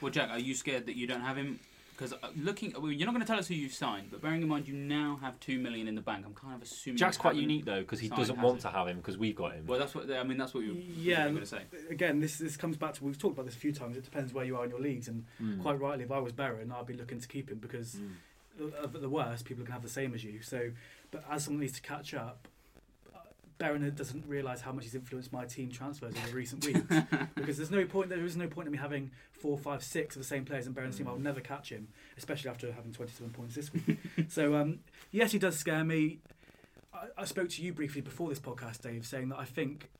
Well, 0.00 0.10
Jack, 0.12 0.30
are 0.30 0.38
you 0.38 0.54
scared 0.54 0.86
that 0.86 0.96
you 0.96 1.06
don't 1.06 1.22
have 1.22 1.36
him 1.36 1.60
Because 1.98 2.12
uh, 2.12 2.28
looking, 2.36 2.72
well, 2.80 2.92
you're 2.92 3.06
not 3.06 3.12
going 3.12 3.22
to 3.24 3.26
tell 3.26 3.40
us 3.40 3.48
who 3.48 3.54
you've 3.54 3.72
signed, 3.72 4.06
but 4.12 4.22
bearing 4.22 4.40
in 4.40 4.46
mind 4.46 4.68
you 4.68 4.74
now 4.74 5.18
have 5.20 5.38
two 5.40 5.58
million 5.58 5.88
in 5.88 5.96
the 5.96 6.00
bank, 6.00 6.24
I'm 6.24 6.32
kind 6.32 6.54
of 6.54 6.62
assuming. 6.62 6.96
Jack's 6.96 7.16
quite 7.16 7.34
unique 7.34 7.64
though 7.64 7.80
because 7.80 7.98
he 7.98 8.06
signed 8.06 8.18
doesn't 8.20 8.40
want 8.40 8.58
Hazard. 8.58 8.70
to 8.70 8.76
have 8.78 8.86
him 8.86 8.98
because 8.98 9.18
we've 9.18 9.34
got 9.34 9.52
him. 9.54 9.66
Well, 9.66 9.80
that's 9.80 9.96
what 9.96 10.08
I 10.08 10.22
mean. 10.22 10.38
That's 10.38 10.54
what 10.54 10.62
you 10.62 10.74
Yeah, 10.74 11.24
were 11.24 11.30
going 11.30 11.40
to 11.42 11.46
say. 11.46 11.62
Again, 11.90 12.20
this 12.20 12.38
this 12.38 12.56
comes 12.56 12.76
back 12.76 12.94
to 12.94 13.04
we've 13.04 13.18
talked 13.18 13.34
about 13.34 13.46
this 13.46 13.56
a 13.56 13.58
few 13.58 13.72
times. 13.72 13.96
It 13.96 14.04
depends 14.04 14.32
where 14.32 14.44
you 14.44 14.56
are 14.56 14.64
in 14.64 14.70
your 14.70 14.80
leagues, 14.80 15.08
and 15.08 15.24
Mm. 15.42 15.60
quite 15.60 15.80
rightly, 15.80 16.04
if 16.04 16.12
I 16.12 16.20
was 16.20 16.32
Baron, 16.32 16.70
I'd 16.70 16.86
be 16.86 16.94
looking 16.94 17.18
to 17.20 17.26
keep 17.26 17.50
him 17.50 17.58
because 17.58 17.96
Mm. 17.96 18.72
uh, 18.80 18.84
at 18.84 19.00
the 19.00 19.08
worst, 19.08 19.44
people 19.44 19.64
can 19.64 19.72
have 19.72 19.82
the 19.82 19.88
same 19.88 20.14
as 20.14 20.22
you. 20.22 20.40
So, 20.40 20.70
but 21.10 21.24
as 21.28 21.44
someone 21.44 21.60
needs 21.62 21.72
to 21.74 21.82
catch 21.82 22.14
up, 22.14 22.46
Baron 23.58 23.92
doesn't 23.96 24.24
realise 24.26 24.60
how 24.60 24.70
much 24.72 24.84
he's 24.84 24.94
influenced 24.94 25.32
my 25.32 25.44
team 25.44 25.70
transfers 25.70 26.14
in 26.14 26.22
the 26.30 26.32
recent 26.36 26.64
weeks. 26.64 26.80
because 27.34 27.56
there's 27.56 27.70
no 27.72 27.84
point. 27.84 28.08
There 28.08 28.24
is 28.24 28.36
no 28.36 28.46
point 28.46 28.66
in 28.68 28.72
me 28.72 28.78
having 28.78 29.10
four, 29.32 29.58
five, 29.58 29.82
six 29.82 30.14
of 30.14 30.22
the 30.22 30.28
same 30.28 30.44
players 30.44 30.66
in 30.66 30.72
Baron's 30.72 30.96
team. 30.96 31.08
I'll 31.08 31.18
never 31.18 31.40
catch 31.40 31.70
him, 31.70 31.88
especially 32.16 32.50
after 32.50 32.70
having 32.72 32.92
27 32.92 33.30
points 33.32 33.56
this 33.56 33.72
week. 33.72 33.98
so, 34.28 34.54
um, 34.54 34.78
yes, 35.10 35.32
he 35.32 35.38
does 35.40 35.56
scare 35.58 35.82
me. 35.84 36.20
I, 36.94 37.06
I 37.18 37.24
spoke 37.24 37.48
to 37.50 37.62
you 37.62 37.72
briefly 37.72 38.00
before 38.00 38.28
this 38.28 38.38
podcast, 38.38 38.80
Dave, 38.82 39.04
saying 39.04 39.28
that 39.30 39.38
I 39.38 39.44
think 39.44 39.90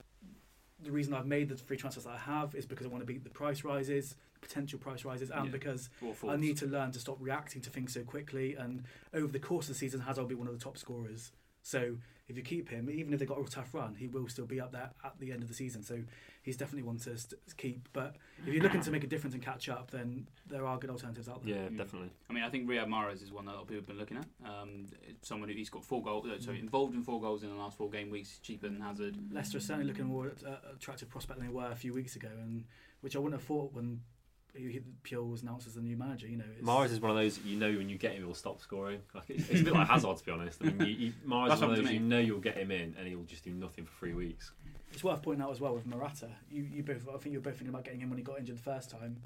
the 0.81 0.92
reason 0.92 1.12
I've 1.12 1.27
made 1.27 1.49
the 1.49 1.57
free 1.57 1.77
transfers 1.77 2.05
that 2.05 2.11
I 2.14 2.18
have 2.18 2.55
is 2.55 2.64
because 2.64 2.87
I 2.87 2.88
want 2.88 3.03
to 3.03 3.07
beat 3.07 3.25
the 3.25 3.31
price 3.31 3.64
rises, 3.64 4.14
potential 4.40 4.79
price 4.79 5.05
rises, 5.05 5.31
and 5.31 5.47
Yeah. 5.47 5.51
because 5.51 5.90
I 6.29 6.37
need 6.37 6.57
to 6.59 6.66
learn 6.66 6.92
to 6.92 7.01
stop 7.01 7.16
reacting 7.18 7.61
to 7.62 7.71
things 7.71 7.92
so 7.92 8.03
quickly. 8.03 8.55
And 8.55 8.85
over 9.12 9.33
the 9.33 9.40
course 9.40 9.66
of 9.68 9.75
the 9.75 9.79
season, 9.79 10.01
Hazard 10.03 10.21
will 10.23 10.29
be 10.29 10.37
one 10.37 10.47
of 10.47 10.57
the 10.57 10.62
top 10.62 10.79
scorers. 10.79 11.33
So 11.68 11.96
if 12.28 12.37
you 12.38 12.42
keep 12.42 12.70
him, 12.70 12.88
even 12.88 13.12
if 13.12 13.18
they've 13.18 13.28
got 13.28 13.38
a 13.38 13.44
tough 13.44 13.74
run, 13.74 13.94
he 13.94 14.07
will 14.09 14.26
still 14.26 14.46
be 14.46 14.59
up 14.59 14.72
there 14.72 14.88
at 15.04 15.12
the 15.20 15.33
end 15.33 15.42
of 15.42 15.48
the 15.48 15.54
season. 15.54 15.83
So 15.83 16.00
he's 16.42 16.57
definitely 16.57 16.85
one 16.85 16.96
to 17.00 17.18
st- 17.18 17.38
keep. 17.59 17.87
But 17.92 18.16
if 18.46 18.54
you're 18.54 18.62
looking 18.62 18.81
to 18.81 18.90
make 18.90 19.04
a 19.04 19.07
difference 19.07 19.35
and 19.35 19.42
catch 19.42 19.68
up, 19.68 19.90
then 19.90 20.26
there 20.46 20.64
are 20.66 20.78
good 20.78 20.88
alternatives 20.88 21.28
out 21.28 21.44
there. 21.44 21.54
Yeah, 21.54 21.68
Mm. 21.68 21.76
definitely. 21.76 22.11
I 22.31 22.33
mean, 22.33 22.42
I 22.42 22.48
think 22.48 22.66
Riyad 22.70 22.87
Mahrez 22.88 23.22
is 23.22 23.31
one 23.33 23.44
that 23.44 23.52
a 23.52 23.57
lot 23.57 23.62
of 23.62 23.68
people 23.68 23.81
have 23.81 23.87
been 23.87 23.98
looking 23.98 24.16
at. 24.16 24.26
Um, 24.50 24.87
someone 25.20 25.50
who 25.50 25.54
he's 25.54 25.68
got 25.68 25.85
four 25.85 26.02
goals, 26.02 26.26
uh, 26.26 26.40
sorry, 26.40 26.57
Mm. 26.57 26.62
involved 26.62 26.94
in 26.94 27.02
four 27.02 27.20
goals 27.20 27.42
in 27.42 27.50
the 27.50 27.54
last 27.54 27.76
four 27.76 27.90
game 27.90 28.09
weeks, 28.09 28.38
cheaper 28.38 28.66
than 28.70 28.81
Hazard. 28.81 29.31
Leicester 29.31 29.59
are 29.59 29.61
certainly 29.61 29.87
looking 29.87 30.07
more 30.07 30.28
at, 30.28 30.42
uh, 30.44 30.57
attractive 30.74 31.11
prospect 31.11 31.38
than 31.38 31.48
they 31.48 31.52
were 31.54 31.70
a 31.70 31.76
few 31.76 31.92
weeks 31.92 32.16
ago, 32.16 32.31
and 32.40 32.64
which 33.02 33.14
I 33.14 33.18
wouldn't 33.18 33.38
have 33.38 33.46
thought 33.46 33.74
when 33.74 34.00
he- 34.55 34.81
Puel 35.05 35.31
was 35.31 35.43
announced 35.43 35.67
as 35.67 35.75
the 35.75 35.81
new 35.81 35.97
manager. 35.97 36.27
You 36.27 36.39
know, 36.39 36.45
it's, 36.57 36.67
Mahrez 36.67 36.91
is 36.91 37.01
one 37.01 37.11
of 37.11 37.17
those 37.17 37.37
that 37.37 37.47
you 37.47 37.59
know 37.59 37.71
when 37.71 37.89
you 37.89 37.99
get 37.99 38.13
him, 38.13 38.25
he'll 38.25 38.35
stop 38.35 38.61
scoring. 38.61 39.01
Like 39.15 39.31
it's, 39.31 39.49
it's 39.49 39.61
a 39.61 39.65
bit 39.65 39.73
like 39.75 39.89
Hazard, 39.91 40.17
to 40.17 40.25
be 40.25 40.33
honest. 40.33 40.61
I 40.63 40.67
mean, 40.67 40.81
you, 40.81 40.95
you, 40.95 41.13
Mahrez 41.27 41.49
That's 41.49 41.61
is 41.61 41.67
one 41.67 41.79
of 41.79 41.85
those 41.85 41.93
you 41.93 42.01
know 42.01 42.19
you'll 42.19 42.41
get 42.41 42.57
him 42.57 42.71
in, 42.71 42.95
and 42.99 43.07
he'll 43.07 43.23
just 43.25 43.45
do 43.45 43.53
nothing 43.53 43.85
for 43.85 43.99
three 43.99 44.15
weeks. 44.15 44.53
It's 44.93 45.05
worth 45.05 45.23
pointing 45.23 45.45
out 45.45 45.51
as 45.51 45.61
well 45.61 45.75
with 45.75 45.87
Morata. 45.87 46.29
You, 46.51 46.67
you 46.73 46.83
both, 46.83 47.07
I 47.09 47.19
think 47.19 47.33
you 47.33 47.39
were 47.39 47.45
both 47.45 47.55
thinking 47.55 47.69
about 47.69 47.85
getting 47.85 48.01
him 48.01 48.09
when 48.09 48.19
he 48.19 48.25
got 48.25 48.39
injured 48.39 48.57
the 48.57 48.63
first 48.63 48.91
time. 48.91 49.19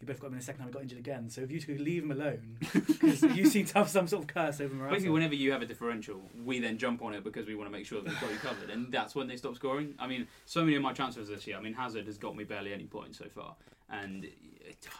You 0.00 0.06
both 0.06 0.20
got 0.20 0.28
him 0.28 0.34
in 0.34 0.38
the 0.38 0.44
second 0.44 0.60
time 0.60 0.68
he 0.68 0.72
got 0.74 0.82
injured 0.82 0.98
again. 1.00 1.28
So 1.28 1.40
if 1.40 1.50
you 1.50 1.60
could 1.60 1.80
leave 1.80 2.04
him 2.04 2.12
alone, 2.12 2.56
because 2.72 3.20
you 3.22 3.46
seem 3.50 3.66
to 3.66 3.74
have 3.78 3.88
some 3.88 4.06
sort 4.06 4.22
of 4.22 4.28
curse 4.28 4.60
over 4.60 4.72
Morata. 4.72 4.94
Basically, 4.94 5.10
whenever 5.12 5.34
you 5.34 5.50
have 5.50 5.60
a 5.60 5.66
differential, 5.66 6.20
we 6.44 6.60
then 6.60 6.78
jump 6.78 7.02
on 7.02 7.14
it 7.14 7.24
because 7.24 7.46
we 7.46 7.56
want 7.56 7.66
to 7.68 7.72
make 7.76 7.84
sure 7.84 8.00
that 8.00 8.08
we've 8.08 8.20
got 8.20 8.30
you 8.30 8.36
covered, 8.38 8.70
and 8.70 8.92
that's 8.92 9.16
when 9.16 9.26
they 9.26 9.36
stop 9.36 9.56
scoring. 9.56 9.94
I 9.98 10.06
mean, 10.06 10.28
so 10.44 10.62
many 10.62 10.76
of 10.76 10.82
my 10.82 10.92
transfers 10.92 11.28
this 11.28 11.48
year. 11.48 11.56
I 11.56 11.60
mean, 11.60 11.74
Hazard 11.74 12.06
has 12.06 12.16
got 12.16 12.36
me 12.36 12.44
barely 12.44 12.72
any 12.72 12.84
points 12.84 13.18
so 13.18 13.24
far, 13.28 13.56
and 13.90 14.24
it, 14.24 14.34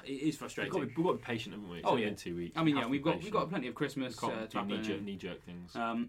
it 0.04 0.10
is 0.10 0.22
We've 0.24 0.34
frustrating. 0.36 0.72
got, 0.72 0.78
to 0.80 0.86
we've 0.86 0.94
got 0.96 1.12
to 1.12 1.18
be 1.18 1.22
patient, 1.22 1.54
haven't 1.54 1.70
we? 1.70 1.78
It's 1.78 1.86
Oh, 1.86 1.94
yeah. 1.96 2.06
been 2.06 2.16
two 2.16 2.34
weeks. 2.34 2.56
I 2.58 2.64
mean, 2.64 2.74
We 2.74 2.80
yeah, 2.80 2.86
we've 2.88 3.04
be 3.04 3.10
got 3.10 3.22
we've 3.22 3.32
got 3.32 3.48
plenty 3.50 3.68
of 3.68 3.76
Christmas 3.76 4.20
We 4.20 4.28
can't 4.30 4.50
to 4.50 4.58
do 4.58 4.64
knee 4.64 4.82
jerk 4.82 5.02
knee 5.02 5.16
jerk 5.16 5.44
things. 5.44 5.76
Um, 5.76 6.08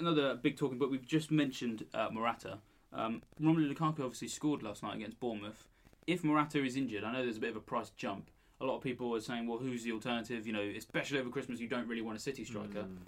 another 0.00 0.34
big 0.36 0.56
talking 0.56 0.78
but 0.78 0.90
We've 0.90 1.04
just 1.06 1.30
mentioned 1.30 1.84
uh, 1.92 2.08
Morata. 2.10 2.58
Um, 2.94 3.20
Romelu 3.40 3.74
Lukaku 3.74 4.00
obviously 4.00 4.28
scored 4.28 4.62
last 4.62 4.82
night 4.82 4.96
against 4.96 5.20
Bournemouth. 5.20 5.68
If 6.06 6.24
Morata 6.24 6.64
is 6.64 6.76
injured, 6.76 7.04
I 7.04 7.12
know 7.12 7.22
there's 7.22 7.36
a 7.36 7.40
bit 7.40 7.50
of 7.50 7.56
a 7.56 7.60
price 7.60 7.90
jump. 7.90 8.30
A 8.60 8.64
lot 8.64 8.76
of 8.76 8.82
people 8.82 9.14
are 9.14 9.20
saying, 9.20 9.46
well, 9.46 9.58
who's 9.58 9.82
the 9.82 9.92
alternative? 9.92 10.46
You 10.46 10.52
know, 10.52 10.62
especially 10.76 11.18
over 11.18 11.30
Christmas, 11.30 11.60
you 11.60 11.68
don't 11.68 11.86
really 11.88 12.02
want 12.02 12.16
a 12.16 12.20
City 12.20 12.44
striker. 12.44 12.82
Mm. 12.82 12.98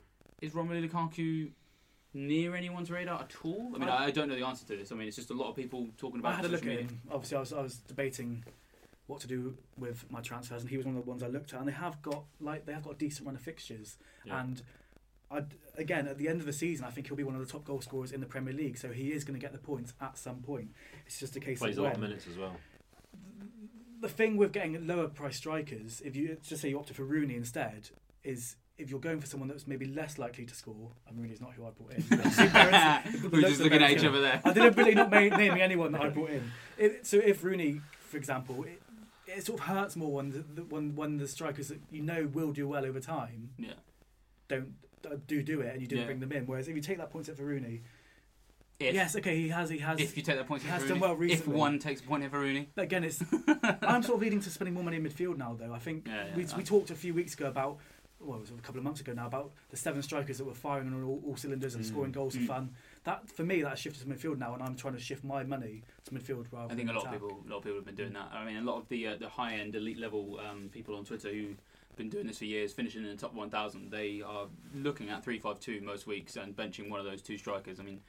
Is 0.42 0.52
Romelu 0.52 0.88
Lukaku 0.88 1.50
near 2.12 2.54
anyone's 2.54 2.90
radar 2.90 3.20
at 3.20 3.32
all? 3.44 3.72
I 3.74 3.78
mean, 3.78 3.88
I, 3.88 4.06
I 4.06 4.10
don't 4.10 4.28
know 4.28 4.36
the 4.36 4.46
answer 4.46 4.66
to 4.66 4.76
this. 4.76 4.92
I 4.92 4.94
mean, 4.94 5.08
it's 5.08 5.16
just 5.16 5.30
a 5.30 5.34
lot 5.34 5.50
of 5.50 5.56
people 5.56 5.88
talking 5.96 6.20
about. 6.20 6.32
I 6.32 6.36
had 6.36 6.44
a 6.46 6.48
look 6.48 6.62
at 6.62 6.66
media. 6.66 6.82
him. 6.82 7.00
Obviously, 7.10 7.36
I 7.36 7.40
was, 7.40 7.52
I 7.52 7.62
was 7.62 7.76
debating 7.78 8.44
what 9.06 9.20
to 9.20 9.26
do 9.26 9.56
with 9.78 10.10
my 10.10 10.20
transfers, 10.20 10.62
and 10.62 10.70
he 10.70 10.76
was 10.76 10.86
one 10.86 10.96
of 10.96 11.04
the 11.04 11.08
ones 11.08 11.22
I 11.22 11.28
looked 11.28 11.52
at. 11.52 11.60
And 11.60 11.68
they 11.68 11.72
have 11.72 12.00
got 12.02 12.24
like 12.40 12.66
they 12.66 12.72
have 12.72 12.82
got 12.82 12.94
a 12.94 12.98
decent 12.98 13.26
run 13.26 13.36
of 13.36 13.42
fixtures. 13.42 13.96
Yeah. 14.24 14.40
And 14.40 14.62
I'd, 15.30 15.54
again, 15.76 16.06
at 16.06 16.18
the 16.18 16.28
end 16.28 16.40
of 16.40 16.46
the 16.46 16.52
season, 16.52 16.84
I 16.84 16.90
think 16.90 17.06
he'll 17.06 17.16
be 17.16 17.24
one 17.24 17.34
of 17.34 17.46
the 17.46 17.50
top 17.50 17.64
goal 17.64 17.80
scorers 17.80 18.12
in 18.12 18.20
the 18.20 18.26
Premier 18.26 18.52
League. 18.52 18.78
So 18.78 18.90
he 18.90 19.12
is 19.12 19.24
going 19.24 19.38
to 19.38 19.40
get 19.40 19.52
the 19.52 19.58
points 19.58 19.92
at 20.00 20.16
some 20.18 20.36
point. 20.36 20.68
It's 21.06 21.18
just 21.18 21.36
a 21.36 21.40
case 21.40 21.58
Plays 21.58 21.76
a 21.76 21.80
of 21.80 21.84
lot 21.84 21.94
of 21.94 22.00
minutes 22.00 22.26
as 22.30 22.36
well. 22.36 22.56
The 24.04 24.10
thing 24.10 24.36
with 24.36 24.52
getting 24.52 24.86
lower 24.86 25.08
price 25.08 25.34
strikers, 25.38 26.02
if 26.04 26.14
you 26.14 26.36
just 26.46 26.60
say 26.60 26.68
you 26.68 26.78
opted 26.78 26.94
for 26.94 27.04
Rooney 27.04 27.36
instead, 27.36 27.88
is 28.22 28.56
if 28.76 28.90
you're 28.90 29.00
going 29.00 29.18
for 29.18 29.26
someone 29.26 29.48
that's 29.48 29.66
maybe 29.66 29.86
less 29.86 30.18
likely 30.18 30.44
to 30.44 30.54
score, 30.54 30.90
and 31.08 31.18
Rooney's 31.18 31.40
not 31.40 31.54
who 31.54 31.64
I 31.64 31.70
brought 31.70 31.92
in. 31.94 32.04
We're 33.32 33.40
just 33.48 33.60
looking 33.62 33.82
at 33.82 33.92
each 33.92 34.04
other 34.04 34.20
there. 34.20 34.42
I 34.44 34.52
deliberately 34.52 34.94
not 34.94 35.10
naming 35.10 35.62
anyone 35.62 35.92
that 35.92 36.02
I 36.02 36.10
brought 36.10 36.28
in. 36.28 36.50
If, 36.76 37.06
so 37.06 37.16
if 37.16 37.42
Rooney, 37.42 37.80
for 38.10 38.18
example, 38.18 38.64
it, 38.64 38.82
it 39.26 39.46
sort 39.46 39.60
of 39.60 39.64
hurts 39.68 39.96
more 39.96 40.12
when 40.12 40.44
the, 40.54 40.62
when 40.64 40.94
when 40.94 41.16
the 41.16 41.26
strikers 41.26 41.68
that 41.68 41.80
you 41.90 42.02
know 42.02 42.28
will 42.30 42.52
do 42.52 42.68
well 42.68 42.84
over 42.84 43.00
time 43.00 43.52
Yeah. 43.56 43.72
don't 44.48 44.74
uh, 45.10 45.16
do 45.26 45.42
do 45.42 45.62
it 45.62 45.72
and 45.72 45.80
you 45.80 45.86
didn't 45.88 46.02
Yeah. 46.02 46.06
bring 46.08 46.20
them 46.20 46.32
in. 46.32 46.44
Whereas 46.44 46.68
if 46.68 46.76
you 46.76 46.82
take 46.82 46.98
that 46.98 47.08
point 47.10 47.24
set 47.24 47.38
for 47.38 47.44
Rooney, 47.44 47.80
If, 48.80 48.94
yes, 48.94 49.14
okay, 49.16 49.36
he 49.36 49.48
has 49.50 49.70
he 49.70 49.78
has. 49.78 50.00
If 50.00 50.16
you 50.16 50.22
take 50.22 50.36
that 50.36 50.48
point 50.48 50.62
he 50.62 50.68
has 50.68 50.82
Rooney, 50.82 50.94
done 50.94 51.00
well 51.00 51.14
recently. 51.16 51.52
if 51.54 51.58
one 51.58 51.78
takes 51.78 52.00
a 52.00 52.04
point 52.04 52.28
for 52.30 52.40
Rooney, 52.40 52.68
but 52.74 52.82
again, 52.82 53.04
it's 53.04 53.22
I'm 53.82 54.02
sort 54.02 54.16
of 54.16 54.20
leading 54.20 54.40
to 54.40 54.50
spending 54.50 54.74
more 54.74 54.82
money 54.82 54.96
in 54.96 55.04
midfield 55.04 55.36
now. 55.38 55.56
Though 55.58 55.72
I 55.72 55.78
think 55.78 56.06
Yeah, 56.08 56.26
yeah, 56.30 56.36
we 56.36 56.44
I- 56.46 56.56
we 56.56 56.64
talked 56.64 56.90
a 56.90 56.94
few 56.94 57.14
weeks 57.14 57.34
ago 57.34 57.46
about. 57.46 57.78
Well, 58.20 58.38
it 58.38 58.40
was 58.40 58.50
a 58.50 58.54
couple 58.54 58.78
of 58.78 58.84
months 58.84 59.00
ago 59.02 59.12
now 59.12 59.26
about 59.26 59.52
the 59.68 59.76
seven 59.76 60.00
strikers 60.02 60.38
that 60.38 60.44
were 60.44 60.54
firing 60.54 60.86
on 60.88 61.02
all, 61.04 61.20
all 61.26 61.36
cylinders 61.36 61.74
and 61.74 61.84
Mm. 61.84 61.88
scoring 61.88 62.12
goals 62.12 62.34
Mm. 62.34 62.40
for 62.40 62.46
fun. 62.46 62.70
That 63.04 63.28
for 63.28 63.42
me, 63.42 63.60
that 63.62 63.68
has 63.70 63.78
shifted 63.78 64.02
to 64.02 64.08
midfield 64.14 64.38
now, 64.38 64.54
and 64.54 64.62
I'm 64.62 64.76
trying 64.76 64.94
to 64.94 65.00
shift 65.00 65.24
my 65.24 65.44
money 65.44 65.82
to 66.06 66.10
midfield 66.14 66.46
rather. 66.50 66.72
I 66.72 66.76
think 66.76 66.88
a 66.88 66.92
lot 66.94 67.04
of 67.06 67.12
people, 67.12 67.42
a 67.46 67.50
lot 67.50 67.58
of 67.58 67.62
people 67.64 67.76
have 67.76 67.84
been 67.84 67.94
doing 67.96 68.14
that. 68.14 68.30
I 68.32 68.44
mean, 68.46 68.56
a 68.56 68.62
lot 68.62 68.78
of 68.78 68.88
the 68.88 69.06
uh, 69.08 69.16
the 69.16 69.28
high 69.28 69.54
end 69.56 69.76
elite 69.76 69.98
level 69.98 70.40
um, 70.40 70.68
people 70.72 70.96
on 70.96 71.04
Twitter 71.04 71.28
who've 71.30 71.60
been 71.96 72.08
doing 72.08 72.26
this 72.26 72.38
for 72.38 72.46
years, 72.46 72.72
finishing 72.72 73.04
in 73.04 73.10
the 73.10 73.16
top 73.16 73.34
1,000, 73.34 73.90
they 73.90 74.20
are 74.20 74.46
looking 74.74 75.10
at 75.10 75.22
three 75.22 75.38
five 75.38 75.60
two 75.60 75.80
most 75.82 76.06
weeks 76.06 76.34
and 76.36 76.56
benching 76.56 76.88
one 76.88 76.98
of 76.98 77.04
those 77.06 77.20
two 77.20 77.36
strikers. 77.36 77.78
I 77.78 77.82
mean, 77.82 78.00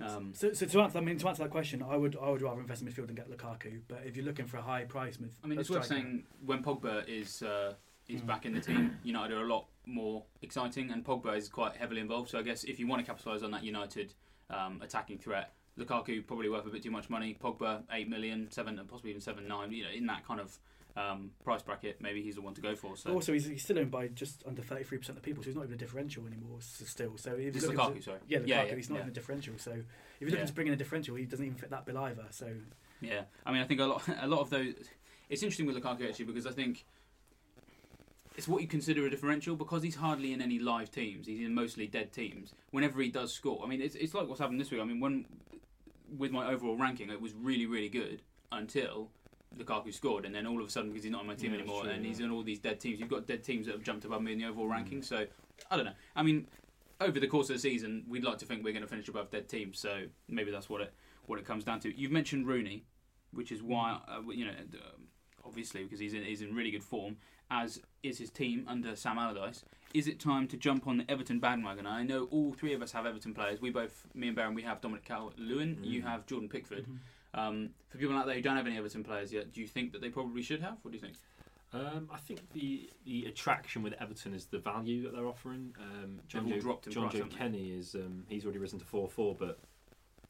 um, 0.00 0.32
So, 0.34 0.52
so 0.52 0.66
to 0.66 0.80
answer, 0.80 0.98
I 0.98 1.00
mean, 1.00 1.18
to 1.18 1.28
answer 1.28 1.42
that 1.42 1.50
question, 1.50 1.82
I 1.82 1.96
would, 1.96 2.16
I 2.20 2.28
would 2.30 2.42
rather 2.42 2.60
invest 2.60 2.82
in 2.82 2.88
midfield 2.88 3.08
and 3.08 3.16
get 3.16 3.30
Lukaku. 3.30 3.80
But 3.88 4.02
if 4.04 4.16
you're 4.16 4.24
looking 4.24 4.46
for 4.46 4.56
a 4.58 4.62
high 4.62 4.84
price 4.84 5.18
mid, 5.20 5.30
I 5.42 5.46
mean, 5.46 5.58
it's 5.58 5.70
worth 5.70 5.86
saying 5.86 6.24
when 6.44 6.62
Pogba 6.62 7.08
is 7.08 7.42
uh, 7.42 7.74
is 8.08 8.20
Mm. 8.20 8.26
back 8.26 8.44
in 8.44 8.52
the 8.54 8.60
team, 8.60 8.98
United 9.04 9.34
are 9.36 9.42
a 9.42 9.46
lot 9.46 9.66
more 9.86 10.24
exciting, 10.42 10.90
and 10.90 11.04
Pogba 11.04 11.36
is 11.36 11.48
quite 11.48 11.76
heavily 11.76 12.00
involved. 12.00 12.28
So 12.30 12.38
I 12.38 12.42
guess 12.42 12.64
if 12.64 12.78
you 12.78 12.86
want 12.86 13.00
to 13.00 13.06
capitalise 13.06 13.42
on 13.42 13.50
that 13.52 13.64
United 13.64 14.12
um, 14.50 14.80
attacking 14.82 15.18
threat, 15.18 15.54
Lukaku 15.78 16.24
probably 16.26 16.48
worth 16.48 16.66
a 16.66 16.70
bit 16.70 16.82
too 16.82 16.90
much 16.90 17.08
money. 17.08 17.36
Pogba 17.42 17.82
eight 17.92 18.08
million, 18.08 18.50
seven, 18.50 18.78
possibly 18.88 19.10
even 19.10 19.20
seven 19.22 19.48
nine. 19.48 19.72
You 19.72 19.84
know, 19.84 19.90
in 19.90 20.06
that 20.06 20.26
kind 20.26 20.40
of 20.40 20.58
um, 20.96 21.30
price 21.42 21.62
bracket, 21.62 22.00
maybe 22.00 22.22
he's 22.22 22.36
the 22.36 22.40
one 22.42 22.54
to 22.54 22.60
go 22.60 22.74
for. 22.76 22.96
So 22.96 23.12
Also, 23.12 23.32
he's, 23.32 23.46
he's 23.46 23.62
still 23.62 23.78
owned 23.78 23.90
by 23.90 24.08
just 24.08 24.44
under 24.46 24.62
33% 24.62 25.08
of 25.10 25.22
people, 25.22 25.42
so 25.42 25.48
he's 25.48 25.56
not 25.56 25.64
even 25.64 25.74
a 25.74 25.78
differential 25.78 26.24
anymore. 26.26 26.58
So 26.60 26.84
still, 26.84 27.16
so 27.16 27.32
if 27.32 27.52
This 27.52 27.62
you're 27.64 27.72
is 27.72 27.78
looking 27.78 27.94
Lukaku, 27.94 27.96
to, 27.96 28.02
sorry. 28.02 28.18
yeah, 28.28 28.38
Lukaku, 28.38 28.46
Yeah, 28.46 28.62
yeah, 28.64 28.74
he's 28.76 28.90
not 28.90 28.96
yeah. 28.96 29.00
even 29.02 29.10
a 29.10 29.14
differential. 29.14 29.54
So 29.58 29.70
if 29.72 29.78
you're 30.20 30.30
looking 30.30 30.42
Yeah. 30.42 30.46
to 30.46 30.52
bring 30.52 30.66
in 30.68 30.72
a 30.72 30.76
differential, 30.76 31.16
he 31.16 31.24
doesn't 31.24 31.44
even 31.44 31.58
fit 31.58 31.70
that 31.70 31.84
bill 31.86 31.98
either. 31.98 32.26
So 32.30 32.54
Yeah, 33.00 33.22
I 33.44 33.52
mean, 33.52 33.60
I 33.60 33.64
think 33.64 33.80
a 33.80 33.84
lot, 33.86 34.02
a 34.20 34.26
lot 34.28 34.40
of 34.40 34.50
those. 34.50 34.74
It's 35.28 35.42
interesting 35.42 35.66
with 35.66 35.76
Lukaku 35.76 36.08
actually 36.08 36.26
because 36.26 36.46
I 36.46 36.52
think 36.52 36.84
it's 38.36 38.46
what 38.48 38.62
you 38.62 38.68
consider 38.68 39.06
a 39.06 39.10
differential 39.10 39.56
because 39.56 39.82
he's 39.82 39.94
hardly 39.96 40.32
in 40.32 40.42
any 40.42 40.58
live 40.58 40.90
teams. 40.90 41.26
He's 41.26 41.40
in 41.40 41.54
mostly 41.54 41.86
dead 41.86 42.12
teams. 42.12 42.52
Whenever 42.70 43.00
he 43.00 43.08
does 43.08 43.32
score, 43.32 43.62
I 43.64 43.68
mean, 43.68 43.80
it's 43.80 43.94
it's 43.94 44.14
like 44.14 44.28
what's 44.28 44.40
happened 44.40 44.60
this 44.60 44.70
week. 44.70 44.80
I 44.80 44.84
mean, 44.84 45.00
when 45.00 45.26
with 46.16 46.30
my 46.30 46.46
overall 46.46 46.76
ranking, 46.76 47.10
it 47.10 47.20
was 47.20 47.32
really 47.34 47.66
really 47.66 47.88
good 47.88 48.22
until 48.52 49.10
Lukaku 49.58 49.92
scored, 49.92 50.24
and 50.24 50.34
then 50.34 50.46
all 50.46 50.60
of 50.60 50.66
a 50.66 50.70
sudden 50.70 50.90
because 50.90 51.04
he's 51.04 51.12
not 51.12 51.20
on 51.22 51.26
my 51.26 51.34
team 51.34 51.52
Yeah, 51.52 51.58
anymore, 51.60 51.82
true, 51.82 51.90
and 51.90 52.02
yeah. 52.02 52.08
he's 52.08 52.20
in 52.20 52.30
all 52.30 52.42
these 52.42 52.58
dead 52.58 52.80
teams. 52.80 52.98
You've 53.00 53.08
got 53.10 53.26
dead 53.26 53.42
teams 53.44 53.66
that 53.66 53.72
have 53.72 53.82
jumped 53.82 54.04
above 54.04 54.22
me 54.22 54.32
in 54.32 54.38
the 54.38 54.46
overall 54.46 54.68
ranking. 54.68 55.02
So 55.02 55.26
I 55.70 55.76
don't 55.76 55.84
know. 55.84 55.92
I 56.16 56.22
mean, 56.22 56.46
over 57.00 57.18
the 57.20 57.26
course 57.26 57.50
of 57.50 57.56
the 57.56 57.60
season, 57.60 58.04
we'd 58.08 58.24
like 58.24 58.38
to 58.38 58.46
think 58.46 58.64
we're 58.64 58.72
going 58.72 58.82
to 58.82 58.88
finish 58.88 59.08
above 59.08 59.30
dead 59.30 59.48
teams. 59.48 59.78
So 59.78 60.02
maybe 60.28 60.50
that's 60.50 60.68
what 60.68 60.80
it 60.80 60.92
what 61.26 61.38
it 61.38 61.44
comes 61.46 61.64
down 61.64 61.80
to. 61.80 61.98
You've 61.98 62.12
mentioned 62.12 62.46
Rooney, 62.46 62.84
which 63.32 63.50
is 63.52 63.62
why 63.62 63.98
uh, 64.08 64.20
you 64.30 64.44
know 64.44 64.52
um, 64.52 65.08
obviously 65.44 65.82
because 65.84 65.98
he's 66.00 66.14
in 66.14 66.22
he's 66.22 66.42
in 66.42 66.54
really 66.54 66.70
good 66.70 66.82
form, 66.84 67.16
as 67.50 67.80
is 68.02 68.18
his 68.18 68.30
team 68.30 68.64
under 68.68 68.94
Sam 68.96 69.18
Allardyce. 69.18 69.64
Is 69.94 70.08
it 70.08 70.18
time 70.18 70.48
to 70.48 70.56
jump 70.56 70.88
on 70.88 70.96
the 70.98 71.08
Everton 71.08 71.38
bandwagon? 71.38 71.86
I 71.86 72.02
know 72.02 72.24
all 72.32 72.52
three 72.52 72.74
of 72.74 72.82
us 72.82 72.90
have 72.90 73.06
Everton 73.06 73.32
players. 73.32 73.60
We 73.60 73.70
both, 73.70 74.08
me 74.12 74.26
and 74.26 74.34
Baron, 74.34 74.52
we 74.54 74.62
have 74.62 74.80
Dominic 74.80 75.04
Calvert-Lewin. 75.04 75.78
You 75.84 76.02
Mm. 76.02 76.06
have 76.06 76.26
Jordan 76.26 76.48
Pickford. 76.48 76.84
Um, 77.34 77.70
for 77.88 77.98
people 77.98 78.16
out 78.16 78.26
there 78.26 78.36
who 78.36 78.42
don't 78.42 78.56
have 78.56 78.66
any 78.66 78.78
Everton 78.78 79.02
players 79.02 79.32
yet, 79.32 79.52
do 79.52 79.60
you 79.60 79.66
think 79.66 79.92
that 79.92 80.00
they 80.00 80.08
probably 80.08 80.42
should 80.42 80.62
have? 80.62 80.78
What 80.82 80.92
do 80.92 80.96
you 80.96 81.02
think? 81.02 81.16
Um, 81.74 82.08
I 82.12 82.18
think 82.18 82.40
the 82.52 82.88
the 83.04 83.26
attraction 83.26 83.82
with 83.82 83.94
Everton 84.00 84.32
is 84.32 84.46
the 84.46 84.58
value 84.58 85.02
that 85.02 85.12
they're 85.12 85.26
offering. 85.26 85.74
Um, 85.80 86.20
John 86.28 86.48
Joe, 86.48 86.60
dropped 86.60 86.88
John 86.88 87.08
price, 87.08 87.20
Joe? 87.20 87.28
Kenny 87.36 87.72
is 87.72 87.96
um, 87.96 88.24
he's 88.28 88.44
already 88.44 88.60
risen 88.60 88.78
to 88.78 88.84
four 88.84 89.08
four, 89.08 89.34
but 89.34 89.58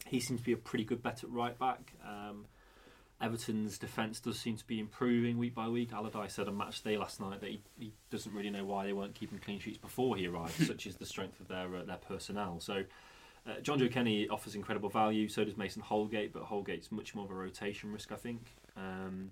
he 0.06 0.20
seems 0.20 0.40
to 0.40 0.46
be 0.46 0.52
a 0.52 0.56
pretty 0.56 0.84
good 0.84 1.02
bet 1.02 1.22
at 1.22 1.30
right 1.30 1.58
back. 1.58 1.92
Um, 2.06 2.46
Everton's 3.20 3.78
defence 3.78 4.20
does 4.20 4.38
seem 4.38 4.56
to 4.56 4.66
be 4.66 4.80
improving 4.80 5.36
week 5.38 5.54
by 5.54 5.68
week. 5.68 5.92
Allardyce 5.92 6.34
said 6.34 6.48
on 6.48 6.56
match 6.56 6.82
day 6.82 6.96
last 6.96 7.20
night 7.20 7.40
that 7.40 7.50
he, 7.50 7.60
he 7.78 7.92
doesn't 8.10 8.34
really 8.34 8.50
know 8.50 8.64
why 8.64 8.86
they 8.86 8.92
weren't 8.92 9.14
keeping 9.14 9.38
clean 9.38 9.60
sheets 9.60 9.78
before 9.78 10.16
he 10.16 10.26
arrived, 10.26 10.52
such 10.66 10.86
is 10.86 10.96
the 10.96 11.06
strength 11.06 11.40
of 11.40 11.48
their 11.48 11.76
uh, 11.76 11.84
their 11.84 11.98
personnel. 11.98 12.58
So. 12.60 12.84
Uh, 13.46 13.60
Jonjoe 13.60 13.90
Kenny 13.90 14.28
offers 14.28 14.54
incredible 14.54 14.88
value. 14.88 15.28
So 15.28 15.44
does 15.44 15.56
Mason 15.56 15.82
Holgate, 15.82 16.32
but 16.32 16.44
Holgate's 16.44 16.90
much 16.90 17.14
more 17.14 17.24
of 17.24 17.30
a 17.30 17.34
rotation 17.34 17.92
risk, 17.92 18.10
I 18.10 18.16
think. 18.16 18.54
Um, 18.76 19.30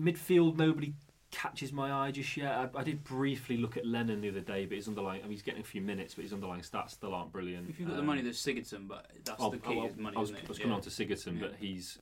midfield, 0.00 0.56
nobody 0.56 0.94
catches 1.30 1.72
my 1.72 1.92
eye 1.92 2.10
just 2.12 2.36
yet. 2.36 2.52
I, 2.52 2.68
I, 2.78 2.82
did 2.84 3.02
briefly 3.02 3.56
look 3.56 3.76
at 3.76 3.84
Lennon 3.84 4.20
the 4.20 4.28
other 4.28 4.40
day, 4.40 4.66
but 4.66 4.76
his 4.76 4.88
underlying, 4.88 5.20
I 5.20 5.24
mean, 5.24 5.32
he's 5.32 5.42
getting 5.42 5.60
a 5.60 5.64
few 5.64 5.80
minutes, 5.80 6.14
but 6.14 6.22
his 6.22 6.32
underlying 6.32 6.62
stats 6.62 6.90
still 6.90 7.12
aren't 7.12 7.32
brilliant. 7.32 7.68
If 7.68 7.80
you've 7.80 7.88
got 7.88 7.98
um, 7.98 8.00
the 8.00 8.06
money, 8.06 8.22
there's 8.22 8.42
Sigurdsson, 8.42 8.86
but 8.86 9.06
that's 9.24 9.42
oh, 9.42 9.50
the 9.50 9.58
key. 9.58 9.78
Oh, 9.78 9.90
money, 10.00 10.16
I 10.16 10.20
was, 10.20 10.30
I 10.30 10.36
was 10.48 10.58
coming 10.58 10.70
yeah. 10.70 10.76
on 10.76 10.80
to 10.82 10.90
Sigurdsson, 10.90 11.34
yeah. 11.34 11.46
but 11.48 11.56
he's. 11.58 11.98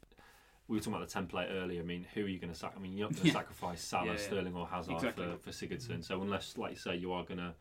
We 0.68 0.76
were 0.76 0.80
talking 0.80 0.94
about 0.94 1.08
the 1.08 1.20
template 1.20 1.52
earlier. 1.52 1.80
I 1.80 1.84
mean, 1.84 2.06
who 2.14 2.24
are 2.24 2.28
you 2.28 2.38
going 2.38 2.52
to 2.52 2.58
sack? 2.58 2.72
I 2.76 2.80
mean, 2.80 2.96
you're 2.96 3.08
not 3.08 3.14
going 3.14 3.22
to 3.22 3.28
yeah. 3.28 3.32
sacrifice 3.32 3.82
Salah, 3.82 4.16
Sterling, 4.16 4.54
or 4.54 4.66
Hazard 4.66 4.94
exactly. 4.94 5.26
for, 5.42 5.50
for 5.50 5.50
Sigurdsson. 5.50 6.04
So 6.04 6.22
unless, 6.22 6.56
like 6.56 6.72
you 6.72 6.78
say, 6.78 6.96
you 6.96 7.12
are 7.12 7.24
going 7.24 7.38
to 7.38 7.52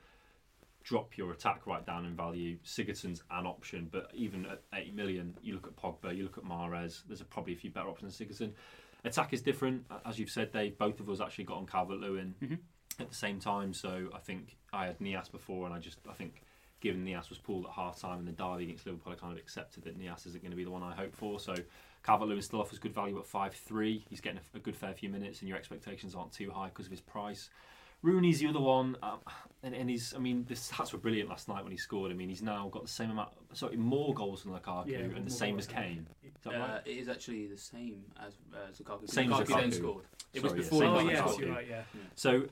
drop 0.83 1.17
your 1.17 1.31
attack 1.31 1.65
right 1.67 1.85
down 1.85 2.05
in 2.05 2.15
value. 2.15 2.57
Sigurdsson's 2.65 3.23
an 3.31 3.45
option, 3.45 3.87
but 3.91 4.11
even 4.13 4.45
at 4.45 4.61
80 4.73 4.91
million, 4.91 5.37
you 5.41 5.53
look 5.53 5.67
at 5.67 5.75
Pogba, 5.75 6.15
you 6.15 6.23
look 6.23 6.37
at 6.37 6.43
Mahrez, 6.43 7.03
there's 7.07 7.21
a, 7.21 7.25
probably 7.25 7.53
a 7.53 7.57
few 7.57 7.69
better 7.69 7.87
options 7.87 8.17
than 8.17 8.27
Sigurdsson. 8.27 8.51
Attack 9.03 9.33
is 9.33 9.41
different, 9.41 9.85
as 10.05 10.19
you've 10.19 10.29
said, 10.29 10.51
Dave. 10.51 10.77
Both 10.77 10.99
of 10.99 11.09
us 11.09 11.19
actually 11.19 11.45
got 11.45 11.57
on 11.57 11.65
Calvert 11.65 11.99
Lewin 11.99 12.35
mm-hmm. 12.41 12.55
at 12.99 13.09
the 13.09 13.15
same 13.15 13.39
time, 13.39 13.73
so 13.73 14.09
I 14.13 14.19
think 14.19 14.57
I 14.71 14.85
had 14.85 14.99
Niasse 14.99 15.31
before, 15.31 15.65
and 15.65 15.73
I 15.73 15.79
just 15.79 15.97
I 16.09 16.13
think 16.13 16.43
given 16.81 17.05
Niasse 17.05 17.29
was 17.29 17.37
pulled 17.37 17.65
at 17.65 17.71
half 17.71 17.99
time 17.99 18.19
in 18.19 18.25
the 18.25 18.31
derby 18.31 18.65
against 18.65 18.85
Liverpool, 18.85 19.13
I 19.13 19.15
kind 19.15 19.33
of 19.33 19.39
accepted 19.39 19.83
that 19.83 19.99
Niasse 19.99 20.27
isn't 20.27 20.41
going 20.41 20.51
to 20.51 20.57
be 20.57 20.63
the 20.63 20.71
one 20.71 20.83
I 20.83 20.93
hope 20.93 21.15
for. 21.15 21.39
So 21.39 21.55
Calvert 22.03 22.27
Lewin 22.27 22.41
still 22.41 22.59
offers 22.59 22.79
good 22.79 22.93
value 22.93 23.17
at 23.19 23.25
5 23.25 23.53
3. 23.53 24.05
He's 24.09 24.21
getting 24.21 24.39
a, 24.39 24.57
a, 24.57 24.59
good 24.59 24.75
fair 24.75 24.93
few 24.93 25.09
minutes, 25.09 25.39
and 25.39 25.47
your 25.47 25.57
expectations 25.57 26.15
aren't 26.15 26.31
too 26.31 26.51
high 26.51 26.67
because 26.67 26.87
of 26.87 26.91
his 26.91 27.01
price. 27.01 27.49
Rooney's 28.03 28.39
the 28.39 28.47
other 28.47 28.59
one, 28.59 28.97
um, 29.03 29.19
and, 29.63 29.75
and 29.75 29.89
he's. 29.89 30.13
I 30.15 30.19
mean, 30.19 30.45
the 30.47 30.55
stats 30.55 30.91
were 30.91 30.97
brilliant 30.99 31.29
last 31.29 31.47
night 31.47 31.61
when 31.63 31.71
he 31.71 31.77
scored. 31.77 32.11
I 32.11 32.15
mean, 32.15 32.29
he's 32.29 32.41
now 32.41 32.67
got 32.69 32.81
the 32.83 32.89
same 32.89 33.11
amount, 33.11 33.29
sorry, 33.53 33.77
more 33.77 34.13
goals 34.13 34.43
than 34.43 34.53
Lukaku, 34.53 34.87
Yeah, 34.87 34.97
and 34.99 35.13
more 35.13 35.21
the 35.23 35.29
same 35.29 35.55
goals, 35.55 35.67
as 35.67 35.71
yeah. 35.73 35.81
Kane. 35.83 36.07
Is 36.23 36.31
that 36.43 36.53
Uh, 36.55 36.59
right? 36.59 36.81
it 36.85 36.91
is 36.97 37.09
actually 37.09 37.47
the 37.47 37.57
same 37.57 38.01
as 38.25 38.33
uh, 38.53 38.57
Lukaku. 38.83 39.09
Same 39.09 39.31
as 39.31 39.39
Lukaku 39.41 39.47
then 39.47 39.69
Lukaku. 39.69 39.73
scored. 39.75 40.05
It 40.33 40.41
Sorry, 40.41 40.41
was 40.41 40.51
yeah, 40.53 40.57
before. 40.63 40.79
same 40.81 40.89
Oh 40.89 40.97
as 40.97 41.03
Lukaku 41.05 41.27
yes, 41.29 41.39
you're 41.39 41.49
right. 41.51 41.67
Yeah. 41.69 41.81
So 42.15 42.43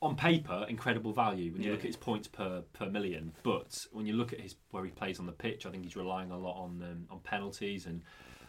on 0.00 0.16
paper, 0.16 0.66
incredible 0.68 1.12
value 1.12 1.52
when 1.52 1.60
you 1.62 1.68
Yeah. 1.68 1.72
look 1.72 1.80
at 1.80 1.86
his 1.86 1.96
points 1.96 2.28
per 2.28 2.62
per 2.72 2.86
million. 2.86 3.32
But 3.42 3.86
when 3.92 4.06
you 4.06 4.14
look 4.14 4.32
at 4.32 4.40
his 4.40 4.54
where 4.70 4.84
he 4.84 4.90
plays 4.90 5.18
on 5.20 5.26
the 5.26 5.32
pitch, 5.32 5.66
I 5.66 5.70
think 5.70 5.84
he's 5.84 5.96
relying 5.96 6.30
a 6.30 6.38
lot 6.38 6.56
on 6.62 6.82
um, 6.82 7.06
on 7.10 7.18
penalties 7.20 7.84
and 7.86 8.00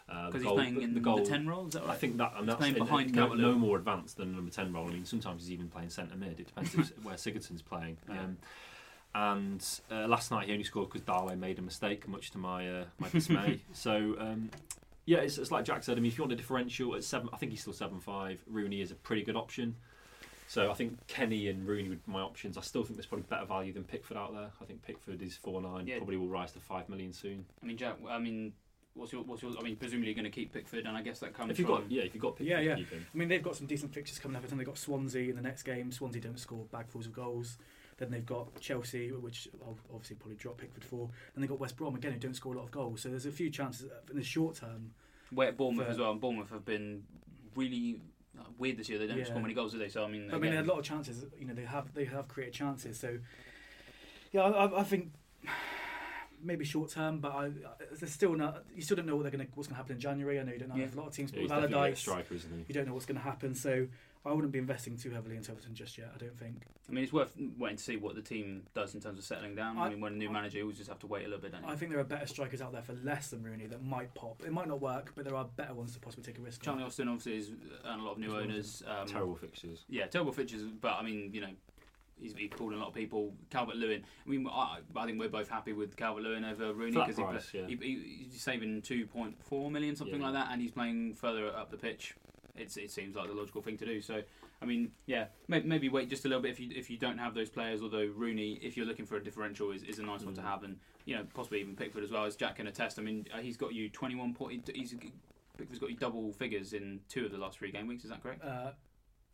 Because 0.06 0.32
the 0.34 0.48
he's 0.48 0.52
playing 0.52 0.74
the, 0.76 0.80
in 0.82 0.94
the 0.94 1.00
goal. 1.00 1.26
ten 1.26 1.48
role. 1.48 1.66
Is 1.66 1.72
that 1.72 1.82
right? 1.82 1.90
I 1.90 1.96
think 1.96 2.16
that 2.18 2.32
and 2.36 2.40
He's 2.40 2.46
that's 2.46 2.58
playing 2.58 2.74
behind 2.74 3.14
no, 3.14 3.34
no 3.34 3.54
more 3.54 3.76
advanced 3.76 4.16
than 4.16 4.34
number 4.36 4.50
ten 4.50 4.72
role. 4.72 4.86
I 4.86 4.92
mean, 4.92 5.04
sometimes 5.04 5.42
he's 5.42 5.52
even 5.52 5.68
playing 5.68 5.90
centre 5.90 6.16
mid. 6.16 6.38
It 6.38 6.46
depends 6.46 6.92
where 7.02 7.16
Sigurdsson's 7.16 7.62
playing. 7.62 7.98
Yeah. 8.08 8.20
Um, 8.20 8.36
and 9.14 9.66
uh, 9.90 10.06
last 10.06 10.30
night 10.30 10.46
he 10.46 10.52
only 10.52 10.64
scored 10.64 10.88
because 10.88 11.00
Darwin 11.00 11.40
made 11.40 11.58
a 11.58 11.62
mistake, 11.62 12.06
much 12.06 12.30
to 12.32 12.38
my 12.38 12.68
uh, 12.68 12.84
my 12.98 13.08
dismay. 13.08 13.60
so 13.72 14.14
um, 14.18 14.50
yeah, 15.06 15.18
it's, 15.18 15.38
it's 15.38 15.50
like 15.50 15.64
Jack 15.64 15.82
said. 15.82 15.96
I 15.96 16.00
mean, 16.00 16.12
if 16.12 16.18
you 16.18 16.24
want 16.24 16.32
a 16.32 16.36
differential 16.36 16.94
at 16.94 17.02
seven, 17.02 17.28
I 17.32 17.36
think 17.36 17.52
he's 17.52 17.62
still 17.62 17.72
seven 17.72 17.98
five. 17.98 18.40
Rooney 18.46 18.80
is 18.80 18.90
a 18.90 18.94
pretty 18.94 19.22
good 19.22 19.36
option. 19.36 19.74
So 20.48 20.70
I 20.70 20.74
think 20.74 21.04
Kenny 21.08 21.48
and 21.48 21.66
Rooney 21.66 21.88
would 21.88 22.04
be 22.06 22.12
my 22.12 22.20
options. 22.20 22.56
I 22.56 22.60
still 22.60 22.84
think 22.84 22.96
there's 22.96 23.06
probably 23.06 23.26
better 23.28 23.46
value 23.46 23.72
than 23.72 23.82
Pickford 23.82 24.16
out 24.16 24.32
there. 24.32 24.50
I 24.60 24.64
think 24.64 24.82
Pickford 24.82 25.20
is 25.22 25.36
four 25.36 25.60
nine. 25.60 25.86
Yeah. 25.86 25.96
Probably 25.96 26.16
will 26.16 26.28
rise 26.28 26.52
to 26.52 26.60
five 26.60 26.88
million 26.88 27.12
soon. 27.12 27.44
I 27.62 27.66
mean, 27.66 27.76
Jack. 27.76 27.96
I 28.08 28.18
mean, 28.18 28.52
what's 28.96 29.12
your 29.12 29.22
what's 29.22 29.42
your? 29.42 29.52
I 29.58 29.62
mean, 29.62 29.76
presumably 29.76 30.08
you're 30.08 30.14
going 30.14 30.24
to 30.24 30.30
keep 30.30 30.52
Pickford, 30.52 30.86
and 30.86 30.96
I 30.96 31.02
guess 31.02 31.18
that 31.20 31.34
comes 31.34 31.50
If 31.52 31.58
you've 31.58 31.68
from. 31.68 31.82
got 31.82 31.90
yeah, 31.90 32.02
if 32.02 32.14
you've 32.14 32.22
got 32.22 32.36
Pickford, 32.36 32.46
Yeah, 32.48 32.60
yeah. 32.60 32.74
keep 32.76 32.90
him. 32.90 33.06
I 33.12 33.16
mean, 33.16 33.28
they've 33.28 33.42
got 33.42 33.56
some 33.56 33.66
decent 33.66 33.92
fixtures 33.94 34.18
coming 34.18 34.36
up. 34.36 34.42
I 34.42 34.46
think 34.46 34.58
they've 34.58 34.66
got 34.66 34.78
Swansea 34.78 35.30
in 35.30 35.36
the 35.36 35.42
next 35.42 35.62
game. 35.62 35.92
Swansea 35.92 36.20
don't 36.22 36.38
score 36.40 36.64
bagfuls 36.72 37.06
of 37.06 37.12
goals. 37.12 37.58
Then 37.98 38.10
they've 38.10 38.26
got 38.26 38.60
Chelsea, 38.60 39.08
which 39.10 39.48
I'll 39.64 39.78
obviously 39.92 40.16
probably 40.16 40.36
drop 40.36 40.58
Pickford 40.58 40.84
for. 40.84 41.08
And 41.34 41.42
they've 41.42 41.48
got 41.48 41.58
West 41.60 41.76
Brom 41.78 41.94
again, 41.94 42.12
who 42.12 42.18
don't 42.18 42.34
score 42.34 42.52
a 42.52 42.56
lot 42.58 42.64
of 42.64 42.70
goals. 42.70 43.00
So 43.00 43.08
there's 43.08 43.24
a 43.26 43.30
few 43.32 43.48
chances 43.48 43.86
in 44.10 44.16
the 44.18 44.22
short 44.24 44.56
term. 44.56 44.90
We're 45.32 45.52
Bournemouth 45.52 45.86
For- 45.86 45.92
as 45.92 45.98
well, 45.98 46.12
and 46.12 46.20
Bournemouth 46.20 46.50
have 46.50 46.64
been 46.66 47.04
really 47.54 48.00
uh, 48.38 48.42
weird 48.58 48.76
this 48.76 48.90
year. 48.90 48.98
They 48.98 49.06
don't 49.06 49.16
Yeah. 49.18 49.24
score 49.24 49.40
many 49.40 49.54
goals, 49.54 49.72
do 49.72 49.78
they? 49.78 49.88
So 49.88 50.04
I 50.04 50.08
mean, 50.08 50.28
I 50.28 50.32
mean, 50.34 50.40
they 50.42 50.48
again, 50.48 50.56
had 50.56 50.66
a 50.66 50.68
lot 50.68 50.78
of 50.78 50.84
chances. 50.84 51.24
You 51.38 51.46
know, 51.46 51.54
they 51.54 51.64
have 51.64 51.94
they 51.94 52.04
have 52.04 52.28
created 52.28 52.52
chances. 52.54 52.98
So 53.00 53.18
yeah, 54.32 54.42
I, 54.42 54.66
I- 54.66 54.80
I 54.80 54.84
think 54.84 55.12
maybe 56.42 56.64
short 56.64 56.90
term, 56.90 57.20
but 57.20 57.32
I, 57.32 57.44
I, 57.46 57.50
there's 57.98 58.12
still 58.12 58.34
not. 58.34 58.64
You 58.74 58.82
still 58.82 58.96
don't 58.96 59.06
know 59.06 59.16
what 59.16 59.22
they're 59.22 59.32
gonna 59.32 59.46
what's 59.54 59.68
gonna 59.68 59.76
happen 59.76 59.96
in 59.96 60.00
January. 60.00 60.38
I 60.40 60.42
know 60.42 60.52
you 60.52 60.58
don't 60.58 60.68
know 60.70 60.76
Yeah. 60.76 60.86
a 60.94 60.96
lot 60.96 61.06
of 61.08 61.12
teams, 61.14 61.30
Yeah, 61.32 61.36
but 61.36 61.42
he's 61.42 61.50
a 61.50 61.54
Allardyce, 61.76 61.98
striker, 62.00 62.34
isn't 62.34 62.50
he? 62.50 62.64
you 62.68 62.74
don't 62.74 62.86
know 62.86 62.94
what's 62.94 63.06
going 63.06 63.18
to 63.18 63.24
happen. 63.24 63.54
So 63.54 63.86
I 64.24 64.32
wouldn't 64.32 64.52
be 64.52 64.58
investing 64.58 64.96
too 64.96 65.10
heavily 65.10 65.36
into 65.36 65.52
Everton 65.52 65.74
just 65.74 65.96
yet. 65.98 66.10
I 66.14 66.18
don't 66.18 66.36
think. 66.38 66.64
I 66.88 66.92
mean, 66.92 67.04
it's 67.04 67.12
worth 67.12 67.32
waiting 67.58 67.76
to 67.76 67.82
see 67.82 67.96
what 67.96 68.14
the 68.16 68.22
team 68.22 68.62
does 68.74 68.94
in 68.94 69.00
terms 69.00 69.18
of 69.18 69.24
settling 69.24 69.54
down. 69.54 69.78
I, 69.78 69.86
I- 69.86 69.88
mean, 69.90 70.00
when 70.00 70.14
a 70.14 70.16
new 70.16 70.28
I- 70.28 70.32
manager, 70.32 70.58
you 70.58 70.64
always 70.64 70.76
just 70.78 70.88
have 70.88 70.98
to 71.00 71.06
wait 71.06 71.22
a 71.24 71.28
little 71.28 71.40
bit. 71.40 71.52
Don't 71.52 71.62
you? 71.62 71.68
I 71.68 71.76
think 71.76 71.90
there 71.92 72.00
are 72.00 72.04
better 72.04 72.26
strikers 72.26 72.60
out 72.60 72.72
there 72.72 72.82
for 72.82 72.94
less 73.04 73.28
than 73.28 73.42
Rooney 73.44 73.66
that 73.66 73.84
might 73.84 74.12
pop. 74.14 74.42
It 74.44 74.52
might 74.52 74.66
not 74.68 74.80
work, 74.80 75.12
but 75.14 75.24
there 75.24 75.36
are 75.36 75.44
better 75.44 75.74
ones 75.74 75.92
to 75.94 76.00
possibly 76.00 76.24
take 76.24 76.38
a 76.38 76.42
risk. 76.42 76.60
on. 76.62 76.74
Charlie 76.74 76.84
Austin 76.86 77.08
obviously 77.08 77.36
is 77.36 77.50
and 77.84 78.00
a 78.00 78.04
lot 78.04 78.12
of 78.12 78.18
new 78.18 78.26
As 78.28 78.32
well, 78.32 78.42
owners. 78.42 78.82
Um, 78.86 79.06
Terrible 79.06 79.36
fixtures. 79.36 79.84
Yeah, 79.88 80.06
terrible 80.06 80.32
fixtures, 80.32 80.62
but 80.80 80.94
I 80.94 81.02
mean, 81.02 81.30
you 81.32 81.40
know, 81.40 81.50
he's, 82.20 82.34
he's 82.36 82.50
called 82.50 82.72
a 82.72 82.76
lot 82.76 82.88
of 82.88 82.94
people. 82.94 83.34
Calvert 83.50 83.76
Lewin. 83.76 84.04
I 84.26 84.28
mean, 84.28 84.46
I, 84.50 84.78
I 84.96 85.06
think 85.06 85.18
we're 85.18 85.28
both 85.28 85.48
happy 85.48 85.72
with 85.72 85.96
Calvert 85.96 86.22
Lewin 86.24 86.44
over 86.44 86.72
Rooney 86.72 86.92
because 87.04 87.16
he, 87.50 87.58
yeah. 87.58 87.66
he, 87.66 87.76
he, 87.76 88.26
he's 88.30 88.42
saving 88.42 88.82
two 88.82 89.06
point 89.06 89.36
four 89.42 89.70
million, 89.70 89.96
something 89.96 90.18
Yeah. 90.20 90.26
like 90.30 90.34
that, 90.34 90.48
and 90.52 90.60
he's 90.60 90.72
playing 90.72 91.14
further 91.14 91.48
up 91.48 91.70
the 91.70 91.76
pitch. 91.76 92.14
It's, 92.56 92.76
it 92.78 92.90
seems 92.90 93.14
like 93.16 93.28
the 93.28 93.34
logical 93.34 93.60
thing 93.60 93.76
to 93.78 93.84
do. 93.84 94.00
So, 94.00 94.22
I 94.62 94.64
mean, 94.64 94.90
yeah, 95.04 95.26
maybe, 95.46 95.68
maybe 95.68 95.88
wait 95.90 96.08
just 96.08 96.24
a 96.24 96.28
little 96.28 96.40
bit 96.42 96.52
if 96.52 96.60
you 96.60 96.70
if 96.74 96.88
you 96.88 96.96
don't 96.96 97.18
have 97.18 97.34
those 97.34 97.50
players. 97.50 97.82
Although 97.82 98.10
Rooney, 98.16 98.58
if 98.62 98.76
you're 98.78 98.86
looking 98.86 99.04
for 99.04 99.16
a 99.16 99.22
differential, 99.22 99.70
is, 99.72 99.82
is 99.82 99.98
a 99.98 100.02
nice 100.02 100.22
one 100.22 100.34
to 100.34 100.40
Mm. 100.40 100.44
have, 100.44 100.62
and 100.64 100.78
you 101.04 101.14
know 101.16 101.26
possibly 101.34 101.60
even 101.60 101.76
Pickford 101.76 102.02
as 102.02 102.10
well 102.10 102.24
as 102.24 102.34
Jack 102.34 102.56
can 102.56 102.66
attest. 102.66 102.98
I 102.98 103.02
mean, 103.02 103.26
uh, 103.34 103.38
he's 103.40 103.58
got 103.58 103.74
you 103.74 103.90
21 103.90 104.32
point. 104.32 104.70
He's 104.74 104.94
Pickford's 105.58 105.78
got 105.78 105.90
you 105.90 105.96
double 105.96 106.32
figures 106.32 106.72
in 106.72 107.00
two 107.08 107.26
of 107.26 107.32
the 107.32 107.38
last 107.38 107.58
three 107.58 107.70
game 107.70 107.86
weeks. 107.86 108.04
Is 108.04 108.10
that 108.10 108.22
correct? 108.22 108.42
Uh, 108.44 108.70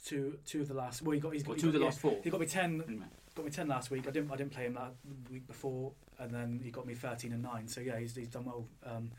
two 0.04 0.38
two 0.46 0.62
of 0.62 0.68
the 0.68 0.74
last. 0.74 1.02
Well, 1.02 1.12
he 1.12 1.20
got 1.20 1.32
he's 1.32 1.42
got 1.42 1.58
two 1.58 1.68
of 1.68 1.72
the 1.72 1.78
he 1.78 1.82
got- 1.82 1.86
last 1.86 2.00
four. 2.00 2.18
He 2.22 2.30
got 2.30 2.40
me 2.40 2.46
ten. 2.46 2.82
Anyway. 2.86 3.06
Got 3.34 3.44
me 3.46 3.50
ten 3.50 3.68
last 3.68 3.90
week. 3.90 4.06
I 4.06 4.10
didn't 4.10 4.30
I 4.30 4.36
didn't 4.36 4.52
play 4.52 4.64
him 4.64 4.74
that 4.74 4.92
week 5.30 5.46
before, 5.46 5.92
and 6.18 6.30
then 6.34 6.60
he 6.62 6.70
got 6.70 6.86
me 6.86 6.94
thirteen 6.94 7.32
and 7.32 7.42
nine. 7.42 7.66
So 7.66 7.80
yeah, 7.80 7.98
he's, 7.98 8.14
he's 8.14 8.28
done 8.28 8.44
well 8.44 8.66
um, 8.84 9.10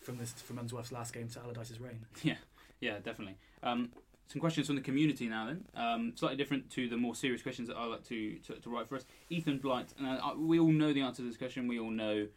from 0.00 0.18
this 0.18 0.32
from 0.32 0.58
Unsworth's 0.58 0.90
last 0.92 1.14
game 1.14 1.28
to 1.28 1.40
Allardyce's 1.40 1.80
reign. 1.80 2.04
Yeah, 2.22 2.36
yeah, 2.80 2.98
definitely. 2.98 3.36
Um, 3.62 3.90
some 4.26 4.40
questions 4.40 4.66
from 4.68 4.76
the 4.76 4.82
community 4.82 5.28
now, 5.28 5.46
then. 5.46 5.64
Um, 5.74 6.12
slightly 6.16 6.36
different 6.36 6.70
to 6.70 6.88
the 6.88 6.96
more 6.96 7.14
serious 7.14 7.42
questions 7.42 7.66
that 7.68 7.76
I 7.76 7.84
like 7.86 8.04
to, 8.08 8.36
to, 8.46 8.54
to 8.54 8.70
write 8.70 8.88
for 8.88 8.94
us. 8.96 9.04
Ethan 9.28 9.58
Blight, 9.58 9.92
and 9.98 10.06
uh, 10.06 10.34
we 10.36 10.58
all 10.60 10.70
know 10.70 10.92
the 10.92 11.00
answer 11.00 11.22
to 11.22 11.28
this 11.28 11.36
question. 11.36 11.66
We 11.66 11.78
all 11.80 11.90
know 11.90 12.28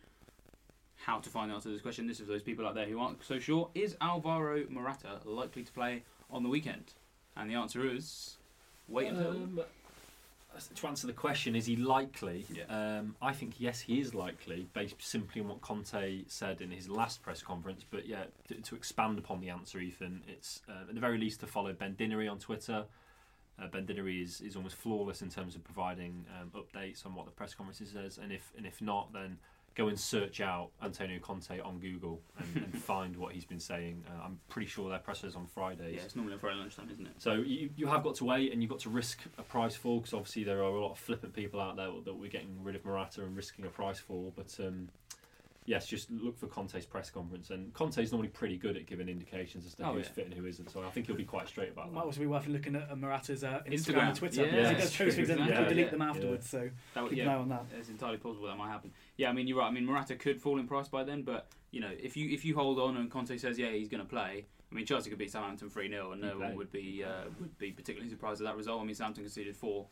how 0.95 1.19
to 1.19 1.29
find 1.29 1.51
the 1.51 1.55
answer 1.55 1.69
to 1.69 1.73
this 1.73 1.81
question. 1.81 2.07
This 2.07 2.19
is 2.19 2.27
those 2.27 2.41
people 2.43 2.65
out 2.67 2.73
there 2.75 2.85
who 2.87 2.99
aren't 2.99 3.23
so 3.23 3.39
sure. 3.39 3.69
Is 3.75 3.95
Alvaro 4.01 4.65
Morata 4.69 5.19
likely 5.25 5.63
to 5.63 5.71
play 5.71 6.03
on 6.31 6.41
the 6.43 6.49
weekend? 6.49 6.93
And 7.35 7.49
the 7.49 7.55
answer 7.55 7.85
is 7.85 8.37
wait 8.87 9.07
until. 9.07 9.31
Um, 9.31 9.59
to 10.75 10.87
answer 10.87 11.07
the 11.07 11.13
question, 11.13 11.55
is 11.55 11.65
he 11.65 11.75
likely? 11.75 12.45
Yeah. 12.53 12.65
Um, 12.69 13.15
I 13.21 13.33
think 13.33 13.55
yes, 13.57 13.81
he 13.81 13.99
is 13.99 14.13
likely, 14.13 14.67
based 14.73 14.95
simply 14.99 15.41
on 15.41 15.47
what 15.47 15.61
Conte 15.61 16.21
said 16.27 16.61
in 16.61 16.69
his 16.69 16.87
last 16.87 17.23
press 17.23 17.41
conference. 17.41 17.83
But 17.89 18.05
yeah, 18.05 18.25
to, 18.49 18.55
to 18.55 18.75
expand 18.75 19.17
upon 19.17 19.41
the 19.41 19.49
answer, 19.49 19.79
Ethan, 19.79 20.21
it's 20.27 20.61
uh, 20.69 20.87
at 20.87 20.93
the 20.93 21.01
very 21.01 21.17
least 21.17 21.39
to 21.39 21.47
follow 21.47 21.73
Ben 21.73 21.95
Dinnery 21.95 22.29
on 22.29 22.37
Twitter. 22.37 22.85
Uh, 23.61 23.67
ben 23.67 23.85
Dinnery 23.85 24.21
is, 24.23 24.41
is 24.41 24.55
almost 24.55 24.75
flawless 24.75 25.21
in 25.21 25.29
terms 25.29 25.55
of 25.55 25.63
providing 25.63 26.25
um, 26.39 26.51
updates 26.55 27.05
on 27.05 27.15
what 27.15 27.25
the 27.25 27.31
press 27.31 27.53
conference 27.53 27.81
says, 27.91 28.19
and 28.21 28.31
if 28.31 28.51
and 28.57 28.65
if 28.65 28.81
not, 28.81 29.13
then 29.13 29.37
go 29.75 29.87
and 29.87 29.99
search 29.99 30.41
out 30.41 30.69
Antonio 30.83 31.19
Conte 31.19 31.59
on 31.59 31.79
Google 31.79 32.21
and, 32.37 32.63
and 32.63 32.83
find 32.83 33.15
what 33.15 33.33
he's 33.33 33.45
been 33.45 33.59
saying. 33.59 34.03
Uh, 34.07 34.25
I'm 34.25 34.39
pretty 34.49 34.67
sure 34.67 34.89
their 34.89 34.99
press 34.99 35.23
is 35.23 35.35
on 35.35 35.47
Fridays. 35.47 35.95
Yeah, 35.95 36.03
it's 36.03 36.15
normally 36.15 36.33
on 36.33 36.39
Friday 36.39 36.59
lunchtime, 36.59 36.89
isn't 36.91 37.05
it? 37.05 37.13
So 37.17 37.33
you, 37.33 37.69
you 37.75 37.87
have 37.87 38.03
got 38.03 38.15
to 38.15 38.25
wait, 38.25 38.51
and 38.51 38.61
you've 38.61 38.69
got 38.69 38.79
to 38.79 38.89
risk 38.89 39.21
a 39.37 39.43
price 39.43 39.75
fall 39.75 39.99
because 39.99 40.13
obviously 40.13 40.43
there 40.43 40.59
are 40.59 40.63
a 40.63 40.79
lot 40.79 40.91
of 40.91 40.99
flippant 40.99 41.33
people 41.33 41.59
out 41.59 41.75
there 41.75 41.89
that 42.05 42.13
we're 42.13 42.29
getting 42.29 42.57
rid 42.63 42.75
of 42.75 42.85
Morata 42.85 43.23
and 43.23 43.35
risking 43.35 43.65
a 43.65 43.69
price 43.69 43.99
fall. 43.99 44.33
But 44.35 44.55
um, 44.59 44.89
yes, 45.65 45.85
just 45.87 46.09
look 46.11 46.37
for 46.37 46.47
Conte's 46.47 46.85
press 46.85 47.09
conference, 47.09 47.49
and 47.49 47.73
Conte's 47.73 48.11
normally 48.11 48.29
pretty 48.29 48.57
good 48.57 48.75
at 48.77 48.85
giving 48.85 49.07
indications 49.09 49.65
as 49.65 49.75
to 49.75 49.87
Oh, 49.87 49.93
who's 49.93 50.05
yeah. 50.07 50.11
fit 50.13 50.25
and 50.25 50.33
who 50.33 50.45
isn't. 50.45 50.69
So 50.71 50.81
I 50.83 50.89
think 50.89 51.07
he'll 51.07 51.15
be 51.15 51.23
quite 51.25 51.47
straight 51.47 51.71
about 51.71 51.87
that. 51.87 51.93
Might 51.95 52.03
also 52.05 52.19
be 52.19 52.27
worth 52.27 52.47
looking 52.47 52.75
at 52.75 52.89
uh, 52.91 52.95
Morata's 52.95 53.43
uh, 53.43 53.61
Instagram, 53.67 53.73
Instagram. 53.73 54.07
and 54.07 54.15
Twitter. 54.15 54.45
Yeah, 54.45 54.51
because 54.51 54.69
he 54.69 54.73
does 54.75 54.81
post 54.83 54.95
true. 54.95 55.11
things 55.11 55.29
and 55.29 55.39
Yeah, 55.39 55.45
he'll 55.59 55.69
delete 55.69 55.77
yeah, 55.85 55.91
them 55.91 55.99
yeah. 56.01 56.09
afterwards. 56.09 56.49
So 56.49 56.69
That 56.93 57.03
would, 57.03 57.09
keep 57.09 57.17
yeah, 57.19 57.23
an 57.25 57.29
eye 57.29 57.35
on 57.35 57.49
that. 57.49 57.65
It's 57.77 57.89
entirely 57.89 58.17
possible 58.17 58.47
that 58.47 58.57
might 58.57 58.69
happen. 58.69 58.91
Yeah, 59.17 59.29
I 59.29 59.33
mean 59.33 59.47
you're 59.47 59.57
right. 59.59 59.67
I 59.67 59.71
mean 59.71 59.85
Morata 59.85 60.15
could 60.15 60.41
fall 60.41 60.59
in 60.59 60.67
price 60.67 60.87
by 60.87 61.03
then, 61.03 61.23
but 61.23 61.47
you 61.71 61.81
know 61.81 61.91
if 61.99 62.15
you 62.17 62.29
if 62.29 62.45
you 62.45 62.55
hold 62.55 62.79
on 62.79 62.97
and 62.97 63.09
Conte 63.09 63.35
says 63.37 63.57
yeah 63.57 63.69
he's 63.71 63.89
going 63.89 64.01
to 64.03 64.09
play, 64.09 64.45
I 64.73 64.75
I 64.75 64.77
mean, 64.77 64.85
Chelsea 64.87 65.09
could 65.09 65.19
beat 65.19 65.31
Southampton 65.31 65.69
three 65.69 65.87
0 65.87 66.13
and 66.13 66.21
no 66.21 66.31
Good 66.31 66.39
one 66.39 66.55
would 66.55 66.71
be 66.71 67.03
uh, 67.03 67.25
would 67.39 67.57
be 67.59 67.71
particularly 67.71 68.09
surprised 68.09 68.41
at 68.41 68.45
that 68.45 68.57
result. 68.57 68.81
I 68.81 68.85
mean, 68.85 68.95
Southampton 68.95 69.23
conceded 69.23 69.55
four 69.55 69.85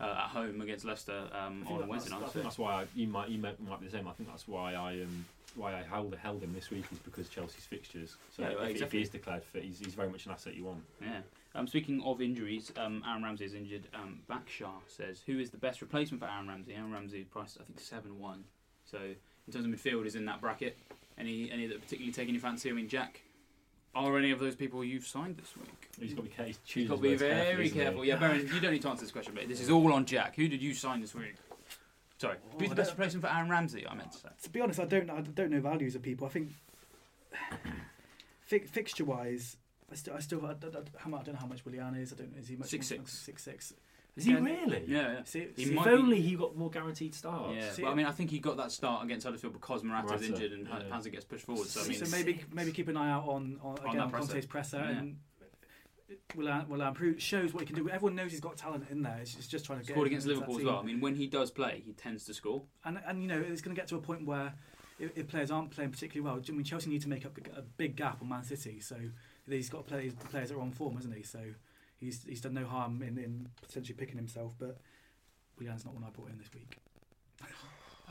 uh, 0.00 0.04
at 0.04 0.30
home 0.30 0.60
against 0.60 0.84
Leicester 0.84 1.28
um, 1.32 1.64
on 1.68 1.78
that- 1.80 1.88
Wednesday 1.88 2.10
night. 2.10 2.22
I 2.24 2.28
think 2.28 2.44
that's 2.44 2.58
why 2.58 2.82
I, 2.82 2.86
you 2.96 3.06
might 3.06 3.28
you 3.28 3.38
might, 3.38 3.60
might 3.60 3.80
be 3.80 3.86
the 3.86 3.92
same. 3.92 4.08
I 4.08 4.12
think 4.12 4.28
that's 4.28 4.48
why 4.48 4.74
I 4.74 5.02
um, 5.02 5.24
why 5.54 5.74
I 5.74 5.82
held 5.82 6.14
held 6.16 6.42
him 6.42 6.52
this 6.54 6.70
week 6.70 6.84
is 6.90 6.98
because 6.98 7.28
Chelsea's 7.28 7.64
fixtures. 7.64 8.16
So 8.36 8.42
Yeah, 8.42 8.66
if, 8.66 8.82
if 8.82 8.92
he 8.92 9.00
is 9.02 9.08
declared 9.08 9.44
fit, 9.44 9.62
he's, 9.62 9.78
he's 9.78 9.94
very 9.94 10.08
much 10.08 10.26
an 10.26 10.32
asset 10.32 10.54
you 10.56 10.64
want. 10.64 10.82
Yeah. 11.00 11.20
Um, 11.54 11.66
speaking 11.68 12.02
of 12.04 12.20
injuries, 12.20 12.72
um, 12.76 13.02
Aaron 13.08 13.22
Ramsey 13.22 13.44
is 13.46 13.54
injured. 13.54 13.86
Um, 13.94 14.20
Bakshaw 14.28 14.72
says, 14.88 15.22
"Who 15.26 15.38
is 15.38 15.50
the 15.50 15.56
best 15.56 15.80
replacement 15.80 16.20
for 16.22 16.28
Aaron 16.28 16.48
Ramsey?" 16.48 16.74
Aaron 16.74 16.92
Ramsey 16.92 17.22
priced, 17.22 17.58
I 17.60 17.64
think, 17.64 17.80
seven 17.80 18.18
one. 18.18 18.44
So 18.84 18.98
in 18.98 19.52
terms 19.52 19.64
of 19.64 19.70
midfielders 19.70 20.16
in 20.16 20.24
that 20.26 20.40
bracket, 20.40 20.76
any 21.18 21.50
any 21.50 21.66
that 21.66 21.80
particularly 21.80 22.12
taking 22.12 22.34
your 22.34 22.42
fancy? 22.42 22.68
I 22.68 22.72
mean, 22.72 22.88
Jack, 22.88 23.22
are 23.96 24.18
any 24.18 24.30
of 24.30 24.38
those 24.38 24.54
people 24.54 24.84
you've 24.84 25.06
signed 25.06 25.36
this 25.38 25.56
week? 25.56 25.88
He's 25.98 26.12
got 26.14 26.22
to 26.24 26.28
be, 26.28 26.34
ca- 26.36 26.44
he's 26.44 26.58
You've 26.74 26.88
got 26.90 26.96
to 26.96 27.02
be 27.02 27.14
very 27.16 27.66
isn't 27.66 27.78
careful. 27.78 28.04
Yeah, 28.04 28.16
Baron, 28.16 28.48
you 28.52 28.60
don't 28.60 28.72
need 28.72 28.82
to 28.82 28.88
answer 28.88 29.02
this 29.04 29.12
question, 29.12 29.32
but 29.34 29.48
this 29.48 29.60
is 29.60 29.70
all 29.70 29.92
on 29.92 30.04
Jack. 30.04 30.36
Who 30.36 30.48
did 30.48 30.60
you 30.62 30.74
sign 30.74 31.00
this 31.00 31.14
week? 31.14 31.34
Sorry, 32.18 32.36
Oh, 32.54 32.58
who's 32.58 32.68
the 32.68 32.74
best 32.74 32.90
replacement 32.92 33.24
for 33.24 33.30
Aaron 33.32 33.50
Ramsey? 33.50 33.86
I 33.86 33.94
meant 33.94 34.12
to 34.12 34.18
say. 34.18 34.28
To 34.42 34.50
be 34.50 34.60
honest, 34.60 34.80
I 34.80 34.84
don't 34.84 35.10
I 35.10 35.20
don't 35.20 35.50
know 35.50 35.60
values 35.60 35.94
of 35.94 36.02
people. 36.02 36.26
I 36.26 36.30
think 36.30 36.50
fi- 38.42 38.60
fixture 38.60 39.04
wise, 39.04 39.56
I 39.90 39.94
still 39.96 40.14
I 40.14 40.20
still 40.20 40.44
I 40.46 40.54
don't, 40.54 40.70
I 40.74 40.78
don't- 40.80 40.88
how 40.96 41.10
much, 41.10 41.20
I 41.20 41.24
don't 41.24 41.34
know 41.34 41.40
how 41.40 41.46
much 41.46 41.64
Willian 41.64 41.94
is. 41.96 42.12
I 42.12 42.16
don't 42.16 42.32
know 42.32 42.38
is 42.40 42.48
he 42.48 42.56
much 42.56 42.68
Six, 42.68 42.86
six. 42.86 43.12
six 43.12 43.42
six. 43.42 43.74
Is 44.16 44.24
he 44.24 44.34
really? 44.34 44.84
Yeah, 44.86 45.12
yeah. 45.12 45.24
See, 45.24 45.48
He 45.54 45.66
see, 45.66 45.74
might 45.74 45.86
If 45.86 45.92
be- 45.92 45.98
only 46.02 46.20
he 46.22 46.36
got 46.36 46.56
more 46.56 46.70
guaranteed 46.70 47.14
starts. 47.14 47.54
Yeah, 47.54 47.70
See, 47.70 47.82
but 47.82 47.90
I 47.90 47.94
mean, 47.94 48.06
I 48.06 48.12
think 48.12 48.30
he 48.30 48.38
got 48.38 48.56
that 48.56 48.72
start 48.72 49.04
against 49.04 49.26
Huddersfield 49.26 49.52
because 49.52 49.84
Morata's 49.84 50.10
Morata, 50.10 50.26
injured 50.26 50.52
and 50.52 50.66
yeah. 50.66 50.82
Panzer 50.90 51.12
gets 51.12 51.24
pushed 51.26 51.44
forward. 51.44 51.66
So 51.66 51.82
I 51.82 51.92
so, 51.92 52.16
maybe 52.16 52.42
maybe 52.50 52.72
keep 52.72 52.88
an 52.88 52.96
eye 52.96 53.10
out 53.10 53.28
on 53.28 53.58
on, 53.62 53.76
again, 53.78 53.96
that 53.96 54.02
on 54.04 54.10
presser. 54.10 54.28
Conte's 54.28 54.46
presser 54.46 54.78
Yeah. 54.78 54.98
and. 54.98 55.16
Will 56.36 56.48
uh, 56.48 56.64
will 56.68 56.82
uh, 56.82 56.88
improve 56.88 57.20
shows 57.20 57.52
what 57.52 57.60
he 57.62 57.66
can 57.66 57.74
do. 57.74 57.88
Everyone 57.90 58.14
knows 58.14 58.30
he's 58.30 58.40
got 58.40 58.56
talent 58.56 58.84
in 58.90 59.02
there. 59.02 59.18
It's 59.20 59.34
just, 59.34 59.50
just 59.50 59.64
trying 59.64 59.80
to 59.80 59.84
get 59.84 59.94
scored 59.94 60.06
against 60.06 60.26
Liverpool 60.26 60.58
as 60.58 60.64
well. 60.64 60.78
I 60.78 60.82
mean, 60.82 61.00
when 61.00 61.16
he 61.16 61.26
does 61.26 61.50
play, 61.50 61.82
he 61.84 61.94
tends 61.94 62.24
to 62.26 62.34
score. 62.34 62.62
And 62.84 63.00
and 63.06 63.22
you 63.22 63.28
know 63.28 63.40
it's 63.44 63.60
going 63.60 63.74
to 63.74 63.80
get 63.80 63.88
to 63.88 63.96
a 63.96 64.00
point 64.00 64.24
where 64.24 64.54
if, 65.00 65.16
if 65.16 65.26
players 65.26 65.50
aren't 65.50 65.72
playing 65.72 65.90
particularly 65.90 66.30
well, 66.30 66.40
I 66.48 66.52
mean 66.52 66.62
Chelsea 66.62 66.90
need 66.90 67.02
to 67.02 67.08
make 67.08 67.26
up 67.26 67.36
a 67.56 67.62
big 67.62 67.96
gap 67.96 68.22
on 68.22 68.28
Man 68.28 68.44
City. 68.44 68.78
So 68.78 68.96
he's 69.48 69.68
got 69.68 69.78
to 69.86 69.92
play 69.92 70.08
the 70.08 70.26
players 70.28 70.50
that 70.50 70.56
are 70.56 70.60
on 70.60 70.70
form, 70.70 70.94
hasn't 70.94 71.14
he? 71.14 71.24
So 71.24 71.40
he's 71.98 72.24
he's 72.24 72.40
done 72.40 72.54
no 72.54 72.64
harm 72.66 73.02
in, 73.02 73.18
in 73.18 73.48
potentially 73.62 73.96
picking 73.96 74.16
himself. 74.16 74.54
But 74.58 74.78
Willian's 75.58 75.84
not 75.84 75.94
one 75.94 76.04
I 76.04 76.10
brought 76.10 76.30
in 76.30 76.38
this 76.38 76.50
week. 76.54 76.78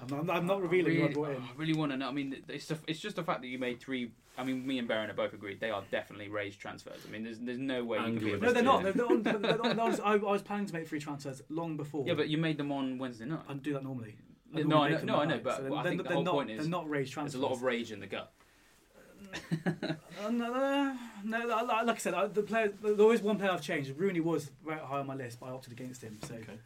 I'm 0.01 0.07
not, 0.09 0.19
I'm 0.19 0.25
not, 0.25 0.35
I'm 0.35 0.45
not 0.45 0.61
revealing 0.61 0.95
who 0.95 0.99
I 0.99 1.01
really, 1.03 1.13
brought 1.13 1.29
in. 1.31 1.41
I 1.41 1.49
really 1.55 1.73
want 1.73 1.93
to 1.93 1.97
know. 1.97 2.09
I 2.09 2.11
mean, 2.11 2.43
it's 2.49 2.67
the, 2.67 2.77
it's 2.85 2.99
just 2.99 3.15
the 3.15 3.23
fact 3.23 3.41
that 3.41 3.47
you 3.47 3.57
made 3.57 3.79
three. 3.79 4.11
I 4.37 4.43
mean, 4.43 4.67
me 4.67 4.77
and 4.77 4.89
Baron 4.89 5.09
are 5.09 5.13
both 5.13 5.33
agreed 5.33 5.61
they 5.61 5.71
are 5.71 5.83
definitely 5.89 6.27
raised 6.27 6.59
transfers. 6.59 6.99
I 7.07 7.11
mean, 7.11 7.23
there's 7.23 7.39
there's 7.39 7.57
no 7.57 7.85
way 7.85 7.99
you 7.99 8.03
can 8.03 8.19
be. 8.19 8.37
No, 8.37 8.51
they're 8.51 8.61
not. 8.61 8.83
They're, 8.83 8.91
they're 8.93 9.05
on, 9.05 9.23
they're 9.23 9.33
on, 9.35 9.41
they're 9.41 10.05
I, 10.05 10.13
I 10.13 10.17
was 10.17 10.41
planning 10.41 10.65
to 10.65 10.73
make 10.73 10.87
three 10.87 10.99
transfers 10.99 11.41
long 11.49 11.77
before. 11.77 12.05
Yeah, 12.05 12.15
but 12.15 12.27
you 12.27 12.37
made 12.37 12.57
them 12.57 12.71
on 12.73 12.97
Wednesday 12.97 13.25
night. 13.25 13.41
I 13.47 13.53
do 13.53 13.73
that 13.73 13.83
normally. 13.83 14.17
I 14.53 14.61
No, 14.63 14.83
I 14.83 14.89
know- 14.89 15.03
no, 15.03 15.15
I 15.17 15.25
know, 15.25 15.39
but 15.43 15.57
So 15.57 15.75
I 15.75 15.83
they're, 15.83 15.91
think 15.91 16.03
the 16.03 16.13
whole 16.13 16.23
not, 16.23 16.33
point 16.33 16.51
is 16.51 16.59
they're 16.59 16.69
not 16.69 16.89
raised 16.89 17.13
transfers. 17.13 17.33
There's 17.33 17.43
a 17.43 17.47
lot 17.47 17.53
of 17.53 17.63
rage 17.63 17.91
in 17.91 17.99
the 17.99 18.07
gut. 18.07 18.33
Uh, 19.65 20.29
no, 20.29 20.51
no, 20.51 20.97
no, 21.23 21.39
no, 21.39 21.47
like 21.65 21.85
like 21.85 21.95
I 21.95 21.99
said, 21.99 22.13
I, 22.13 22.27
the 22.27 22.41
player, 22.43 22.71
there 22.81 22.93
was 22.95 23.21
one 23.21 23.37
player 23.37 23.51
I've 23.51 23.61
changed. 23.61 23.91
Rooney 23.97 24.19
was 24.19 24.49
very 24.65 24.79
high 24.79 24.99
on 24.99 25.07
my 25.07 25.15
list, 25.15 25.39
but 25.39 25.47
I 25.47 25.49
opted 25.51 25.73
against 25.73 26.01
him. 26.01 26.17
So 26.27 26.35
Okay. 26.35 26.57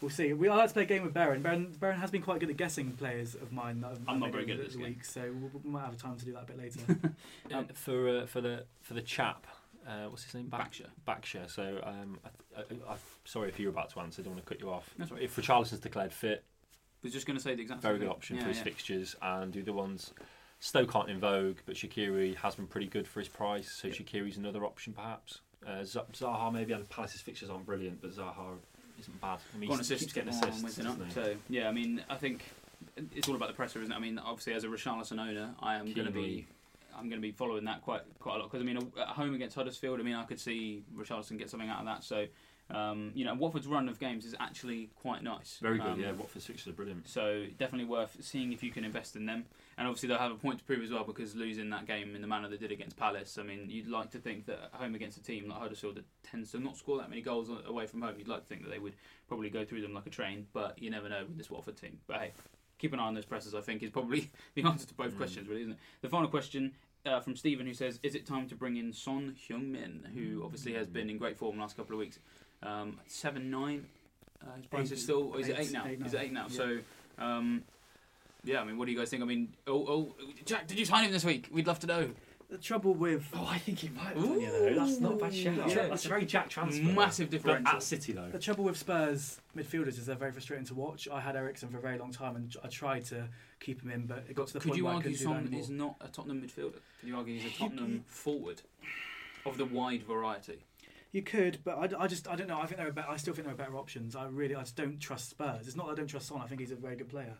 we'll 0.00 0.10
see. 0.10 0.32
We 0.32 0.48
I 0.48 0.56
like 0.56 0.68
to 0.68 0.74
play 0.74 0.82
a 0.84 0.86
game 0.86 1.02
with 1.02 1.12
Baron. 1.14 1.42
Baron, 1.42 1.74
Baron 1.78 1.98
has 2.00 2.10
been 2.10 2.22
quite 2.22 2.40
good 2.40 2.50
at 2.50 2.56
guessing 2.56 2.92
players 2.92 3.34
of 3.34 3.52
mine. 3.52 3.80
That 3.80 3.92
I've- 3.92 4.00
I'm 4.08 4.18
not 4.20 4.32
very 4.32 4.46
good 4.46 4.58
at 4.60 4.64
this 4.66 4.72
the 4.74 4.78
game. 4.80 4.88
week, 4.88 5.04
so 5.04 5.20
we, 5.22 5.60
we 5.62 5.70
might 5.70 5.84
have 5.84 5.96
time 5.98 6.16
to 6.16 6.24
do 6.24 6.32
that 6.32 6.42
a 6.42 6.46
bit 6.46 6.58
later. 6.58 6.80
Um, 7.52 7.66
for 7.74 8.08
uh, 8.08 8.26
for 8.26 8.40
the 8.40 8.64
for 8.80 8.94
the 8.94 9.02
chap, 9.02 9.46
uh, 9.86 10.04
what's 10.08 10.22
his 10.24 10.34
name? 10.34 10.46
Back, 10.48 10.60
Backshire. 10.60 10.86
Backshire. 11.04 11.44
So 11.48 11.80
um, 11.84 12.18
I, 12.24 12.60
I, 12.60 12.92
I, 12.92 12.96
sorry 13.24 13.48
if 13.48 13.58
you're 13.58 13.70
about 13.70 13.90
to 13.90 14.00
answer. 14.00 14.22
I 14.22 14.24
don't 14.24 14.34
want 14.34 14.46
to 14.46 14.48
cut 14.54 14.60
you 14.60 14.70
off. 14.70 14.88
That's 14.96 15.10
all 15.10 15.16
right. 15.16 15.24
If 15.24 15.34
Richarlison's 15.36 15.80
declared 15.80 16.12
fit, 16.12 16.44
was 17.02 17.12
just 17.12 17.26
going 17.26 17.36
to 17.36 17.42
say 17.42 17.54
the 17.56 17.62
exact 17.62 17.82
very 17.82 17.94
same 17.94 18.00
good 18.00 18.06
thing. 18.06 18.14
option 18.14 18.36
Yeah, 18.36 18.42
for 18.42 18.48
his 18.48 18.58
yeah. 18.58 18.62
fixtures. 18.64 19.16
And 19.20 19.52
the 19.52 19.62
other 19.62 19.72
ones, 19.72 20.12
Stoke 20.60 20.94
aren't 20.94 21.10
in 21.10 21.18
vogue, 21.18 21.56
but 21.66 21.74
Shaqiri 21.74 22.36
has 22.36 22.54
been 22.54 22.66
pretty 22.66 22.86
good 22.86 23.08
for 23.08 23.20
his 23.20 23.28
price. 23.28 23.70
So 23.70 23.88
Yeah. 23.88 23.94
Shaqiri's 23.94 24.36
another 24.36 24.64
option 24.64 24.92
perhaps. 24.92 25.40
Uh, 25.66 25.80
Zaha 25.82 26.52
maybe, 26.52 26.72
and 26.72 26.88
Palace's 26.88 27.20
fixtures 27.20 27.50
aren't 27.50 27.66
brilliant, 27.66 28.00
but 28.00 28.12
Zaha 28.12 28.56
isn't 28.98 29.20
bad. 29.20 29.38
I 29.54 29.58
mean, 29.58 29.70
he 29.70 29.76
assist 29.76 30.00
keeps 30.00 30.12
getting 30.12 30.30
assists. 30.30 30.62
Wednesday 30.62 30.82
night. 30.84 30.98
doesn't 30.98 31.06
he? 31.08 31.12
So 31.32 31.36
yeah, 31.48 31.68
I 31.68 31.72
mean, 31.72 32.02
I 32.08 32.16
think 32.16 32.44
it's 33.14 33.28
all 33.28 33.34
about 33.34 33.48
the 33.48 33.54
presser, 33.54 33.80
isn't 33.80 33.92
it? 33.92 33.96
I 33.96 33.98
mean, 33.98 34.18
obviously 34.18 34.52
as 34.54 34.64
a 34.64 34.68
Richarlison 34.68 35.20
owner, 35.20 35.54
I 35.60 35.76
am 35.76 35.92
going 35.92 36.06
to 36.06 36.12
be. 36.12 36.46
I'm 36.92 37.08
going 37.08 37.20
to 37.22 37.26
be 37.26 37.30
following 37.32 37.64
that 37.64 37.80
quite 37.82 38.02
quite 38.18 38.34
a 38.34 38.38
lot 38.40 38.50
because 38.50 38.60
I 38.62 38.66
mean 38.66 38.76
at 39.00 39.08
home 39.08 39.32
against 39.34 39.54
Huddersfield, 39.56 40.00
I 40.00 40.02
mean 40.02 40.16
I 40.16 40.24
could 40.24 40.40
see 40.40 40.82
Richarlison 40.94 41.38
get 41.38 41.48
something 41.48 41.68
out 41.68 41.78
of 41.80 41.86
that. 41.86 42.04
So 42.04 42.26
um, 42.74 43.12
you 43.14 43.24
know 43.24 43.34
Watford's 43.34 43.66
run 43.66 43.88
of 43.88 43.98
games 43.98 44.24
is 44.24 44.34
actually 44.40 44.90
quite 44.96 45.22
nice. 45.22 45.58
Very 45.60 45.78
good, 45.78 45.86
Um, 45.88 46.00
yeah. 46.00 46.12
Watford's 46.12 46.46
fixtures 46.46 46.68
are 46.72 46.76
brilliant. 46.76 47.08
So 47.08 47.46
definitely 47.58 47.86
worth 47.86 48.16
seeing 48.20 48.52
if 48.52 48.62
you 48.62 48.70
can 48.70 48.84
invest 48.84 49.16
in 49.16 49.26
them. 49.26 49.44
And 49.78 49.88
obviously 49.88 50.08
they'll 50.08 50.18
have 50.18 50.32
a 50.32 50.36
point 50.36 50.58
to 50.58 50.64
prove 50.64 50.82
as 50.82 50.90
well 50.90 51.04
because 51.04 51.34
losing 51.34 51.70
that 51.70 51.86
game 51.86 52.14
in 52.14 52.20
the 52.20 52.26
manner 52.26 52.48
they 52.48 52.58
did 52.58 52.70
against 52.70 52.96
Palace. 52.98 53.38
I 53.38 53.42
mean, 53.44 53.66
you'd 53.70 53.88
like 53.88 54.10
to 54.10 54.18
think 54.18 54.44
that 54.46 54.70
at 54.74 54.80
home 54.80 54.94
against 54.94 55.16
a 55.16 55.22
team 55.22 55.48
like 55.48 55.58
Huddersfield 55.58 55.94
that 55.96 56.04
tends 56.22 56.52
to 56.52 56.58
not 56.58 56.76
score 56.76 56.98
that 56.98 57.08
many 57.08 57.22
goals 57.22 57.48
away 57.66 57.86
from 57.86 58.02
home, 58.02 58.14
you'd 58.18 58.28
like 58.28 58.40
to 58.42 58.46
think 58.46 58.62
that 58.64 58.70
they 58.70 58.78
would 58.78 58.92
probably 59.26 59.48
go 59.48 59.64
through 59.64 59.80
them 59.80 59.94
like 59.94 60.06
a 60.06 60.10
train. 60.10 60.46
But 60.52 60.80
you 60.82 60.90
never 60.90 61.08
know 61.08 61.24
with 61.26 61.38
this 61.38 61.50
Watford 61.50 61.76
team. 61.78 61.98
But 62.06 62.18
hey, 62.18 62.32
keep 62.78 62.92
an 62.92 63.00
eye 63.00 63.04
on 63.06 63.14
those 63.14 63.24
presses. 63.24 63.54
I 63.54 63.62
think 63.62 63.82
is 63.82 63.90
probably 63.90 64.30
the 64.54 64.64
answer 64.64 64.86
to 64.86 64.94
both 64.94 65.14
Mm. 65.14 65.16
questions, 65.16 65.48
really, 65.48 65.62
isn't 65.62 65.72
it? 65.72 65.78
The 66.02 66.08
final 66.10 66.28
question. 66.28 66.72
Uh, 67.06 67.18
from 67.18 67.34
Stephen, 67.34 67.64
who 67.66 67.72
says, 67.72 67.98
"Is 68.02 68.14
it 68.14 68.26
time 68.26 68.46
to 68.48 68.54
bring 68.54 68.76
in 68.76 68.92
Son 68.92 69.34
Heung-min, 69.48 70.08
who 70.14 70.44
obviously 70.44 70.74
has 70.74 70.86
been 70.86 71.08
in 71.08 71.16
great 71.16 71.38
form 71.38 71.56
the 71.56 71.62
last 71.62 71.74
couple 71.74 71.94
of 71.94 71.98
weeks? 71.98 72.18
Um, 72.62 72.98
seven 73.06 73.50
nine, 73.50 73.86
uh, 74.42 74.54
his 74.56 74.66
price 74.66 74.86
Eight- 74.88 74.92
is 74.94 75.02
still. 75.02 75.32
Or 75.34 75.40
is 75.40 75.48
it 75.48 75.56
eight- 75.58 75.66
eight 75.68 75.72
now? 75.72 75.86
eight 75.86 76.00
Is 76.06 76.14
it 76.14 76.20
eight 76.20 76.32
now? 76.32 76.46
Yeah. 76.50 76.56
So, 76.56 76.78
um, 77.18 77.64
yeah. 78.44 78.60
I 78.60 78.64
mean, 78.64 78.76
what 78.78 78.86
do 78.86 78.92
you 78.92 78.98
guys 78.98 79.08
think? 79.10 79.22
I 79.22 79.26
mean, 79.26 79.54
oh, 79.66 79.86
oh, 79.88 80.14
Jack, 80.44 80.66
did 80.66 80.78
you 80.78 80.84
sign 80.84 81.04
him 81.04 81.12
this 81.12 81.24
week? 81.24 81.48
We'd 81.52 81.66
love 81.66 81.78
to 81.80 81.86
know. 81.86 82.10
the 82.50 82.58
trouble 82.58 82.94
with 82.94 83.28
Oh, 83.32 83.46
I 83.48 83.58
think 83.58 83.78
he 83.78 83.88
might. 83.90 84.06
have 84.08 84.14
done, 84.16 84.32
you 84.34 84.40
you 84.40 84.46
know. 84.48 84.68
know. 84.70 84.84
That's 84.86 84.98
not 85.00 85.12
a 85.12 85.16
bad 85.16 85.32
shout. 85.34 85.68
Yeah. 85.68 85.86
That's 85.86 86.04
a 86.04 86.08
very 86.08 86.26
Jack 86.26 86.48
transfer. 86.50 86.82
Massive 86.82 87.30
difference 87.30 87.68
at 87.68 87.80
City 87.80 88.12
though. 88.12 88.28
The 88.28 88.40
trouble 88.40 88.64
with 88.64 88.76
Spurs 88.76 89.40
midfielders 89.56 89.98
is 89.98 90.06
they're 90.06 90.16
very 90.16 90.32
frustrating 90.32 90.66
to 90.66 90.74
watch. 90.74 91.06
I 91.08 91.20
had 91.20 91.36
Eriksen 91.36 91.68
for 91.68 91.78
a 91.78 91.80
very 91.80 91.96
long 91.96 92.10
time, 92.12 92.34
and 92.34 92.54
I 92.64 92.66
tried 92.66 93.04
to 93.06 93.28
keep 93.60 93.82
him 93.82 93.90
in, 93.92 94.06
but 94.06 94.24
it 94.28 94.34
got 94.34 94.48
to 94.48 94.54
the 94.54 94.58
Could 94.58 94.68
point 94.70 94.78
you 94.78 94.84
where 94.84 94.94
I 94.94 94.96
argue 94.96 95.12
couldn't 95.16 95.44
do 95.44 95.48
that 95.48 95.50
Son 95.52 95.60
is 95.60 95.70
not 95.70 95.94
a 96.00 96.08
Tottenham 96.08 96.42
midfielder? 96.42 96.74
Could 96.98 97.08
you 97.08 97.16
argue 97.16 97.38
he's 97.38 97.52
a 97.54 97.56
Tottenham 97.56 98.04
forward 98.08 98.62
of 99.46 99.56
the 99.56 99.64
wide 99.64 100.02
variety? 100.02 100.58
You 101.12 101.22
could, 101.22 101.58
but 101.64 101.76
I, 101.76 102.04
I 102.04 102.06
just 102.06 102.28
I 102.28 102.36
don't 102.36 102.46
know. 102.46 102.60
I 102.60 102.66
think 102.66 102.78
there 102.78 102.88
are 102.88 102.92
better, 102.92 103.10
I 103.10 103.16
still 103.16 103.34
think 103.34 103.46
there 103.46 103.54
are 103.54 103.56
better 103.56 103.76
options. 103.76 104.14
I 104.14 104.26
really 104.26 104.54
I 104.54 104.60
just 104.60 104.76
don't 104.76 105.00
trust 105.00 105.30
Spurs. 105.30 105.66
It's 105.66 105.76
not 105.76 105.86
that 105.86 105.92
I 105.92 105.96
don't 105.96 106.06
trust 106.06 106.28
Son. 106.28 106.40
I 106.40 106.46
think 106.46 106.60
he's 106.60 106.70
a 106.70 106.76
very 106.76 106.96
good 106.96 107.08
player, 107.08 107.34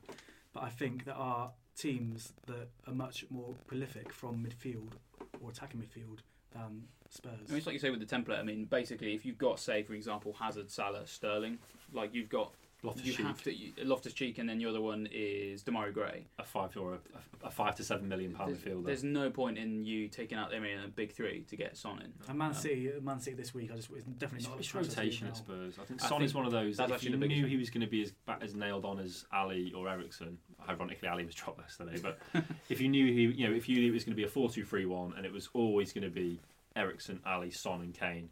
but 0.53 0.65
I 0.65 0.71
think 0.71 1.05
there 1.05 1.15
are 1.15 1.53
teams 1.77 2.33
that 2.47 2.69
are 2.87 2.93
much 2.95 3.25
more 3.31 3.55
prolific 3.67 4.13
from 4.13 4.45
midfield 4.45 4.95
or 5.41 5.51
attacking 5.51 5.81
midfield 5.81 6.19
than 6.53 6.83
Spurs. 7.09 7.33
I 7.49 7.51
mean, 7.51 7.59
it's 7.59 7.67
like 7.67 7.75
you 7.75 7.79
say 7.79 7.91
with 7.91 8.07
the 8.07 8.17
template. 8.17 8.39
I 8.39 8.43
mean, 8.43 8.65
basically, 8.65 9.15
if 9.15 9.25
you've 9.25 9.39
got, 9.39 9.61
say, 9.61 9.83
for 9.83 9.95
example, 9.95 10.35
Hazard, 10.39 10.71
Salah, 10.71 11.07
Sterling, 11.07 11.59
like 11.93 12.13
you've 12.13 12.29
got, 12.29 12.53
Loftus 12.83 13.05
you 13.07 13.13
Cheek, 13.13 13.27
have 13.27 13.43
to 13.43 13.55
you, 13.55 13.73
Loftus 13.85 14.13
Cheek, 14.15 14.39
and 14.39 14.49
then 14.49 14.59
the 14.59 14.67
other 14.67 14.81
one 14.81 15.07
is 15.13 15.63
Demarai 15.63 15.93
Gray. 15.93 16.27
a 16.39 16.45
five 16.45 16.75
or 16.77 16.95
a, 16.95 16.99
a 17.47 17.51
five 17.51 17.75
to 17.77 17.85
seven 17.85 18.09
million 18.09 18.33
pound 18.33 18.53
There's, 18.55 18.63
midfielder. 18.63 18.87
there's 18.87 19.05
no 19.05 19.29
point 19.31 19.59
in 19.59 19.85
you 19.85 20.09
taking 20.09 20.39
out 20.39 20.51
them 20.51 20.65
in 20.65 20.81
a 20.81 20.89
big 20.89 21.13
three 21.13 21.45
to 21.51 21.57
get 21.57 21.77
Son 21.77 22.01
in. 22.01 22.13
and 22.29 22.39
Man 22.39 22.49
Um, 22.49 22.55
City, 22.55 22.91
Man 23.03 23.21
City 23.21 23.37
this 23.37 23.53
week, 23.53 23.71
I 23.73 23.77
just 23.77 23.91
it's 23.91 24.05
definitely 24.05 24.39
It's, 24.39 24.49
not. 24.49 24.59
it's 24.59 24.69
transfer 24.69 25.01
rotation 25.01 25.27
do 25.27 25.31
at. 25.33 25.37
Spurs. 25.37 25.79
I 25.81 25.85
think 25.85 26.03
I 26.03 26.09
Son 26.09 26.19
think 26.19 26.27
is 26.29 26.35
one 26.35 26.47
of 26.47 26.53
those. 26.53 26.77
that's 26.79 26.89
if 26.91 26.95
actually 26.97 27.11
you 27.13 27.19
the 27.19 27.27
knew 27.29 27.43
thing. 27.43 27.51
he 27.51 27.57
was 27.57 27.71
going 27.71 27.83
to 27.83 27.87
be 27.91 28.03
as 28.03 28.13
ba- 28.27 28.39
as 28.41 28.55
nailed 28.55 28.85
on 28.85 28.99
as 28.99 29.25
Alli 29.33 29.73
or 29.77 29.89
Eriksen, 29.89 30.39
ironically 30.69 31.09
Alli 31.09 31.25
was 31.27 31.35
dropped 31.35 31.61
yesterday. 31.61 31.99
But 32.03 32.19
if 32.71 32.81
you 32.81 32.89
knew 32.89 33.07
he, 33.13 33.23
you 33.37 33.49
know, 33.49 33.55
if 33.55 33.69
you 33.69 33.77
knew 33.81 33.89
it 33.91 33.95
was 33.95 34.05
going 34.05 34.13
to 34.13 34.17
be 34.17 34.25
a 34.25 34.29
four-two-three-one, 34.29 35.15
and 35.17 35.27
it 35.27 35.33
was 35.33 35.49
always 35.55 35.93
going 35.93 36.05
to 36.05 36.11
be 36.11 36.41
Eriksen, 36.77 37.21
Alli, 37.27 37.51
Son, 37.51 37.81
and 37.83 37.93
Kane. 37.95 38.31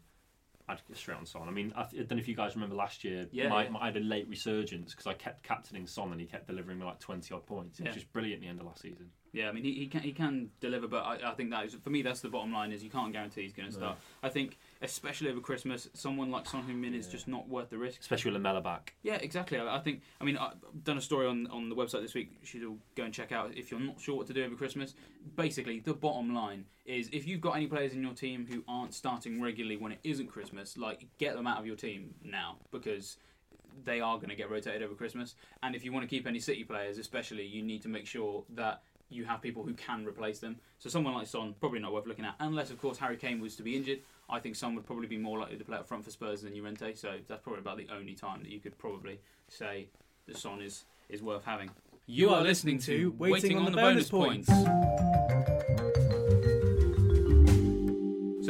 I'd 0.69 0.81
get 0.87 0.97
straight 0.97 1.17
on 1.17 1.25
Son. 1.25 1.41
I 1.47 1.51
mean, 1.51 1.73
I, 1.75 1.83
th- 1.83 2.01
I 2.01 2.05
don't 2.05 2.17
know 2.17 2.21
if 2.21 2.27
you 2.27 2.35
guys 2.35 2.55
remember 2.55 2.75
last 2.75 3.03
year. 3.03 3.27
Yeah, 3.31 3.49
my, 3.49 3.63
yeah. 3.63 3.69
my- 3.69 3.79
I 3.81 3.85
had 3.87 3.97
a 3.97 4.01
late 4.01 4.27
resurgence 4.29 4.91
because 4.91 5.07
I 5.07 5.13
kept 5.13 5.43
captaining 5.43 5.87
Son 5.87 6.11
and 6.11 6.21
he 6.21 6.27
kept 6.27 6.47
delivering 6.47 6.77
me 6.79 6.85
like 6.85 6.99
twenty 6.99 7.33
odd 7.33 7.45
points. 7.45 7.79
It 7.79 7.87
was 7.87 7.95
just 7.95 8.11
brilliant 8.13 8.35
at 8.35 8.41
the 8.41 8.47
end 8.49 8.59
of 8.59 8.65
last 8.67 8.81
season. 8.81 9.09
Yeah, 9.31 9.49
I 9.49 9.51
mean, 9.51 9.63
he, 9.63 9.73
he 9.73 9.87
can 9.87 10.01
he 10.01 10.11
can 10.11 10.49
deliver, 10.59 10.87
but 10.87 11.03
I, 11.03 11.31
I 11.31 11.33
think 11.35 11.51
that 11.51 11.65
is 11.65 11.75
for 11.83 11.89
me. 11.89 12.01
That's 12.01 12.21
the 12.21 12.29
bottom 12.29 12.51
line: 12.53 12.71
is 12.71 12.83
you 12.83 12.89
can't 12.89 13.11
guarantee 13.13 13.43
he's 13.43 13.53
going 13.53 13.69
to 13.69 13.73
No. 13.73 13.79
start. 13.79 13.97
I 14.23 14.29
think, 14.29 14.57
especially 14.81 15.29
over 15.29 15.41
Christmas, 15.41 15.89
someone 15.93 16.31
like 16.31 16.45
Son 16.47 16.63
Heung-min 16.63 16.93
is 16.93 17.05
Yeah. 17.07 17.11
just 17.11 17.27
not 17.27 17.49
worth 17.49 17.69
the 17.69 17.77
risk. 17.77 17.99
Especially 17.99 18.31
with 18.31 18.35
Lamela 18.41 18.61
back. 18.61 18.95
Yeah, 19.03 19.15
exactly. 19.15 19.57
I, 19.57 19.77
I 19.77 19.79
think. 19.79 20.01
I 20.21 20.23
mean, 20.23 20.37
I've 20.37 20.53
done 20.83 20.97
a 20.97 21.01
story 21.01 21.27
on 21.27 21.47
on 21.47 21.69
the 21.69 21.75
website 21.75 22.01
this 22.01 22.13
week. 22.13 22.31
You 22.39 22.45
should 22.45 22.63
all 22.63 22.77
go 22.95 23.03
and 23.03 23.13
check 23.13 23.31
out 23.31 23.55
if 23.57 23.71
you're 23.71 23.79
not 23.79 23.99
sure 23.99 24.15
what 24.15 24.27
to 24.27 24.33
do 24.33 24.43
over 24.45 24.55
Christmas. 24.55 24.95
Basically, 25.35 25.79
the 25.79 25.93
bottom 25.93 26.33
line 26.33 26.65
is 26.85 27.09
if 27.11 27.27
you've 27.27 27.41
got 27.41 27.55
any 27.57 27.67
players 27.67 27.93
in 27.93 28.01
your 28.01 28.13
team 28.13 28.47
who 28.49 28.63
aren't 28.67 28.93
starting 28.93 29.41
regularly 29.41 29.77
when 29.77 29.91
it 29.91 29.99
isn't 30.03 30.27
Christmas, 30.27 30.77
like 30.77 31.05
get 31.17 31.35
them 31.35 31.45
out 31.47 31.59
of 31.59 31.65
your 31.65 31.75
team 31.75 32.13
now 32.23 32.57
because 32.71 33.17
they 33.85 34.01
are 34.01 34.17
going 34.17 34.29
to 34.29 34.35
get 34.35 34.49
rotated 34.49 34.81
over 34.81 34.93
Christmas. 34.95 35.35
And 35.61 35.75
if 35.75 35.85
you 35.85 35.91
want 35.93 36.03
to 36.03 36.07
keep 36.07 36.25
any 36.27 36.39
City 36.39 36.63
players, 36.63 36.97
especially, 36.97 37.45
you 37.45 37.61
need 37.63 37.81
to 37.83 37.89
make 37.89 38.05
sure 38.07 38.43
that 38.55 38.81
you 39.11 39.25
have 39.25 39.41
people 39.41 39.63
who 39.63 39.73
can 39.73 40.05
replace 40.05 40.39
them. 40.39 40.57
So 40.79 40.89
someone 40.89 41.13
like 41.13 41.27
Son 41.27 41.55
probably 41.59 41.79
not 41.79 41.93
worth 41.93 42.05
looking 42.05 42.25
at, 42.25 42.35
unless 42.39 42.69
of 42.71 42.79
course 42.79 42.97
Harry 42.99 43.17
Kane 43.17 43.39
was 43.41 43.55
to 43.55 43.63
be 43.63 43.75
injured. 43.75 43.99
I 44.29 44.39
think 44.39 44.55
Son 44.55 44.75
would 44.75 44.85
probably 44.85 45.07
be 45.07 45.17
more 45.17 45.39
likely 45.39 45.57
to 45.57 45.63
play 45.63 45.77
up 45.77 45.87
front 45.87 46.05
for 46.05 46.11
Spurs 46.11 46.43
than 46.43 46.53
Llorente. 46.53 46.93
So 46.93 47.15
that's 47.27 47.41
probably 47.41 47.61
about 47.61 47.77
the 47.77 47.87
only 47.93 48.13
time 48.13 48.43
that 48.43 48.51
you 48.51 48.59
could 48.59 48.77
probably 48.77 49.19
say 49.47 49.87
that 50.27 50.37
Son 50.37 50.61
is 50.61 50.85
is 51.09 51.23
worth 51.23 51.43
having. 51.43 51.71
You, 52.05 52.29
are 52.29 52.41
listening 52.41 52.79
to 52.79 53.13
Waiting, 53.19 53.57
on, 53.57 53.65
the, 53.65 53.71
bonus, 53.71 54.09
points. 54.09 54.47
So 54.47 54.55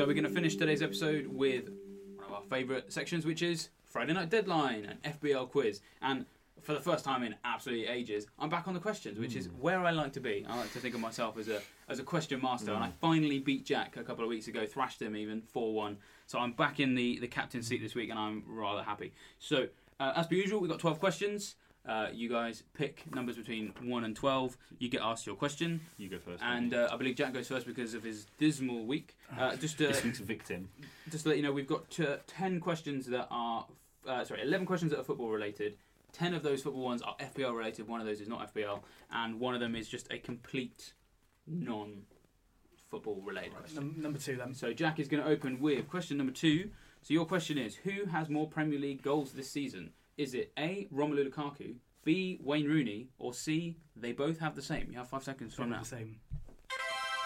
we're 0.06 0.14
going 0.14 0.24
to 0.24 0.30
finish 0.30 0.56
today's 0.56 0.82
episode 0.82 1.28
with 1.28 1.70
one 2.16 2.26
of 2.26 2.34
our 2.34 2.42
favourite 2.50 2.94
sections, 2.94 3.26
which 3.26 3.42
is 3.42 3.68
Friday 3.84 4.14
Night 4.14 4.30
Deadline, 4.30 4.86
an 4.86 4.98
FPL 5.14 5.50
quiz. 5.50 5.82
And 6.02 6.26
for 6.62 6.74
the 6.74 6.80
first 6.80 7.04
time 7.04 7.24
in 7.24 7.36
absolutely 7.44 7.88
ages, 7.88 8.28
I'm 8.38 8.50
back 8.50 8.70
on 8.70 8.74
the 8.74 8.80
questions, 8.80 9.20
which 9.20 9.36
is 9.36 9.48
hmm. 9.48 9.60
where 9.60 9.86
I 9.86 9.92
like 9.92 10.14
to 10.14 10.22
be. 10.22 10.46
I 10.48 10.58
like 10.58 10.72
to 10.74 10.80
think 10.80 10.96
of 10.96 11.02
myself 11.02 11.38
as 11.38 11.50
a 11.50 11.62
as 11.90 12.00
a 12.00 12.04
question 12.04 12.42
master, 12.42 12.72
and 12.74 12.84
I 12.84 12.92
finally 13.02 13.40
beat 13.40 13.66
Jack 13.66 13.98
a 13.98 14.04
couple 14.04 14.24
of 14.24 14.30
weeks 14.30 14.48
ago, 14.48 14.66
thrashed 14.66 15.02
him 15.02 15.16
even 15.16 15.42
four 15.42 15.74
one. 15.74 15.98
So 16.28 16.40
I'm 16.40 16.52
back 16.54 16.80
in 16.80 16.96
the 16.96 17.20
the 17.20 17.28
captain 17.28 17.62
seat 17.64 17.82
this 17.82 17.96
week, 17.96 18.10
and 18.10 18.20
I'm 18.20 18.44
rather 18.48 18.84
happy. 18.84 19.14
So 19.40 19.68
uh, 20.00 20.14
as 20.16 20.28
per 20.28 20.36
usual, 20.36 20.60
we've 20.62 20.70
got 20.70 20.80
12 20.80 21.00
questions. 21.00 21.56
Uh, 21.88 22.08
you 22.14 22.30
guys 22.30 22.62
pick 22.74 23.04
numbers 23.16 23.36
between 23.36 23.74
one 23.82 24.04
and 24.04 24.16
12. 24.16 24.56
You 24.78 24.90
get 24.90 25.02
asked 25.02 25.26
your 25.26 25.36
question, 25.36 25.82
You 25.98 26.10
go 26.10 26.20
first. 26.20 26.44
and 26.44 26.74
uh, 26.74 26.90
I 26.92 26.98
believe 26.98 27.16
Jack 27.16 27.34
goes 27.34 27.48
first 27.48 27.66
because 27.66 27.94
of 27.96 28.04
his 28.04 28.28
dismal 28.38 28.86
week. 28.86 29.16
Uh, 29.38 29.56
just 29.64 29.78
to 29.80 29.88
this 29.88 30.04
week's 30.04 30.20
victim. 30.20 30.70
just 31.10 31.24
to 31.24 31.30
let 31.30 31.38
you 31.38 31.44
know, 31.44 31.52
we've 31.52 31.68
got 31.68 32.00
uh, 32.00 32.18
10 32.28 32.60
questions 32.60 33.08
that 33.08 33.28
are, 33.32 33.66
uh, 34.08 34.24
sorry, 34.24 34.42
11 34.44 34.68
questions 34.68 34.92
that 34.92 35.00
are 35.00 35.04
football 35.04 35.30
related. 35.30 35.78
10 36.12 36.34
of 36.34 36.44
those 36.44 36.62
football 36.62 36.84
ones 36.84 37.02
are 37.02 37.16
FPL 37.18 37.56
related, 37.58 37.88
one 37.88 38.02
of 38.02 38.06
those 38.06 38.20
is 38.22 38.28
not 38.28 38.54
FPL, 38.54 38.82
and 39.12 39.40
one 39.40 39.54
of 39.56 39.60
them 39.62 39.76
is 39.76 39.88
just 39.88 40.12
a 40.12 40.20
complete 40.20 40.94
non 41.50 42.04
football 42.90 43.22
related 43.26 43.54
question. 43.56 43.76
Num- 43.76 44.02
number 44.02 44.20
two 44.20 44.36
then. 44.36 44.54
So 44.54 44.74
Jack 44.74 45.00
is 45.00 45.08
going 45.08 45.24
to 45.24 45.30
open 45.30 45.60
with 45.60 45.88
question 45.90 46.18
number 46.18 46.32
two. 46.34 46.70
So 47.02 47.14
your 47.14 47.26
question 47.26 47.58
is 47.58 47.76
Who 47.76 48.06
has 48.06 48.30
more 48.30 48.48
Premier 48.48 48.80
League 48.80 49.02
goals 49.02 49.32
this 49.34 49.50
season? 49.50 49.92
Is 50.18 50.34
it 50.34 50.52
A. 50.58 50.88
Romelu 50.94 51.30
Lukaku, 51.30 51.76
B. 52.04 52.40
Wayne 52.44 52.66
Rooney, 52.66 53.10
or 53.20 53.34
C. 53.34 53.78
They 53.96 54.12
both 54.12 54.40
have 54.40 54.56
the 54.56 54.62
same? 54.62 54.88
You 54.92 54.98
have 54.98 55.08
five 55.10 55.24
seconds 55.24 55.54
from 55.54 55.70
now. 55.70 55.80
The 55.80 55.86
same. 55.86 56.20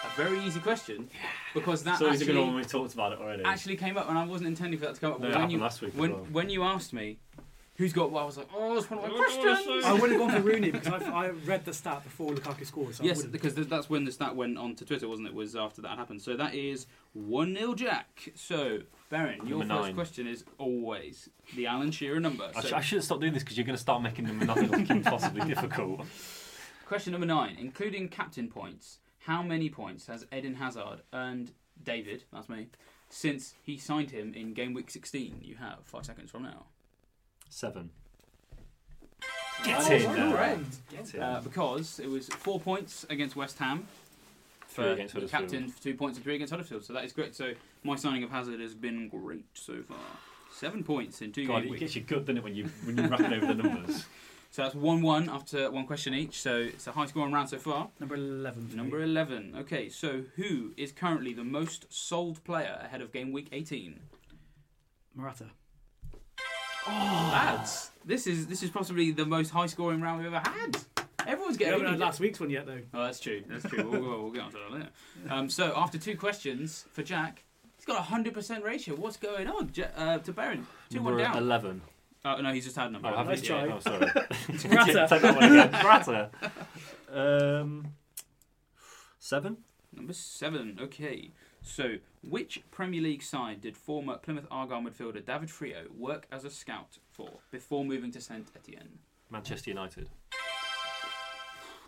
A 0.04 0.16
very 0.16 0.38
easy 0.44 0.60
question 0.60 1.08
because 1.54 1.82
that 1.84 1.98
so 1.98 2.06
is 2.08 2.20
it 2.20 2.24
actually, 2.24 2.34
good 2.34 2.38
one 2.40 2.48
when 2.48 2.56
we 2.56 2.64
talked 2.64 2.92
about 2.92 3.12
it 3.12 3.18
already? 3.20 3.42
actually 3.44 3.76
came 3.76 3.96
up, 3.96 4.08
and 4.08 4.18
I 4.18 4.26
wasn't 4.26 4.48
intending 4.48 4.78
for 4.78 4.86
that 4.86 4.96
to 4.96 5.00
come 5.00 5.12
up. 5.12 5.20
No, 5.20 5.28
but 5.28 5.28
it 5.28 5.30
when 5.30 5.40
happened 5.40 5.52
you 5.52 5.58
last 5.60 5.80
week 5.80 5.94
as 5.94 5.98
when 5.98 6.12
well. 6.12 6.26
when 6.30 6.50
you 6.50 6.62
asked 6.62 6.92
me 6.92 7.18
who's 7.76 7.92
got 7.92 8.10
what, 8.10 8.22
I 8.22 8.26
was 8.26 8.36
like, 8.36 8.48
oh, 8.54 8.74
that's 8.74 8.88
one 8.90 8.98
of 9.00 9.04
my 9.04 9.08
I 9.08 9.10
don't 9.10 9.18
know 9.18 9.24
what 9.26 9.58
to 9.58 9.64
questions. 9.64 9.84
I 9.84 9.92
would 9.94 10.10
have 10.10 10.20
gone 10.20 10.30
for 10.30 10.40
Rooney 10.40 10.70
because 10.70 11.02
I, 11.02 11.26
I 11.26 11.28
read 11.30 11.64
the 11.64 11.72
stat 11.74 12.04
before 12.04 12.32
Lukaku 12.32 12.64
scored. 12.66 12.94
So 12.94 13.04
Yes, 13.04 13.22
because 13.24 13.54
th- 13.54 13.68
that's 13.68 13.90
when 13.90 14.04
the 14.04 14.12
stat 14.12 14.36
went 14.36 14.56
onto 14.58 14.84
Twitter, 14.84 15.08
wasn't 15.08 15.28
it? 15.28 15.34
Was 15.34 15.56
after 15.56 15.82
that 15.82 15.98
happened. 15.98 16.22
So 16.22 16.36
that 16.36 16.54
is 16.54 16.86
one 17.12 17.54
0 17.56 17.74
Jack. 17.74 18.30
So 18.34 18.80
Baron, 19.10 19.46
your 19.46 19.58
Number 19.60 19.74
first 19.74 19.86
nine. 19.86 19.94
question 19.94 20.26
is 20.26 20.44
always 20.58 21.28
the 21.56 21.66
Alan 21.66 21.90
Shearer 21.90 22.20
number. 22.20 22.50
I, 22.54 22.60
sh- 22.60 22.68
So 22.68 22.76
I 22.76 22.80
should 22.80 23.02
stop 23.04 23.20
doing 23.20 23.32
this 23.32 23.42
because 23.42 23.56
you're 23.56 23.66
going 23.66 23.76
to 23.76 23.80
start 23.82 24.02
making 24.02 24.26
them 24.26 24.38
nothing 24.40 24.70
look 24.70 24.88
impossibly 24.90 25.42
difficult. 25.46 26.06
question 26.86 27.12
number 27.12 27.26
nine, 27.26 27.56
including 27.58 28.08
captain 28.08 28.48
points, 28.48 28.98
how 29.20 29.42
many 29.42 29.68
points 29.70 30.06
has 30.06 30.26
Eden 30.36 30.54
Hazard 30.54 31.00
earned 31.12 31.52
David? 31.82 32.24
That's 32.32 32.48
me. 32.48 32.68
Since 33.08 33.54
he 33.62 33.78
signed 33.78 34.10
him 34.10 34.32
in 34.34 34.54
game 34.54 34.74
week 34.74 34.90
16, 34.90 35.38
you 35.42 35.56
have 35.56 35.78
five 35.84 36.04
seconds 36.04 36.30
from 36.30 36.42
now. 36.42 36.66
Seven. 37.54 37.90
Oh, 39.22 39.26
Get 39.64 40.02
in 40.02 40.12
there. 40.12 40.30
correct. 40.32 40.76
Get 40.90 41.14
in. 41.14 41.22
Uh, 41.22 41.40
because 41.42 42.00
it 42.00 42.08
was 42.10 42.26
four 42.28 42.58
points 42.58 43.06
against 43.08 43.36
West 43.36 43.58
Ham. 43.60 43.86
Three 44.66 44.84
for 44.84 44.90
against 44.90 45.14
the 45.14 45.20
Huddersfield. 45.20 45.42
captain, 45.50 45.68
for 45.68 45.80
two 45.80 45.94
points 45.94 46.18
and 46.18 46.24
three 46.24 46.34
against 46.34 46.50
Huddersfield. 46.50 46.84
So 46.84 46.92
that 46.94 47.04
is 47.04 47.12
great. 47.12 47.36
So 47.36 47.52
my 47.84 47.94
signing 47.94 48.24
of 48.24 48.30
Hazard 48.30 48.58
has 48.58 48.74
been 48.74 49.08
great 49.08 49.44
so 49.54 49.82
far. 49.82 49.96
Seven 50.52 50.82
points 50.82 51.22
in 51.22 51.30
two 51.30 51.46
God, 51.46 51.58
game 51.60 51.66
it 51.66 51.70
weeks. 51.70 51.80
gets 51.80 51.94
your 51.96 52.04
gut, 52.06 52.20
doesn't 52.24 52.38
it, 52.38 52.42
when 52.44 52.56
you 52.56 52.68
when 52.84 52.96
you're 52.98 53.06
rapping 53.08 53.32
over 53.32 53.46
the 53.46 53.54
numbers? 53.54 54.04
So 54.50 54.62
that's 54.62 54.76
one-one 54.76 55.28
after 55.28 55.68
one 55.68 55.84
question 55.84 56.14
each. 56.14 56.40
So 56.40 56.54
it's 56.58 56.86
a 56.86 56.92
high-scoring 56.92 57.32
round 57.32 57.48
so 57.48 57.58
far. 57.58 57.88
Number 57.98 58.14
11. 58.14 58.70
Number 58.76 58.98
me. 58.98 59.02
eleven. 59.02 59.52
Okay, 59.58 59.88
so 59.88 60.22
who 60.36 60.72
is 60.76 60.92
currently 60.92 61.32
the 61.32 61.42
most 61.42 61.86
sold 61.92 62.42
player 62.44 62.78
ahead 62.80 63.00
of 63.00 63.10
game 63.12 63.32
week 63.32 63.48
eighteen? 63.50 63.98
Morata. 65.12 65.46
Lads, 66.86 67.90
this 68.04 68.26
is 68.26 68.46
this 68.46 68.62
is 68.62 68.70
possibly 68.70 69.10
the 69.10 69.24
most 69.24 69.50
high-scoring 69.50 70.00
round 70.00 70.22
we've 70.22 70.32
ever 70.32 70.48
had. 70.48 70.76
Everyone's 71.26 71.54
We 71.56 71.64
getting. 71.64 71.72
haven't 71.72 71.86
had 71.86 71.92
really 71.92 72.04
last 72.04 72.20
week's 72.20 72.40
one 72.40 72.50
yet 72.50 72.66
though. 72.66 72.80
Oh, 72.92 73.04
that's 73.04 73.18
true. 73.20 73.42
That's 73.48 73.64
true. 73.66 73.88
We'll, 73.88 74.00
we'll, 74.02 74.22
we'll 74.24 74.30
get 74.32 74.42
on 74.42 74.50
to 74.52 74.58
that 74.58 74.72
later. 74.72 74.88
Um, 75.30 75.48
so 75.48 75.72
after 75.74 75.96
two 75.96 76.16
questions 76.16 76.84
for 76.92 77.02
Jack, 77.02 77.42
he's 77.76 77.86
got 77.86 77.98
a 77.98 78.02
hundred 78.02 78.34
percent 78.34 78.62
ratio. 78.64 78.94
What's 78.96 79.16
going 79.16 79.48
on? 79.48 79.70
Ja- 79.74 79.86
uh, 79.96 80.18
to 80.18 80.32
Baron, 80.32 80.66
two 80.90 81.00
one 81.02 81.16
Number 81.16 81.24
down. 81.24 81.38
Eleven. 81.42 81.80
Oh 82.26 82.40
no, 82.40 82.52
he's 82.52 82.64
just 82.64 82.76
had 82.76 82.92
number. 82.92 83.08
Oh, 83.08 83.16
have 83.16 83.26
Nice 83.26 83.40
you? 83.42 83.48
try. 83.48 83.68
Oh, 83.70 83.78
sorry. 83.80 84.00
Morata. 84.68 85.06
Take 85.08 85.22
that 85.22 85.34
one 85.36 85.44
again. 85.44 85.70
Morata. 85.82 86.30
Um, 87.12 87.86
seven. 89.18 89.58
Number 89.94 90.12
seven. 90.12 90.78
Okay. 90.82 91.30
So, 91.62 91.94
which 92.28 92.62
Premier 92.70 93.00
League 93.00 93.22
side 93.22 93.60
did 93.60 93.76
former 93.76 94.16
Plymouth 94.16 94.46
Argyle 94.50 94.82
midfielder 94.82 95.24
David 95.24 95.48
Friio 95.48 95.90
work 95.96 96.26
as 96.30 96.44
a 96.44 96.50
scout 96.50 96.98
for 97.10 97.30
before 97.50 97.84
moving 97.84 98.10
to 98.12 98.20
Saint 98.20 98.48
Etienne? 98.56 98.98
Manchester 99.30 99.70
United. 99.70 100.08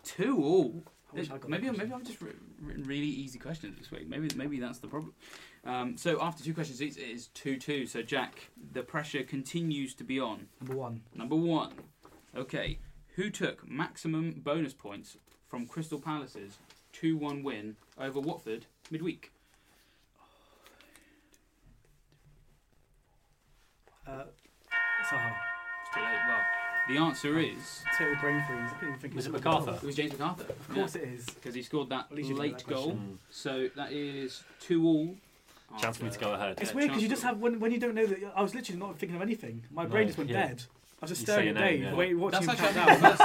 Two 0.03 0.37
all. 0.37 0.83
I 1.11 1.15
wish 1.15 1.31
I 1.31 1.37
got 1.37 1.49
Maybe 1.49 1.67
that 1.67 1.77
maybe 1.77 1.93
I've 1.93 2.03
just 2.03 2.21
written 2.21 2.41
written 2.61 2.83
really 2.83 3.07
easy 3.07 3.39
questions 3.39 3.77
this 3.77 3.91
week. 3.91 4.07
Maybe 4.07 4.29
maybe 4.35 4.59
that's 4.59 4.79
the 4.79 4.87
problem. 4.87 5.13
Um, 5.65 5.97
so 5.97 6.21
after 6.21 6.43
two 6.43 6.53
questions 6.53 6.81
each, 6.81 6.97
it 6.97 7.09
is 7.09 7.27
two 7.27 7.57
two. 7.57 7.85
So 7.85 8.01
Jack, 8.01 8.49
the 8.73 8.81
pressure 8.81 9.23
continues 9.23 9.93
to 9.95 10.03
be 10.03 10.19
on. 10.19 10.47
Number 10.59 10.75
one. 10.75 11.01
Number 11.15 11.35
one. 11.35 11.73
Okay. 12.35 12.79
Who 13.15 13.31
took 13.31 13.67
maximum 13.67 14.41
bonus 14.43 14.73
points 14.73 15.17
from 15.47 15.65
Crystal 15.65 15.99
Palace's 15.99 16.59
2 16.93 17.17
1 17.17 17.41
win 17.41 17.75
over 17.99 18.19
Watford 18.19 18.67
midweek? 18.91 19.31
Uh, 24.07 24.23
Zaha. 25.09 25.33
It's 25.85 25.93
too 25.93 25.99
late. 26.01 26.19
Well, 26.27 26.41
the 26.89 26.97
answer 26.97 27.39
is. 27.39 27.83
Total 27.97 28.15
brain 28.21 28.43
freeze. 28.47 28.59
I 28.71 28.73
couldn't 28.75 28.87
even 28.89 28.99
think 28.99 29.15
Was 29.15 29.27
it 29.27 29.33
the 29.33 29.39
McArthur? 29.39 29.75
It 29.75 29.83
was 29.83 29.95
James 29.95 30.13
McArthur. 30.13 30.49
Of 30.49 30.69
course 30.73 30.95
it 30.95 31.03
is. 31.03 31.25
Because 31.25 31.53
he 31.55 31.61
scored 31.61 31.89
that 31.89 32.11
least 32.11 32.29
you 32.29 32.35
know 32.35 32.41
late 32.41 32.57
that 32.59 32.67
goal. 32.67 32.83
question. 32.91 33.19
So 33.29 33.69
that 33.75 33.91
is 33.91 34.43
2 34.61 34.85
all. 34.85 35.15
Chance 35.81 35.97
for 35.97 36.05
me 36.05 36.11
to 36.11 36.19
go 36.19 36.33
ahead. 36.33 36.57
It's 36.61 36.69
Yeah, 36.71 36.75
weird 36.77 36.87
because 36.89 37.03
you 37.03 37.09
just 37.09 37.23
have 37.23 37.39
when, 37.39 37.59
when 37.59 37.71
you 37.73 37.79
don't 37.79 37.93
know 37.93 38.05
that. 38.05 38.19
I 38.35 38.41
was 38.41 38.55
literally 38.55 38.79
not 38.79 38.97
thinking 38.97 39.17
of 39.17 39.21
anything. 39.21 39.63
My 39.69 39.85
brain 39.85 40.03
No, 40.03 40.07
just 40.07 40.17
went 40.17 40.29
yeah. 40.29 40.47
dead. 40.47 40.63
I 41.01 41.05
was 41.05 41.09
just 41.11 41.21
You 41.21 41.25
staring 41.27 41.45
say 41.45 41.49
at 41.49 41.55
name, 41.55 41.73
Dave, 41.81 41.83
yeah. 41.91 41.95
waiting, 41.95 42.19
watching 42.19 42.45
That's 42.47 42.59
him 42.59 42.65
actually 42.65 42.81
count 42.83 43.01
down. 43.01 43.17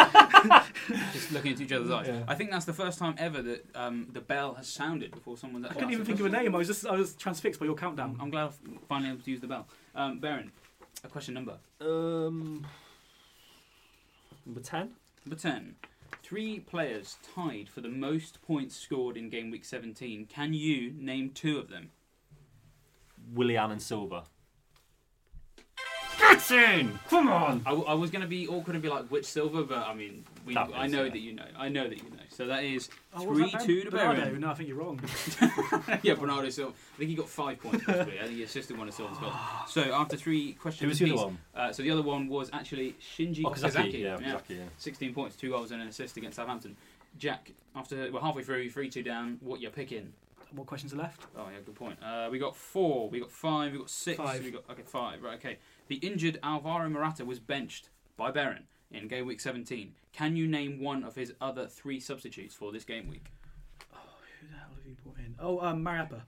that's- 0.48 1.12
just 1.12 1.30
looking 1.32 1.52
into 1.52 1.62
each 1.62 1.72
other's 1.72 1.90
eyes. 1.90 2.08
Yeah. 2.08 2.24
I 2.26 2.34
think 2.34 2.50
that's 2.50 2.64
the 2.66 2.72
first 2.72 2.98
time 2.98 3.14
ever 3.16 3.40
that 3.42 3.64
um, 3.76 4.08
the 4.12 4.20
bell 4.20 4.54
has 4.54 4.66
sounded 4.66 5.12
before 5.12 5.38
someone's 5.38 5.64
I 5.64 5.68
actually. 5.68 5.78
couldn't 5.82 5.92
even 5.92 6.00
asked 6.02 6.06
think 6.08 6.20
of 6.20 6.26
a 6.26 6.28
question. 6.30 6.44
name. 6.46 6.54
I 6.54 6.58
was 6.58 6.66
just 6.66 6.84
I 6.86 6.96
was 6.96 7.14
transfixed 7.14 7.60
by 7.60 7.66
your 7.66 7.76
countdown. 7.76 8.18
I'm 8.20 8.28
glad 8.28 8.46
I've 8.46 8.58
finally 8.88 9.10
able 9.12 9.22
to 9.22 9.30
use 9.30 9.40
the 9.40 9.46
bell. 9.46 9.68
Um, 9.94 10.18
Baron, 10.18 10.50
a 11.04 11.08
question 11.08 11.34
number. 11.34 11.58
Um, 11.80 12.66
number 14.46 14.60
ten. 14.60 14.92
Number 15.24 15.40
10. 15.40 15.76
Three 16.24 16.58
players 16.58 17.16
tied 17.34 17.68
for 17.68 17.80
the 17.80 17.88
most 17.88 18.42
points 18.42 18.76
scored 18.76 19.16
in 19.16 19.30
game 19.30 19.50
week 19.52 19.64
17. 19.64 20.26
Can 20.26 20.52
you 20.52 20.92
name 20.92 21.30
two 21.30 21.58
of 21.58 21.68
them? 21.68 21.90
Willian 23.32 23.70
and 23.70 23.80
Silva. 23.80 24.24
Get! 26.38 26.86
Come 27.08 27.28
on! 27.28 27.62
I 27.66 27.94
was 27.94 28.10
going 28.10 28.22
to 28.22 28.28
be 28.28 28.48
awkward 28.48 28.74
and 28.74 28.82
be 28.82 28.88
like, 28.88 29.06
which 29.08 29.24
silver? 29.24 29.62
But 29.62 29.86
I 29.86 29.94
mean, 29.94 30.24
we, 30.46 30.54
That 30.54 30.70
I 30.74 30.84
was, 30.84 30.92
know 30.92 31.04
yeah. 31.04 31.10
that 31.10 31.18
you 31.18 31.32
know. 31.34 31.44
I 31.56 31.68
know 31.68 31.88
that 31.88 31.96
you 31.98 32.04
know. 32.04 32.16
So 32.30 32.46
that 32.46 32.64
is 32.64 32.88
Oh, 33.14 33.20
what 33.24 33.28
was 33.30 33.38
3 33.38 33.50
that 33.52 33.60
2 33.62 33.74
then? 33.76 33.84
to 33.84 33.90
Bernardo? 33.90 34.20
Baron. 34.24 34.40
No, 34.40 34.50
I 34.50 34.54
think 34.54 34.68
you're 34.68 34.78
wrong. 34.78 35.00
yeah, 36.02 36.14
Bernardo 36.14 36.48
Silva. 36.50 36.72
I 36.94 36.98
think 36.98 37.10
he 37.10 37.16
got 37.16 37.28
five 37.28 37.58
points, 37.60 37.84
possibly. 37.84 38.18
I 38.18 38.22
think 38.24 38.36
he 38.36 38.42
assisted 38.42 38.78
one 38.78 38.88
of 38.88 38.94
Silva's 38.94 39.18
goals. 39.18 39.34
So 39.68 39.82
after 39.82 40.16
three 40.16 40.52
questions 40.54 40.82
Who 40.82 40.88
was 40.88 40.98
the 40.98 41.04
other 41.06 41.12
apiece- 41.14 41.24
one? 41.24 41.38
Uh, 41.54 41.72
so 41.72 41.82
the 41.82 41.90
other 41.90 42.02
one 42.02 42.28
was 42.28 42.50
actually 42.52 42.94
Shinji 43.00 43.42
Okazaki. 43.42 43.92
Okazaki. 43.92 44.00
Yeah, 44.00 44.16
Okazaki, 44.18 44.50
yeah. 44.58 44.64
16 44.78 45.14
points, 45.14 45.36
two 45.36 45.50
goals 45.50 45.70
and 45.72 45.82
an 45.82 45.88
assist 45.88 46.16
against 46.16 46.36
Southampton. 46.36 46.76
Jack, 47.18 47.50
after 47.76 48.10
well 48.10 48.22
halfway 48.22 48.42
through, 48.42 48.70
three 48.70 48.88
two 48.88 49.02
down. 49.02 49.38
What 49.42 49.60
you're 49.60 49.70
picking? 49.70 50.12
What 50.54 50.66
questions 50.66 50.92
are 50.94 50.96
left? 50.96 51.26
Oh 51.36 51.46
yeah, 51.52 51.60
good 51.64 51.74
point. 51.74 51.98
Uh, 52.02 52.28
we 52.30 52.38
got 52.38 52.56
four, 52.56 53.08
we 53.10 53.20
got 53.20 53.30
five, 53.30 53.72
we 53.72 53.78
got 53.78 53.90
six, 53.90 54.16
Five. 54.16 54.42
we 54.44 54.50
got 54.50 54.64
okay 54.70 54.82
five. 54.82 55.22
Right, 55.22 55.34
okay. 55.34 55.58
The 55.92 55.98
injured 55.98 56.38
Alvaro 56.42 56.88
Morata 56.88 57.22
was 57.22 57.38
benched 57.38 57.90
by 58.16 58.30
Baron 58.30 58.62
in 58.92 59.08
game 59.08 59.26
week 59.26 59.40
17. 59.40 59.92
Can 60.14 60.36
you 60.36 60.46
name 60.48 60.80
one 60.80 61.04
of 61.04 61.14
his 61.14 61.34
other 61.38 61.66
three 61.66 62.00
substitutes 62.00 62.54
for 62.54 62.72
this 62.72 62.82
game 62.82 63.08
week? 63.08 63.26
Oh, 63.92 63.98
who 64.40 64.46
the 64.48 64.54
hell 64.54 64.68
have 64.74 64.86
you 64.86 64.96
brought 65.04 65.18
in? 65.18 65.34
Oh, 65.38 65.60
um, 65.60 65.84
Mariappa. 65.84 66.22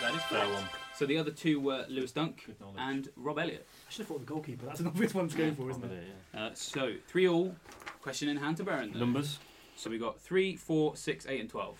That 0.00 0.14
is 0.14 0.22
correct. 0.28 0.52
one. 0.52 0.62
So 0.94 1.04
the 1.04 1.18
other 1.18 1.32
two 1.32 1.58
were 1.58 1.84
Lewis 1.88 2.12
Dunk 2.12 2.48
and 2.78 3.08
Rob 3.16 3.40
Elliott. 3.40 3.66
I 3.88 3.90
should 3.90 4.02
have 4.02 4.06
thought 4.06 4.20
of 4.20 4.26
the 4.26 4.32
goalkeeper. 4.32 4.66
That's 4.66 4.78
an 4.78 4.86
obvious 4.94 5.14
one 5.14 5.26
to 5.26 5.36
go 5.36 5.50
for, 5.50 5.70
isn't 5.70 5.82
it? 5.82 6.04
Uh, 6.32 6.50
so 6.54 6.92
three 7.08 7.26
all. 7.26 7.56
Question 8.02 8.28
in 8.28 8.36
hand 8.36 8.58
to 8.58 8.62
Baron. 8.62 8.92
Then. 8.92 9.00
Numbers. 9.00 9.40
So 9.74 9.90
we 9.90 9.98
got 9.98 10.20
three, 10.20 10.54
four, 10.54 10.94
six, 10.94 11.26
eight, 11.28 11.40
and 11.40 11.50
twelve. 11.50 11.76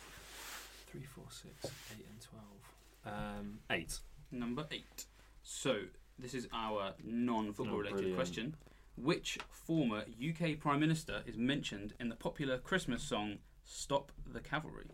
Three, 0.91 1.05
four, 1.05 1.23
six, 1.31 1.73
eight, 1.93 2.05
and 2.11 2.21
twelve. 2.21 3.37
Um, 3.39 3.61
eight. 3.71 4.01
Number 4.33 4.67
eight. 4.73 5.05
So 5.45 5.83
this 6.23 6.35
is 6.35 6.49
our 6.53 6.95
non-football 7.05 7.75
Oh, 7.75 7.79
related 7.79 7.97
brilliant. 7.97 8.17
question. 8.17 8.57
Which 8.97 9.39
former 9.51 10.05
UK 10.21 10.59
Prime 10.59 10.81
Minister 10.81 11.23
is 11.27 11.37
mentioned 11.37 11.95
in 11.99 12.09
the 12.09 12.15
popular 12.17 12.59
Christmas 12.59 13.03
song 13.03 13.39
"Stop 13.65 14.13
the 14.27 14.41
Cavalry"? 14.41 14.87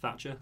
Thatcher. 0.00 0.38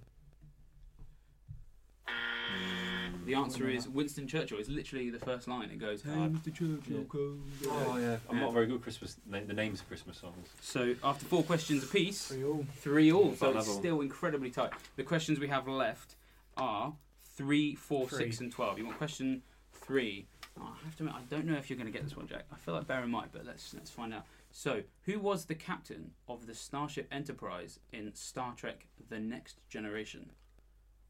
The 3.27 3.35
answer 3.35 3.69
is 3.69 3.87
Winston 3.89 4.27
Churchill. 4.27 4.59
It's 4.59 4.69
literally 4.69 5.09
the 5.11 5.19
first 5.19 5.47
line. 5.47 5.71
It 5.71 5.79
goes, 5.79 6.03
"Hey, 6.03 6.11
Mr. 6.11 6.47
Churchill, 6.53 7.05
come." 7.05 7.45
Oh 7.67 7.97
yeah. 7.99 8.19
I'm 8.29 8.37
Yeah. 8.37 8.43
not 8.45 8.53
very 8.55 8.67
good 8.67 8.77
at 8.77 8.83
Christmas. 8.83 9.17
na- 9.27 9.41
The 9.45 9.53
names 9.53 9.81
of 9.81 9.89
Christmas 9.89 10.19
songs. 10.19 10.49
So 10.61 10.97
after 11.05 11.27
four 11.27 11.45
questions 11.45 11.85
apiece, 11.85 12.27
Three 12.29 12.45
all. 12.45 12.67
three 12.77 13.13
all. 13.13 13.31
So 13.33 13.37
Fun 13.37 13.57
it's 13.57 13.67
level. 13.69 13.81
still 13.81 14.01
incredibly 14.01 14.51
tight. 14.51 14.73
The 14.97 15.05
questions 15.05 15.39
we 15.39 15.49
have 15.49 15.69
left 15.69 16.17
are 16.57 16.97
three, 17.41 17.75
four, 17.75 18.07
Three. 18.07 18.19
six, 18.25 18.41
and 18.41 18.53
twelve. 18.53 18.79
You 18.79 18.85
want 18.85 18.99
question 18.99 19.43
three? 19.73 20.27
Oh, 20.59 20.63
I 20.63 20.85
have 20.85 20.97
to 20.97 21.05
admit, 21.05 21.15
I 21.17 21.35
don't 21.35 21.47
know 21.47 21.57
if 21.57 21.71
you're 21.71 21.79
going 21.79 21.87
to 21.87 21.93
get 21.93 22.05
this 22.05 22.15
one, 22.17 22.27
Jack. 22.27 22.45
I 22.53 22.57
feel 22.57 22.75
like 22.75 22.87
Baron 22.87 23.11
might, 23.11 23.33
but 23.33 23.47
let's 23.47 23.73
let's 23.73 23.91
find 23.91 24.13
out. 24.13 24.25
So, 24.53 24.83
who 25.05 25.19
was 25.19 25.47
the 25.47 25.55
captain 25.55 26.11
of 26.29 26.47
the 26.47 26.55
Starship 26.55 27.09
Enterprise 27.11 27.79
in 27.93 28.15
Star 28.15 28.53
Trek: 28.55 28.87
The 29.09 29.19
Next 29.19 29.57
Generation? 29.71 30.31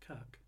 Kirk. 0.07 0.39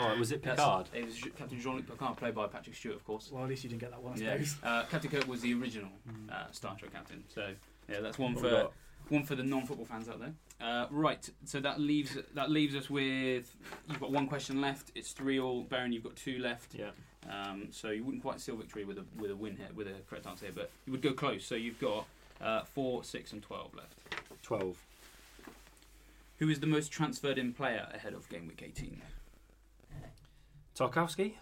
Oh, 0.00 0.16
was 0.18 0.30
it 0.30 0.42
That's- 0.42 0.58
Picard? 0.60 0.86
It 0.94 1.04
was 1.06 1.18
Captain 1.36 1.58
Jean-Luc 1.58 1.86
Picard, 1.88 2.16
played 2.18 2.34
by 2.34 2.46
Patrick 2.46 2.76
Stewart, 2.76 2.96
of 2.96 3.04
course. 3.04 3.30
Well, 3.32 3.42
at 3.42 3.48
least 3.48 3.64
you 3.64 3.70
didn't 3.70 3.80
get 3.80 3.90
that 3.90 4.00
one, 4.02 4.12
I 4.12 4.16
Yeah. 4.16 4.32
suppose. 4.34 4.56
Uh, 4.62 4.84
Captain 4.84 5.10
Kirk 5.10 5.26
was 5.26 5.40
the 5.40 5.54
original 5.54 5.90
uh, 6.30 6.50
Star 6.52 6.76
Trek 6.76 6.92
captain. 6.92 7.24
So, 7.28 7.54
yeah, 7.88 8.00
that's 8.00 8.16
one 8.18 8.34
What 8.34 8.42
for? 8.44 8.70
One 9.10 9.24
for 9.24 9.34
the 9.34 9.42
non-football 9.42 9.86
fans 9.86 10.08
out 10.08 10.20
there. 10.20 10.32
Uh, 10.60 10.86
right, 10.90 11.28
so 11.44 11.60
that 11.60 11.80
leaves 11.80 12.16
that 12.34 12.50
leaves 12.50 12.74
us 12.74 12.90
with 12.90 13.54
you've 13.88 14.00
got 14.00 14.10
one 14.10 14.26
question 14.26 14.60
left. 14.60 14.90
It's 14.94 15.12
three 15.12 15.38
all. 15.38 15.62
Baron, 15.62 15.92
you've 15.92 16.02
got 16.04 16.16
two 16.16 16.38
left. 16.38 16.74
Yeah. 16.74 16.90
Um, 17.30 17.68
so 17.70 17.90
you 17.90 18.04
wouldn't 18.04 18.22
quite 18.22 18.40
seal 18.40 18.56
victory 18.56 18.84
with 18.84 18.98
a 18.98 19.04
with 19.16 19.30
a 19.30 19.36
win 19.36 19.56
here 19.56 19.68
with 19.74 19.86
a 19.86 19.94
correct 20.08 20.26
answer 20.26 20.46
here, 20.46 20.54
but 20.54 20.70
you 20.86 20.92
would 20.92 21.02
go 21.02 21.12
close. 21.12 21.44
So 21.44 21.54
you've 21.54 21.78
got 21.80 22.06
uh, 22.40 22.62
four, 22.64 23.04
six, 23.04 23.32
and 23.32 23.42
twelve 23.42 23.74
left. 23.74 23.94
Twelve. 24.42 24.76
Who 26.38 26.48
is 26.48 26.60
the 26.60 26.66
most 26.66 26.90
transferred 26.92 27.36
in 27.38 27.52
player 27.52 27.88
ahead 27.92 28.14
of 28.14 28.28
game 28.28 28.46
week 28.48 28.62
eighteen? 28.64 29.02
Tarkowski. 30.76 31.34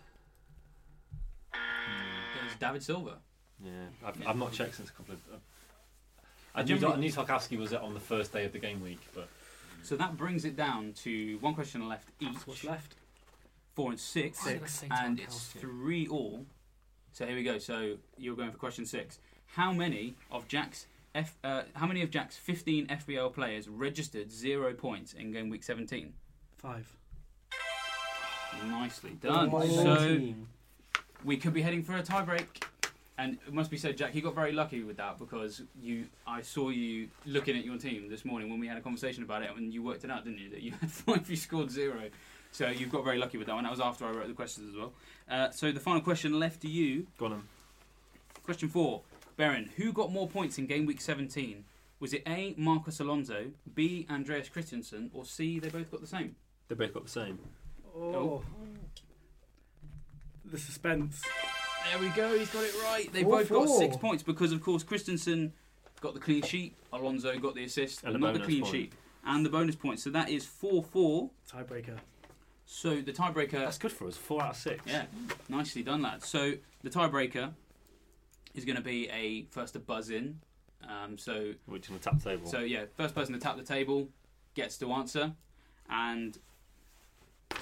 It's 2.47 2.57
David 2.59 2.83
Silva. 2.83 3.19
Yeah. 3.63 3.71
I've, 4.05 4.17
Yeah. 4.21 4.31
I've 4.31 4.37
not 4.37 4.53
checked 4.53 4.77
since 4.77 4.89
a 4.89 4.93
couple 4.93 5.15
of. 5.15 5.21
I 6.57 6.61
I 6.61 6.63
knew, 6.65 6.87
I 6.87 6.97
knew 6.97 7.13
Tarkowski 7.13 7.59
was 7.59 7.73
it 7.73 7.81
on 7.83 7.93
the 7.93 8.01
first 8.01 8.33
day 8.33 8.45
of 8.47 8.53
the 8.53 8.59
game 8.59 8.83
week, 8.83 9.01
but 9.15 9.29
So 9.83 9.95
that 9.97 10.17
brings 10.17 10.45
it 10.47 10.57
down 10.57 10.95
to 11.05 11.37
one 11.41 11.55
question 11.55 11.87
left 11.87 12.09
each. 12.19 12.47
What's 12.47 12.65
left? 12.65 12.95
Four 13.75 13.91
and 13.91 14.01
six. 14.01 14.45
Why 14.45 14.55
did 14.55 14.63
I 14.63 14.67
say 14.67 14.89
and 14.91 15.21
it's 15.21 15.49
three 15.49 16.09
all. 16.09 16.47
So 17.13 17.27
here 17.27 17.37
we 17.37 17.43
go. 17.43 17.59
So 17.59 17.97
you're 18.17 18.37
going 18.37 18.51
for 18.51 18.59
question 18.59 18.87
six. 18.87 19.19
How 19.49 19.73
many 19.73 20.15
of 20.31 20.49
Jack's 20.49 20.87
F, 21.15 21.37
uh, 21.45 21.63
how 21.75 21.87
many 21.87 22.03
of 22.03 22.11
Jack's 22.11 22.37
15 22.37 22.87
FPL 22.89 23.33
players 23.33 23.69
registered 23.69 24.31
zero 24.31 24.73
points 24.73 25.13
in 25.13 25.33
game 25.33 25.51
week 25.51 25.63
17? 25.63 26.15
Five. 26.57 26.97
Nicely 28.67 29.11
done. 29.21 29.51
Oh, 29.53 29.67
so 29.67 30.21
we 31.23 31.37
could 31.37 31.53
be 31.53 31.61
heading 31.61 31.83
for 31.83 31.97
a 31.97 32.03
tiebreak. 32.03 32.65
And 33.19 33.39
it 33.47 33.53
must 33.53 33.71
be 33.71 33.79
said, 33.79 33.97
Jack, 33.97 34.15
you 34.15 34.21
got 34.21 34.35
very 34.35 34.53
lucky 34.53 34.83
with 34.83 34.99
that 34.99 35.19
because 35.19 35.63
you, 35.81 36.05
I 36.27 36.43
saw 36.43 36.69
you 36.69 37.09
looking 37.25 37.57
at 37.57 37.65
your 37.65 37.79
team 37.79 38.11
this 38.11 38.27
morning 38.27 38.51
when 38.51 38.61
we 38.61 38.67
had 38.69 38.77
a 38.77 38.83
conversation 38.83 39.23
about 39.23 39.43
it, 39.43 39.51
and 39.57 39.73
you 39.73 39.83
worked 39.83 40.05
it 40.05 40.11
out, 40.11 40.25
didn't 40.25 40.39
you? 40.39 40.51
That 40.51 40.61
you 40.63 40.73
had 40.81 40.91
five, 40.91 41.29
you 41.31 41.37
scored 41.37 41.71
zero. 41.71 42.11
So 42.53 42.69
you've 42.69 42.91
got 42.91 43.05
very 43.05 43.19
lucky 43.19 43.39
with 43.39 43.47
that 43.47 43.55
one. 43.55 43.65
That 43.65 43.71
was 43.71 43.81
after 43.81 44.05
I 44.05 44.11
wrote 44.11 44.29
the 44.29 44.35
questions 44.35 44.71
as 44.71 44.77
well. 44.77 44.93
Uh, 45.31 45.51
so 45.51 45.73
the 45.73 45.81
final 45.81 46.01
question 46.03 46.39
left 46.39 46.63
to 46.63 46.69
you 46.69 47.07
Go 47.19 47.27
on. 47.27 47.31
then. 47.33 47.43
Question 48.45 48.69
four. 48.69 49.03
Baron, 49.37 49.71
who 49.77 49.93
got 49.93 50.13
more 50.13 50.29
points 50.29 50.57
in 50.59 50.67
game 50.67 50.87
week 50.87 51.01
17? 51.01 51.65
Was 52.01 52.13
it 52.13 52.23
A. 52.27 52.55
Marcus 52.59 53.01
Alonso, 53.01 53.47
B. 53.75 54.07
Andreas 54.11 54.49
Christensen, 54.51 55.11
or 55.15 55.25
C. 55.25 55.59
They 55.59 55.69
both 55.71 55.91
got 55.91 56.01
the 56.03 56.07
same? 56.07 56.37
They 56.69 56.75
both 56.75 56.93
got 56.93 57.05
the 57.05 57.11
same. 57.11 57.39
Oh. 57.97 58.43
The 60.45 60.59
suspense. 60.59 61.23
There 61.91 62.01
we 62.01 62.09
go. 62.11 62.37
He's 62.39 62.51
got 62.51 62.65
it 62.65 62.75
right. 62.83 63.13
They 63.13 63.23
Four, 63.23 63.39
both 63.39 63.49
got 63.51 63.67
four. 63.67 63.79
six 63.79 63.97
points 63.97 64.23
because, 64.23 64.53
of 64.53 64.61
course, 64.63 64.83
Christensen 64.83 65.53
got 66.01 66.15
the 66.15 66.21
clean 66.21 66.43
sheet. 66.43 66.75
Alonso 66.93 67.39
got 67.39 67.55
the 67.55 67.65
assist, 67.65 68.03
And 68.03 68.13
but 68.13 68.13
the 68.15 68.19
not 68.19 68.33
the 68.33 68.39
bonus 68.41 68.47
clean 68.47 68.63
point. 68.63 68.73
sheet, 68.75 68.93
and 69.25 69.45
the 69.47 69.51
bonus 69.51 69.77
point. 69.77 70.01
So 70.01 70.11
that 70.11 70.29
is 70.29 70.45
four-four. 70.45 71.31
Tiebreaker. 71.51 71.99
So 72.67 73.01
the 73.01 73.13
tiebreaker. 73.13 73.53
That's 73.53 73.79
good 73.79 73.93
for 73.93 74.07
us. 74.09 74.17
Four 74.17 74.43
out 74.43 74.51
of 74.51 74.57
six. 74.57 74.83
Yeah, 74.87 75.05
nicely 75.49 75.83
done, 75.83 76.03
lads. 76.03 76.27
So 76.29 76.55
the 76.83 76.91
tiebreaker 76.91 77.53
is 78.55 78.65
going 78.65 78.77
to 78.77 78.83
be 78.83 79.09
a 79.11 79.45
first 79.51 79.75
to 79.75 79.79
buzz 79.79 80.11
in. 80.11 80.41
Um, 80.89 81.17
so 81.19 81.53
Which 81.67 81.89
on 81.91 81.97
the 81.97 82.03
tap 82.03 82.23
table. 82.23 82.47
So 82.47 82.61
yeah, 82.61 82.85
first 82.97 83.15
person 83.15 83.35
to 83.35 83.41
tap 83.41 83.57
the 83.57 83.63
table 83.63 84.09
gets 84.55 84.79
to 84.79 84.93
answer, 84.93 85.33
and 85.89 86.37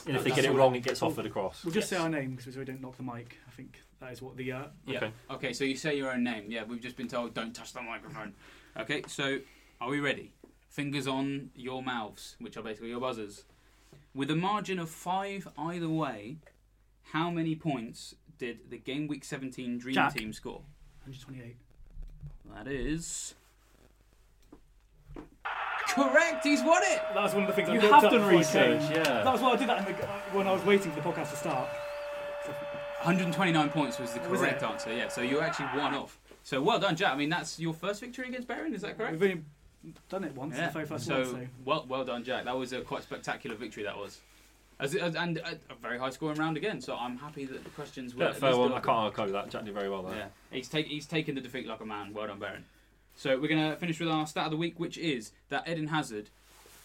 and 0.06 0.16
if 0.16 0.24
they 0.24 0.30
get 0.30 0.44
it 0.44 0.52
wrong, 0.52 0.74
it 0.74 0.82
gets 0.82 1.02
offered 1.02 1.26
across. 1.26 1.64
We'll 1.64 1.72
just 1.74 1.90
Yes. 1.90 1.98
say 1.98 2.02
our 2.02 2.08
names 2.08 2.44
so 2.52 2.58
we 2.58 2.64
don't 2.64 2.80
knock 2.80 2.96
the 2.96 3.02
mic. 3.02 3.38
I 3.46 3.50
think 3.50 3.80
that 4.04 4.12
is 4.12 4.22
what 4.22 4.36
the. 4.36 4.52
Uh, 4.52 4.64
yeah. 4.86 4.98
Okay. 4.98 5.10
Okay. 5.30 5.52
so 5.52 5.64
you 5.64 5.76
say 5.76 5.96
your 5.96 6.12
own 6.12 6.22
name. 6.22 6.44
Yeah, 6.48 6.64
we've 6.64 6.80
just 6.80 6.96
been 6.96 7.08
told 7.08 7.34
don't 7.34 7.54
touch 7.54 7.72
the 7.72 7.82
microphone. 7.82 8.34
Okay, 8.78 9.02
so 9.06 9.38
are 9.80 9.88
we 9.88 10.00
ready? 10.00 10.32
Fingers 10.68 11.06
on 11.06 11.50
your 11.54 11.82
mouths, 11.82 12.36
which 12.40 12.56
are 12.56 12.62
basically 12.62 12.90
your 12.90 13.00
buzzers. 13.00 13.44
With 14.14 14.30
a 14.30 14.36
margin 14.36 14.78
of 14.78 14.90
five 14.90 15.48
either 15.56 15.88
way, 15.88 16.36
how 17.12 17.30
many 17.30 17.54
points 17.54 18.14
did 18.38 18.70
the 18.70 18.78
game 18.78 19.06
week 19.06 19.24
17 19.24 19.78
Dream 19.78 19.94
Jack. 19.94 20.14
Team 20.14 20.32
score? 20.32 20.62
128. 21.04 21.56
That 22.54 22.70
is 22.70 23.34
correct. 25.88 26.44
He's 26.44 26.62
won 26.62 26.82
it. 26.82 27.00
That 27.14 27.22
was 27.22 27.34
one 27.34 27.44
of 27.44 27.48
the 27.48 27.54
things 27.54 27.68
I 27.68 27.74
You 27.74 27.80
looked 27.80 27.94
have 27.94 28.04
up 28.04 28.10
done 28.10 28.20
before 28.20 28.32
I 28.32 28.38
research, 28.38 28.82
yeah. 28.90 29.22
That 29.22 29.32
was 29.32 29.40
why 29.40 29.52
I 29.52 29.56
did 29.56 29.68
that 29.68 29.88
in 29.88 29.94
the, 29.94 30.04
uh, 30.04 30.20
when 30.32 30.46
I 30.46 30.52
was 30.52 30.64
waiting 30.64 30.90
for 30.90 31.00
the 31.00 31.08
podcast 31.08 31.30
to 31.30 31.36
start. 31.36 31.68
129 33.04 33.68
points 33.70 33.98
was 33.98 34.12
the 34.12 34.20
Was 34.28 34.40
correct 34.40 34.62
it? 34.62 34.66
answer. 34.66 34.92
Yeah, 34.94 35.08
so 35.08 35.20
you 35.20 35.40
actually 35.40 35.66
won 35.76 35.94
off. 35.94 36.18
So 36.42 36.62
well 36.62 36.78
done, 36.78 36.96
Jack. 36.96 37.12
I 37.12 37.16
mean, 37.16 37.28
that's 37.28 37.60
your 37.60 37.74
first 37.74 38.00
victory 38.00 38.28
against 38.28 38.48
Baron. 38.48 38.74
Is 38.74 38.80
that 38.82 38.96
correct? 38.96 39.12
We've 39.12 39.22
only 39.22 39.42
done 40.08 40.24
it 40.24 40.34
once, 40.34 40.56
Yeah. 40.56 40.68
the 40.68 40.72
very 40.72 40.86
first 40.86 41.04
so, 41.06 41.16
one. 41.16 41.24
So 41.26 41.46
well, 41.64 41.84
well 41.86 42.04
done, 42.04 42.24
Jack. 42.24 42.44
That 42.44 42.56
was 42.56 42.72
a 42.72 42.80
quite 42.80 43.02
spectacular 43.02 43.56
victory. 43.56 43.82
That 43.82 43.98
was, 43.98 44.20
As, 44.80 44.94
as, 44.94 45.16
and 45.16 45.36
a, 45.38 45.52
a 45.70 45.74
very 45.82 45.98
high 45.98 46.10
scoring 46.10 46.38
round 46.38 46.56
again. 46.56 46.80
So 46.80 46.96
I'm 46.96 47.18
happy 47.18 47.44
that 47.44 47.62
the 47.62 47.70
questions 47.70 48.14
were. 48.14 48.24
Yeah, 48.24 48.32
fair 48.32 48.50
least 48.50 48.60
one. 48.60 48.72
I 48.72 48.80
can't 48.80 49.18
argue 49.18 49.32
that. 49.32 49.50
Jack 49.50 49.66
did 49.66 49.74
very 49.74 49.90
well 49.90 50.02
there. 50.02 50.16
Yeah, 50.16 50.26
he's 50.50 50.68
take, 50.68 50.86
he's 50.86 51.06
taken 51.06 51.34
the 51.34 51.42
defeat 51.42 51.66
like 51.66 51.80
a 51.80 51.86
man. 51.86 52.14
Well 52.14 52.26
done, 52.26 52.38
Baron. 52.38 52.64
So 53.16 53.38
we're 53.38 53.48
gonna 53.48 53.76
finish 53.76 54.00
with 54.00 54.08
our 54.08 54.26
stat 54.26 54.46
of 54.46 54.50
the 54.50 54.56
week, 54.56 54.80
which 54.80 54.96
is 54.96 55.32
that 55.50 55.68
Eden 55.68 55.88
Hazard 55.88 56.30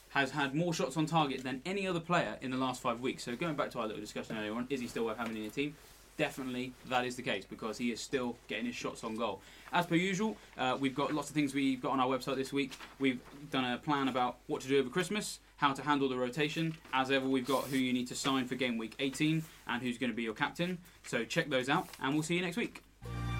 has 0.09 0.31
had 0.31 0.53
more 0.53 0.73
shots 0.73 0.97
on 0.97 1.05
target 1.05 1.43
than 1.43 1.61
any 1.65 1.87
other 1.87 1.99
player 1.99 2.37
in 2.41 2.51
the 2.51 2.57
last 2.57 2.81
five 2.81 2.99
weeks. 2.99 3.23
So 3.23 3.35
going 3.35 3.55
back 3.55 3.71
to 3.71 3.79
our 3.79 3.87
little 3.87 4.01
discussion 4.01 4.37
earlier 4.37 4.53
on, 4.53 4.67
is 4.69 4.79
he 4.81 4.87
still 4.87 5.05
worth 5.05 5.17
having 5.17 5.35
in 5.35 5.43
your 5.43 5.51
team? 5.51 5.75
Definitely, 6.19 6.73
that 6.89 7.05
is 7.05 7.15
the 7.15 7.21
case 7.21 7.45
because 7.45 7.77
he 7.77 7.93
is 7.93 8.01
still 8.01 8.35
getting 8.49 8.65
his 8.65 8.75
shots 8.75 9.05
on 9.05 9.15
goal. 9.15 9.39
As 9.71 9.85
per 9.85 9.95
usual, 9.95 10.35
uh, 10.57 10.75
we've 10.77 10.93
got 10.93 11.13
lots 11.13 11.29
of 11.29 11.33
things 11.33 11.53
we've 11.53 11.81
got 11.81 11.93
on 11.93 12.01
our 12.01 12.07
website 12.07 12.35
this 12.35 12.51
week. 12.51 12.73
We've 12.99 13.21
done 13.51 13.63
a 13.63 13.77
plan 13.77 14.09
about 14.09 14.35
what 14.47 14.59
to 14.63 14.67
do 14.67 14.77
over 14.79 14.89
Christmas, 14.89 15.39
how 15.55 15.71
to 15.71 15.81
handle 15.81 16.09
the 16.09 16.17
rotation. 16.17 16.75
As 16.91 17.09
ever, 17.09 17.25
we've 17.25 17.47
got 17.47 17.63
who 17.67 17.77
you 17.77 17.93
need 17.93 18.07
to 18.07 18.15
sign 18.15 18.47
for 18.47 18.55
game 18.55 18.77
week 18.77 18.95
18 18.99 19.41
and 19.67 19.81
who's 19.81 19.97
going 19.97 20.09
to 20.09 20.15
be 20.15 20.23
your 20.23 20.33
captain. 20.33 20.77
So 21.03 21.23
check 21.23 21.49
those 21.49 21.69
out, 21.69 21.87
and 22.01 22.13
we'll 22.13 22.23
see 22.23 22.35
you 22.35 22.41
next 22.41 22.57
week. 22.57 22.83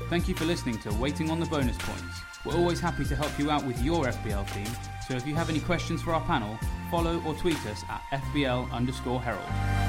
Thank 0.10 0.30
you 0.30 0.36
for 0.36 0.46
listening 0.46 0.80
to 0.80 0.94
Waiting 0.94 1.30
on 1.30 1.42
the 1.42 1.48
Bonus 1.48 1.78
Points. 1.80 2.22
We're 2.46 2.56
always 2.56 2.80
happy 2.80 3.04
to 3.04 3.16
help 3.18 3.38
you 3.38 3.52
out 3.52 3.66
with 3.66 3.84
your 3.84 4.06
FPL 4.06 4.54
team, 4.54 4.74
so 5.06 5.16
if 5.16 5.28
you 5.28 5.36
have 5.36 5.50
any 5.50 5.60
questions 5.60 6.02
for 6.02 6.14
our 6.14 6.22
panel, 6.22 6.58
follow 6.90 7.22
or 7.28 7.34
tweet 7.34 7.60
us 7.66 7.84
at 7.90 8.22
FPL 8.22 8.72
underscore 8.72 9.22
Herald. 9.22 9.89